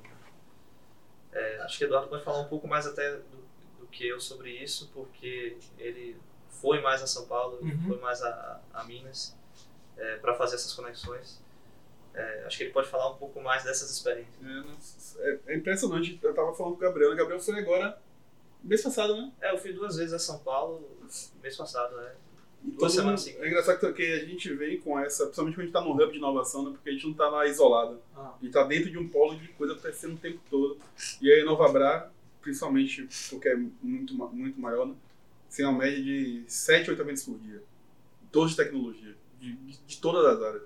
É, 1.38 1.60
acho 1.62 1.78
que 1.78 1.84
Eduardo 1.84 2.08
pode 2.08 2.24
falar 2.24 2.40
um 2.40 2.48
pouco 2.48 2.66
mais 2.66 2.86
até 2.86 3.16
do, 3.16 3.38
do, 3.78 3.86
que 3.86 4.06
eu 4.06 4.20
sobre 4.20 4.50
isso, 4.50 4.90
porque 4.92 5.56
ele 5.78 6.16
foi 6.48 6.80
mais 6.80 7.02
a 7.02 7.06
São 7.06 7.26
Paulo, 7.26 7.58
uhum. 7.62 7.80
foi 7.86 7.98
mais 7.98 8.22
a, 8.22 8.60
a 8.74 8.84
Minas 8.84 9.36
é, 9.96 10.16
para 10.16 10.34
fazer 10.34 10.56
essas 10.56 10.72
conexões. 10.74 11.40
É, 12.12 12.44
acho 12.44 12.58
que 12.58 12.64
ele 12.64 12.72
pode 12.72 12.88
falar 12.88 13.10
um 13.10 13.16
pouco 13.16 13.40
mais 13.40 13.62
dessas 13.62 13.90
experiências. 13.90 15.16
É, 15.20 15.30
é, 15.30 15.40
é 15.46 15.56
impressionante. 15.56 16.18
Eu 16.20 16.30
estava 16.30 16.52
falando 16.54 16.72
com 16.72 16.78
o 16.78 16.82
Gabriel, 16.88 17.12
o? 17.12 17.16
Gabriel 17.16 17.40
foi 17.40 17.58
agora 17.60 18.00
mês 18.62 18.82
passado, 18.82 19.16
né? 19.16 19.32
É, 19.40 19.52
eu 19.52 19.58
fui 19.58 19.72
duas 19.72 19.96
vezes 19.96 20.12
a 20.12 20.18
São 20.18 20.40
Paulo 20.40 20.98
mês 21.40 21.56
passado, 21.56 21.96
né? 21.96 22.14
Duas 22.62 22.92
semanas 22.92 23.22
seguidas. 23.22 23.44
É 23.44 23.48
engraçado 23.48 23.94
que 23.94 24.02
a 24.02 24.24
gente 24.24 24.52
vem 24.54 24.80
com 24.80 24.98
essa, 24.98 25.24
principalmente 25.24 25.54
quando 25.54 25.60
a 25.60 25.66
gente 25.66 25.76
está 25.76 25.80
no 25.80 25.94
hub 25.94 26.12
de 26.12 26.18
inovação, 26.18 26.64
né? 26.64 26.70
porque 26.72 26.90
a 26.90 26.92
gente 26.92 27.04
não 27.04 27.12
está 27.12 27.28
lá 27.28 27.46
isolado. 27.46 28.00
Ah. 28.16 28.34
A 28.36 28.38
gente 28.40 28.48
está 28.48 28.64
dentro 28.64 28.90
de 28.90 28.98
um 28.98 29.08
polo 29.08 29.36
de 29.36 29.48
coisa 29.48 29.72
acontecendo 29.74 30.14
o 30.14 30.18
tempo 30.18 30.40
todo. 30.50 30.78
E 31.20 31.32
aí, 31.32 31.44
Nova 31.44 31.68
Bra, 31.68 32.10
principalmente 32.42 33.08
porque 33.30 33.48
é 33.48 33.56
muito, 33.56 34.14
muito 34.14 34.60
maior, 34.60 34.86
né? 34.86 34.94
tem 35.54 35.64
uma 35.64 35.78
média 35.78 36.02
de 36.02 36.44
7, 36.46 36.90
8 36.90 37.02
eventos 37.02 37.24
por 37.24 37.38
dia. 37.38 37.62
Todos 38.30 38.50
de 38.50 38.56
tecnologia, 38.56 39.14
de, 39.40 39.52
de, 39.52 39.78
de 39.86 40.00
todas 40.00 40.24
as 40.26 40.42
áreas. 40.42 40.62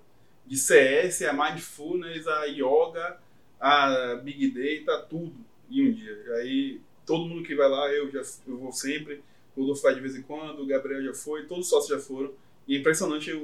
De 0.46 0.56
CS, 0.56 1.22
a 1.22 1.32
Mindfulness, 1.32 2.26
a 2.26 2.44
Yoga, 2.44 3.18
a 3.60 4.16
Big 4.16 4.50
Data, 4.50 5.06
tudo 5.08 5.34
em 5.70 5.88
um 5.88 5.92
dia. 5.92 6.22
E 6.26 6.32
aí, 6.32 6.80
todo 7.06 7.28
mundo 7.28 7.44
que 7.44 7.54
vai 7.54 7.68
lá, 7.68 7.90
eu 7.92 8.10
já 8.10 8.22
eu 8.46 8.58
vou 8.58 8.72
sempre 8.72 9.22
o 9.56 9.60
Rodolfo 9.60 9.82
vai 9.82 9.94
de 9.94 10.00
vez 10.00 10.16
em 10.16 10.22
quando, 10.22 10.62
o 10.62 10.66
Gabriel 10.66 11.02
já 11.02 11.14
foi, 11.14 11.46
todos 11.46 11.64
os 11.64 11.70
sócios 11.70 11.88
já 11.88 11.98
foram. 11.98 12.32
E 12.66 12.76
é 12.76 12.78
impressionante 12.78 13.30
a 13.30 13.34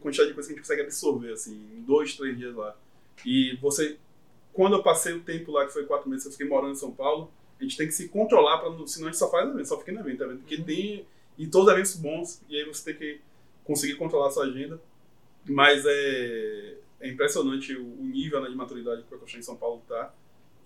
quantidade 0.00 0.28
de 0.28 0.34
coisa 0.34 0.48
que 0.48 0.54
a 0.54 0.56
gente 0.56 0.60
consegue 0.60 0.82
absorver, 0.82 1.32
assim, 1.32 1.54
em 1.74 1.82
dois, 1.82 2.16
três 2.16 2.36
dias 2.36 2.54
lá. 2.54 2.76
E 3.24 3.56
você, 3.60 3.96
quando 4.52 4.74
eu 4.74 4.82
passei 4.82 5.14
o 5.14 5.20
tempo 5.20 5.52
lá, 5.52 5.66
que 5.66 5.72
foi 5.72 5.84
quatro 5.84 6.08
meses, 6.08 6.26
eu 6.26 6.32
fiquei 6.32 6.46
morando 6.46 6.72
em 6.72 6.76
São 6.76 6.92
Paulo, 6.92 7.30
a 7.58 7.62
gente 7.62 7.76
tem 7.76 7.86
que 7.86 7.94
se 7.94 8.08
controlar, 8.08 8.58
pra, 8.58 8.70
senão 8.86 9.08
a 9.08 9.10
gente 9.10 9.18
só 9.18 9.30
faz 9.30 9.48
evento, 9.48 9.66
só 9.66 9.78
fica 9.78 9.92
no 9.92 10.00
evento, 10.00 10.22
evento 10.22 10.38
porque 10.40 10.56
uhum. 10.56 10.64
tem, 10.64 11.06
e 11.38 11.46
todos 11.46 11.68
os 11.68 11.72
eventos 11.72 11.96
bons, 11.96 12.42
e 12.48 12.56
aí 12.56 12.64
você 12.64 12.92
tem 12.92 12.96
que 12.96 13.20
conseguir 13.64 13.94
controlar 13.94 14.28
a 14.28 14.30
sua 14.30 14.44
agenda. 14.44 14.80
Mas 15.44 15.84
é, 15.86 16.74
é 17.00 17.08
impressionante 17.08 17.74
o, 17.74 17.84
o 17.84 18.04
nível 18.04 18.40
né, 18.40 18.48
de 18.48 18.54
maturidade 18.54 19.02
que 19.02 19.14
o 19.14 19.16
Ecochão 19.16 19.40
em 19.40 19.42
São 19.42 19.56
Paulo 19.56 19.82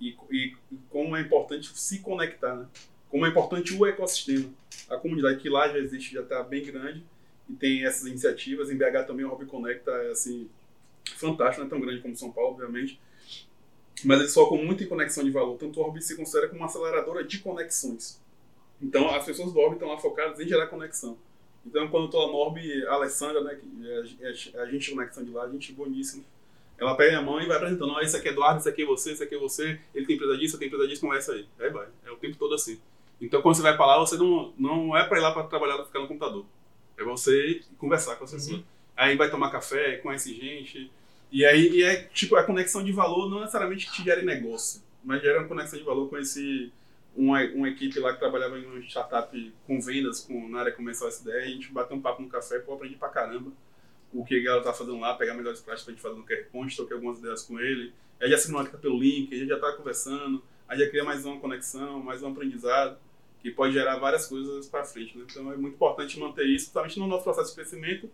e, 0.01 0.15
e, 0.31 0.57
e 0.71 0.77
como 0.91 1.17
é 1.17 1.21
importante 1.23 1.71
se 1.79 2.01
conectar, 2.01 2.55
né? 2.55 2.67
Como 3.11 3.27
é 3.27 3.29
importante 3.29 3.75
o 3.75 3.87
ecossistema. 3.87 4.49
A 4.89 4.97
comunidade 4.97 5.41
que 5.41 5.49
lá 5.49 5.69
já 5.69 5.79
existe 5.79 6.15
já 6.15 6.23
está 6.23 6.43
bem 6.43 6.65
grande 6.65 7.05
e 7.49 7.55
tem 7.55 7.85
essas 7.85 8.07
iniciativas. 8.07 8.71
Em 8.71 8.77
BH 8.77 9.07
também 9.07 9.25
o 9.25 9.29
Hobby 9.29 9.47
Conecta 9.47 9.91
é 9.91 10.11
assim, 10.11 10.49
fantástico, 11.17 11.61
não 11.61 11.67
é 11.67 11.71
tão 11.71 11.81
grande 11.81 12.03
como 12.03 12.17
São 12.17 12.31
Paulo, 12.33 12.51
obviamente. 12.51 13.01
Mas 14.05 14.21
eles 14.21 14.35
focam 14.35 14.59
muito 14.59 14.85
em 14.85 14.87
conexão 14.87 15.25
de 15.25 15.31
valor. 15.31 15.57
Tanto 15.57 15.81
o 15.81 15.83
Hobby 15.83 16.03
se 16.03 16.17
considera 16.17 16.49
como 16.49 16.61
uma 16.61 16.67
aceleradora 16.67 17.25
de 17.25 17.39
conexões. 17.39 18.21
Então 18.81 19.09
as 19.15 19.25
pessoas 19.25 19.53
do 19.53 19.59
Orb 19.59 19.75
estão 19.75 19.89
lá 19.89 19.99
focadas 19.99 20.39
em 20.39 20.47
gerar 20.47 20.67
conexão. 20.67 21.17
Então 21.65 21.89
quando 21.89 22.05
eu 22.05 22.07
estou 22.07 22.27
lá 22.27 22.29
no 22.29 22.35
Orb, 22.35 22.87
a 22.87 22.93
Alessandra, 22.93 23.43
né, 23.43 23.55
que 23.55 23.91
é, 24.21 24.59
é 24.59 24.63
a 24.63 24.67
gente 24.67 24.91
de 24.91 24.95
conexão 24.95 25.25
de 25.25 25.31
lá, 25.31 25.45
a 25.45 25.49
gente 25.49 25.73
boníssima. 25.73 26.25
Ela 26.79 26.95
pega 26.95 27.19
a 27.19 27.23
mão 27.23 27.41
e 27.41 27.47
vai 27.47 27.57
apresentando, 27.57 27.91
ó, 27.93 27.97
oh, 27.97 28.01
esse 28.01 28.15
aqui 28.15 28.29
é 28.29 28.33
Eduardo, 28.33 28.61
esse 28.61 28.69
aqui 28.69 28.83
é 28.83 28.87
você, 28.87 29.13
esse 29.13 29.23
aqui 29.23 29.35
é 29.35 29.39
você, 29.39 29.81
ele 29.95 30.05
tem 30.05 30.17
empresa 30.17 30.37
disso, 30.37 30.59
tem 30.59 30.69
empresa 30.69 30.87
disso, 30.87 31.01
conversa 31.01 31.33
aí. 31.33 31.49
Aí 31.59 31.71
vai. 31.71 31.89
É 32.05 32.11
o 32.11 32.17
tempo 32.17 32.37
todo 32.37 32.55
assim. 32.55 32.79
Então, 33.21 33.41
quando 33.41 33.55
você 33.55 33.63
vai 33.63 33.77
para 33.77 33.87
lá, 33.87 33.99
você 33.99 34.17
não, 34.17 34.53
não 34.59 34.97
é 34.97 35.05
para 35.05 35.19
ir 35.19 35.23
lá 35.23 35.33
para 35.33 35.45
trabalhar, 35.45 35.83
ficar 35.85 36.01
no 36.01 36.09
computador. 36.09 36.45
É 36.99 37.05
você 37.05 37.61
conversar 37.79 38.17
com 38.17 38.25
as 38.25 38.31
pessoas. 38.31 38.59
Uhum. 38.59 38.65
Aí 38.97 39.17
vai 39.17 39.31
tomar 39.31 39.51
café, 39.51 39.97
conhece 39.97 40.35
gente. 40.35 40.91
E 41.31 41.45
aí 41.45 41.69
e 41.69 41.83
é 41.83 42.05
tipo 42.05 42.37
a 42.37 42.45
conexão 42.45 42.83
de 42.83 42.93
valor 42.93 43.29
não 43.29 43.41
necessariamente 43.41 43.91
te 43.91 44.03
gera 44.03 44.23
negócio, 44.23 44.83
mas 45.05 45.21
gera 45.21 45.41
uma 45.41 45.49
conexão 45.49 45.79
de 45.79 45.85
valor 45.85 46.09
com 46.09 46.17
esse 46.17 46.73
uma, 47.15 47.43
uma 47.47 47.69
equipe 47.69 47.99
lá 47.99 48.13
que 48.13 48.19
trabalhava 48.19 48.59
em 48.59 48.65
uma 48.65 48.79
startup 48.81 49.55
com 49.67 49.81
vendas 49.81 50.21
com, 50.21 50.49
na 50.49 50.61
área 50.61 50.73
comercial 50.73 51.09
SDR, 51.09 51.43
a 51.43 51.49
gente 51.49 51.73
bateu 51.73 51.97
um 51.97 52.01
papo 52.01 52.23
no 52.23 52.29
café, 52.29 52.59
pô, 52.59 52.75
aprendi 52.75 52.95
pra 52.95 53.09
caramba 53.09 53.51
o 54.13 54.25
que 54.25 54.47
ela 54.47 54.63
tá 54.63 54.73
fazendo 54.73 55.01
lá, 55.01 55.15
pegar 55.15 55.35
melhores 55.35 55.61
práticas 55.61 55.85
pra 55.85 55.93
gente 55.93 56.03
fazer 56.03 56.17
no 56.17 56.25
QR 56.25 56.51
Code, 56.51 56.77
troquei 56.77 56.95
algumas 56.95 57.19
ideias 57.19 57.43
com 57.43 57.59
ele. 57.59 57.93
Aí 58.21 58.31
já 58.31 58.39
se 58.39 58.51
conecta 58.51 58.79
pelo 58.79 58.99
link, 58.99 59.35
a 59.35 59.39
gente 59.39 59.49
já 59.49 59.59
tá 59.59 59.73
conversando, 59.73 60.43
aí 60.69 60.79
já 60.79 60.89
cria 60.89 61.05
mais 61.05 61.25
uma 61.27 61.39
conexão, 61.39 62.01
mais 62.01 62.23
um 62.23 62.29
aprendizado 62.29 62.99
que 63.47 63.53
pode 63.53 63.73
gerar 63.73 63.97
várias 63.99 64.27
coisas 64.27 64.67
para 64.67 64.85
frente. 64.85 65.17
Né? 65.17 65.25
Então 65.31 65.53
é 65.53 65.57
muito 65.57 65.75
importante 65.75 66.19
manter 66.19 66.45
isso, 66.47 66.65
principalmente 66.65 66.99
no 66.99 67.07
nosso 67.07 67.23
processo 67.23 67.51
de 67.51 67.55
crescimento 67.55 68.11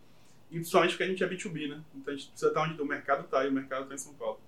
e 0.50 0.56
principalmente 0.56 0.90
porque 0.90 1.04
a 1.04 1.06
gente 1.06 1.24
é 1.24 1.26
B2B. 1.26 1.68
Né? 1.70 1.82
Então 1.94 2.12
a 2.12 2.16
gente 2.16 2.28
precisa 2.28 2.48
estar 2.48 2.62
onde 2.62 2.80
o 2.80 2.84
mercado 2.84 3.24
está 3.24 3.42
e 3.42 3.48
o 3.48 3.52
mercado 3.52 3.84
está 3.84 3.94
em 3.94 3.98
São 3.98 4.12
Paulo. 4.12 4.38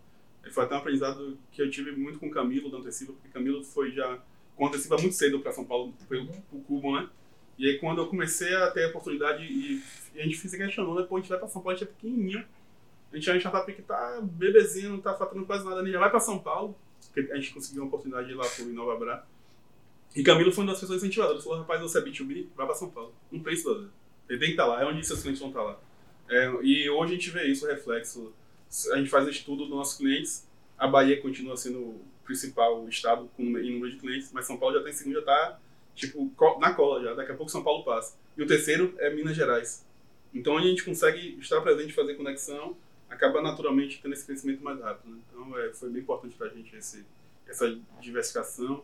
E 0.45 0.51
foi 0.51 0.65
até 0.65 0.75
um 0.75 0.79
aprendizado 0.79 1.39
que 1.51 1.63
eu 1.63 1.71
tive 1.71 1.93
muito 1.93 2.19
com 2.19 2.27
o 2.27 2.31
Camilo 2.31 2.71
da 2.71 2.77
Antecipa, 2.77 3.15
porque 3.15 3.29
Camilo 3.29 3.65
foi 3.65 3.93
já 3.93 4.19
com 4.57 4.67
Antecipa 4.67 4.99
muito 4.99 5.15
cedo 5.15 5.41
para 5.41 5.53
São 5.53 5.65
Paulo, 5.65 5.95
pelo 6.07 6.31
o 6.53 6.61
Cubo, 6.61 7.01
né? 7.01 7.09
E 7.57 7.67
aí 7.67 7.79
quando 7.79 8.03
eu 8.03 8.07
comecei 8.09 8.55
a 8.55 8.71
ter 8.71 8.85
a 8.85 8.89
oportunidade 8.89 9.43
e, 9.43 9.83
e 10.15 10.21
a 10.21 10.25
gente 10.25 10.37
se 10.37 10.55
questionou, 10.55 11.01
né? 11.01 11.07
Pô, 11.09 11.17
a 11.17 11.21
gente 11.21 11.31
vai 11.31 11.39
para 11.39 11.49
São 11.49 11.63
Paulo, 11.63 11.75
a 11.75 11.79
gente 11.79 11.89
é 11.89 11.93
pequenininho. 11.95 12.45
A 13.11 13.17
gente 13.17 13.31
é 13.31 13.33
uma 13.33 13.39
startup 13.39 13.73
que 13.73 13.81
tá 13.81 14.21
bebezinho, 14.21 14.91
não 14.91 15.01
tá 15.01 15.15
faturando 15.15 15.47
quase 15.47 15.65
nada, 15.65 15.81
a 15.81 15.83
gente 15.83 15.93
já 15.93 15.99
vai 15.99 16.11
para 16.11 16.21
São 16.21 16.39
Paulo, 16.39 16.77
porque 17.07 17.33
a 17.33 17.37
gente 17.37 17.55
conseguiu 17.55 17.85
uma 17.85 17.89
oportunidade 17.89 18.27
de 18.27 18.35
ir 18.35 18.37
lá 18.37 18.45
por 18.45 18.67
Nova 18.67 18.99
Bra. 18.99 19.25
E 20.15 20.23
Camilo 20.23 20.53
foi 20.53 20.63
uma 20.65 20.73
das 20.73 20.81
pessoas 20.81 21.03
incentivadoras. 21.03 21.43
Falou, 21.43 21.59
rapaz, 21.59 21.81
você 21.81 21.99
é 21.99 22.03
B2B, 22.03 22.47
vai 22.55 22.67
para 22.67 22.75
São 22.75 22.91
Paulo. 22.91 23.15
Não 23.33 23.53
isso 23.53 23.65
fazer. 23.65 23.89
Ele 24.29 24.39
tem 24.39 24.49
que 24.49 24.53
estar 24.53 24.65
tá 24.65 24.69
lá, 24.69 24.83
é 24.83 24.87
onde 24.87 25.05
seus 25.05 25.21
clientes 25.21 25.41
vão 25.41 25.49
estar 25.51 25.61
tá 25.61 25.67
lá. 25.67 25.81
É, 26.29 26.51
e 26.63 26.89
hoje 26.89 27.13
a 27.13 27.17
gente 27.17 27.31
vê 27.31 27.45
isso, 27.47 27.67
o 27.67 27.69
reflexo. 27.69 28.33
A 28.93 28.97
gente 28.97 29.11
faz 29.11 29.29
estudo 29.29 29.65
dos 29.65 29.71
nossos 29.71 29.99
clientes. 29.99 30.47
A 30.79 30.87
Bahia 30.87 31.21
continua 31.21 31.57
sendo 31.57 31.79
o 31.79 32.05
principal 32.25 32.89
estado 32.89 33.29
com, 33.37 33.43
em 33.43 33.73
número 33.73 33.91
de 33.91 33.99
clientes, 33.99 34.31
mas 34.33 34.47
São 34.47 34.57
Paulo 34.57 34.77
já 34.77 34.83
tem 34.83 34.93
segundo, 34.93 35.15
já 35.15 35.21
está 35.21 35.61
tipo, 35.95 36.33
na 36.61 36.73
cola 36.75 37.03
já. 37.03 37.15
Daqui 37.15 37.33
a 37.33 37.37
pouco 37.37 37.51
São 37.51 37.63
Paulo 37.63 37.85
passa. 37.85 38.17
E 38.37 38.43
o 38.43 38.47
terceiro 38.47 38.95
é 38.99 39.11
Minas 39.11 39.37
Gerais. 39.37 39.85
Então, 40.33 40.55
onde 40.55 40.67
a 40.67 40.71
gente 40.71 40.85
consegue 40.85 41.39
estar 41.41 41.61
presente, 41.61 41.93
fazer 41.93 42.15
conexão, 42.15 42.77
acaba 43.09 43.41
naturalmente 43.41 44.01
tendo 44.03 44.13
esse 44.13 44.27
crescimento 44.27 44.63
mais 44.63 44.81
rápido. 44.81 45.13
Né? 45.13 45.21
Então, 45.29 45.59
é, 45.59 45.73
foi 45.73 45.91
bem 45.91 46.03
importante 46.03 46.35
para 46.37 46.49
a 46.49 46.51
gente 46.51 46.75
esse, 46.75 47.05
essa 47.47 47.79
diversificação 48.01 48.83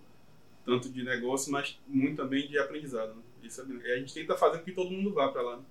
tanto 0.65 0.89
de 0.89 1.03
negócio, 1.03 1.51
mas 1.53 1.79
muito 1.87 2.23
também 2.23 2.47
de 2.49 2.59
aprendizado. 2.59 3.15
Né? 3.15 3.23
Isso 3.43 3.61
é, 3.85 3.95
a 3.95 3.99
gente 3.99 4.15
tenta 4.15 4.37
fazer 4.37 4.59
com 4.59 4.65
que 4.65 4.73
todo 4.73 4.91
mundo 4.91 5.13
vá 5.13 5.29
para 5.29 5.43
lá. 5.43 5.57
Né? 5.57 5.65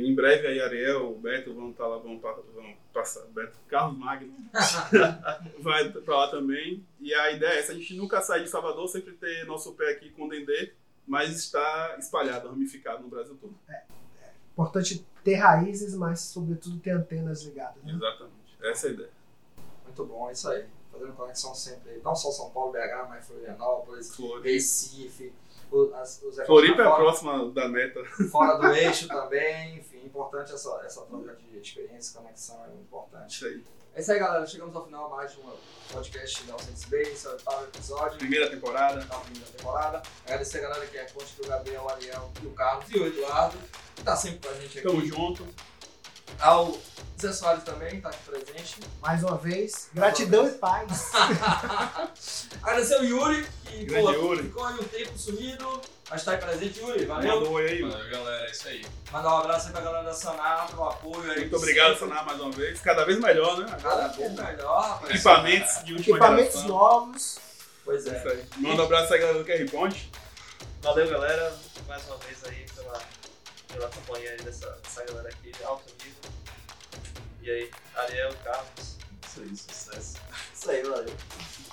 Em 0.00 0.14
breve 0.14 0.46
aí 0.46 0.60
Ariel, 0.60 1.12
o 1.12 1.18
Beto 1.18 1.52
vão 1.52 1.70
estar 1.70 1.84
tá 1.84 1.90
lá, 1.90 1.98
vão, 1.98 2.18
vão 2.18 2.74
passar, 2.92 3.26
Beto, 3.26 3.58
Carlos 3.68 3.98
Magno 3.98 4.32
vai 5.60 5.90
para 5.90 6.16
lá 6.16 6.28
também. 6.28 6.84
E 7.00 7.12
a 7.12 7.32
ideia 7.32 7.52
é 7.52 7.58
essa, 7.58 7.72
a 7.72 7.74
gente 7.74 7.94
nunca 7.94 8.20
sair 8.22 8.44
de 8.44 8.50
Salvador, 8.50 8.88
sempre 8.88 9.12
ter 9.12 9.44
nosso 9.46 9.74
pé 9.74 9.90
aqui 9.90 10.10
com 10.10 10.24
o 10.24 10.28
Dendê, 10.28 10.72
mas 11.06 11.30
está 11.36 11.96
espalhado, 11.98 12.48
ramificado 12.48 13.02
no 13.02 13.08
Brasil 13.08 13.36
todo. 13.40 13.54
É, 13.68 13.74
é 13.74 14.30
importante 14.52 15.06
ter 15.22 15.34
raízes, 15.34 15.94
mas 15.94 16.20
sobretudo 16.20 16.78
ter 16.78 16.90
antenas 16.90 17.42
ligadas. 17.44 17.82
Né? 17.82 17.92
Exatamente, 17.92 18.56
essa 18.62 18.86
é 18.86 18.90
a 18.90 18.92
ideia. 18.94 19.10
Muito 19.84 20.04
bom, 20.06 20.30
é 20.30 20.32
isso 20.32 20.48
aí 20.48 20.64
fazendo 20.92 21.12
conexão 21.14 21.54
sempre, 21.54 22.00
não 22.04 22.14
só 22.14 22.30
São 22.30 22.50
Paulo, 22.50 22.72
BH, 22.72 23.08
mas 23.08 23.26
Florianópolis, 23.26 24.12
Recife. 24.42 25.32
As, 25.94 26.22
os 26.22 26.36
Floripa 26.44 26.82
é 26.82 26.84
próxima 26.84 27.50
da 27.50 27.66
meta. 27.66 28.04
Fora 28.30 28.58
do 28.58 28.66
eixo 28.76 29.08
também, 29.08 29.78
enfim, 29.78 30.04
importante 30.04 30.52
essa, 30.52 30.82
essa 30.84 31.00
troca 31.02 31.34
de 31.34 31.58
experiência, 31.58 32.20
conexão 32.20 32.62
é 32.64 32.68
muito 32.68 32.82
importante. 32.82 33.36
Isso 33.36 33.46
aí. 33.46 33.64
É 33.94 34.00
isso 34.00 34.12
aí, 34.12 34.18
galera. 34.18 34.46
Chegamos 34.46 34.74
ao 34.74 34.84
final 34.84 35.10
mais 35.10 35.32
de 35.32 35.40
um 35.40 35.50
podcast 35.90 36.44
da 36.44 36.58
Sense 36.58 36.88
Bay, 36.88 37.02
esse 37.02 37.26
é 37.26 37.30
o 37.30 37.32
oitavo 37.32 37.64
episódio. 37.64 38.18
Primeira 38.18 38.50
temporada. 38.50 39.00
Da 39.00 39.18
primeira 39.18 39.50
temporada. 39.50 40.02
Agradecer 40.24 40.58
a 40.58 40.60
galera 40.62 40.86
que 40.86 40.96
é 40.96 41.04
conte 41.06 41.36
do 41.36 41.46
Gabriel, 41.46 41.82
o 41.84 41.88
Ariel 41.88 42.30
e 42.42 42.46
o 42.46 42.50
Carlos 42.52 42.90
e 42.90 42.98
o 42.98 43.06
Eduardo, 43.06 43.58
que 43.94 44.02
tá 44.02 44.16
sempre 44.16 44.46
com 44.46 44.54
a 44.54 44.60
gente 44.60 44.78
aqui. 44.78 44.88
Tamo 44.88 45.04
junto. 45.04 45.46
Ao 46.40 46.72
Zé 47.22 47.32
Soares 47.32 47.62
também 47.62 47.98
está 47.98 48.08
aqui 48.08 48.18
presente. 48.24 48.80
Mais 49.00 49.22
uma 49.22 49.36
vez, 49.36 49.88
gratidão 49.94 50.44
e 50.48 50.50
paz. 50.50 51.12
Agradecer 52.60 53.00
o 53.00 53.04
Yuri, 53.04 53.46
que 53.64 53.86
pô, 53.86 54.10
Yuri. 54.10 54.42
ficou 54.42 54.64
aí 54.66 54.74
um 54.74 54.82
tempo 54.84 55.16
sumido, 55.16 55.80
mas 56.10 56.20
está 56.20 56.32
aí 56.32 56.38
presente, 56.38 56.80
Yuri. 56.80 57.04
Valeu. 57.06 57.36
Manda 57.36 57.48
um 57.48 57.52
oi 57.52 57.66
aí. 57.68 57.82
Valeu, 57.82 58.10
galera. 58.10 58.44
É 58.46 58.50
isso 58.50 58.66
aí. 58.66 58.84
Mandar 59.12 59.34
um 59.34 59.38
abraço 59.38 59.66
aí 59.68 59.72
pra 59.72 59.82
galera 59.82 60.04
da 60.04 60.12
Sanar, 60.14 60.66
pelo 60.66 60.88
apoio 60.88 61.30
aí. 61.30 61.40
Muito 61.42 61.56
obrigado, 61.56 61.96
Sanar, 61.96 62.26
mais 62.26 62.40
uma 62.40 62.50
vez. 62.50 62.80
Cada 62.80 63.04
vez 63.04 63.20
melhor, 63.20 63.56
né? 63.58 63.76
Cada 63.80 64.08
vez 64.08 64.32
melhor, 64.32 64.82
rapaz. 64.82 65.14
Equipamentos 65.14 65.84
de 65.84 65.92
última 65.94 66.16
Equipamentos 66.16 66.54
geração. 66.54 66.76
novos. 66.76 67.38
Pois 67.84 68.04
é. 68.06 68.18
Isso 68.18 68.28
aí. 68.28 68.44
Manda 68.56 68.82
um 68.82 68.84
abraço 68.86 69.14
aí, 69.14 69.20
galera 69.20 69.38
do 69.38 69.44
QR 69.44 69.70
Ponte. 69.70 70.10
Valeu, 70.82 71.08
galera. 71.08 71.56
Mais 71.86 72.04
uma 72.08 72.16
vez 72.16 72.44
aí 72.46 72.66
pela, 72.74 73.00
pela 73.68 73.88
companhia 73.90 74.30
aí 74.32 74.38
dessa, 74.38 74.68
dessa 74.82 75.04
galera 75.04 75.28
aqui, 75.28 75.52
alto 75.64 75.84
nível. 76.04 76.21
E 77.42 77.50
aí, 77.50 77.70
Ariel, 77.96 78.32
Carlos. 78.44 78.96
Isso 79.26 79.40
aí, 79.40 79.56
sucesso. 79.56 80.14
Isso 80.54 80.70
aí, 80.70 80.82
valeu. 80.82 81.12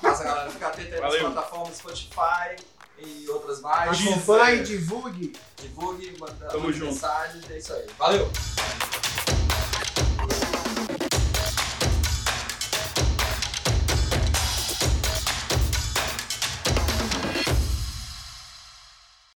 Massa, 0.01 0.23
galera. 0.23 0.49
Fica 0.49 0.67
atento 0.67 0.95
aí 0.95 1.01
nas 1.01 1.15
plataformas 1.15 1.77
Spotify 1.77 2.55
e 2.97 3.29
outras 3.29 3.61
mais. 3.61 4.01
Acompanhe, 4.01 4.63
divulgue. 4.63 5.35
Divulgue, 5.57 6.17
manda 6.19 6.47
Tamo 6.47 6.73
junto. 6.73 6.93
mensagens. 6.93 7.51
É 7.51 7.57
isso 7.59 7.73
aí. 7.73 7.85
Valeu! 7.99 8.31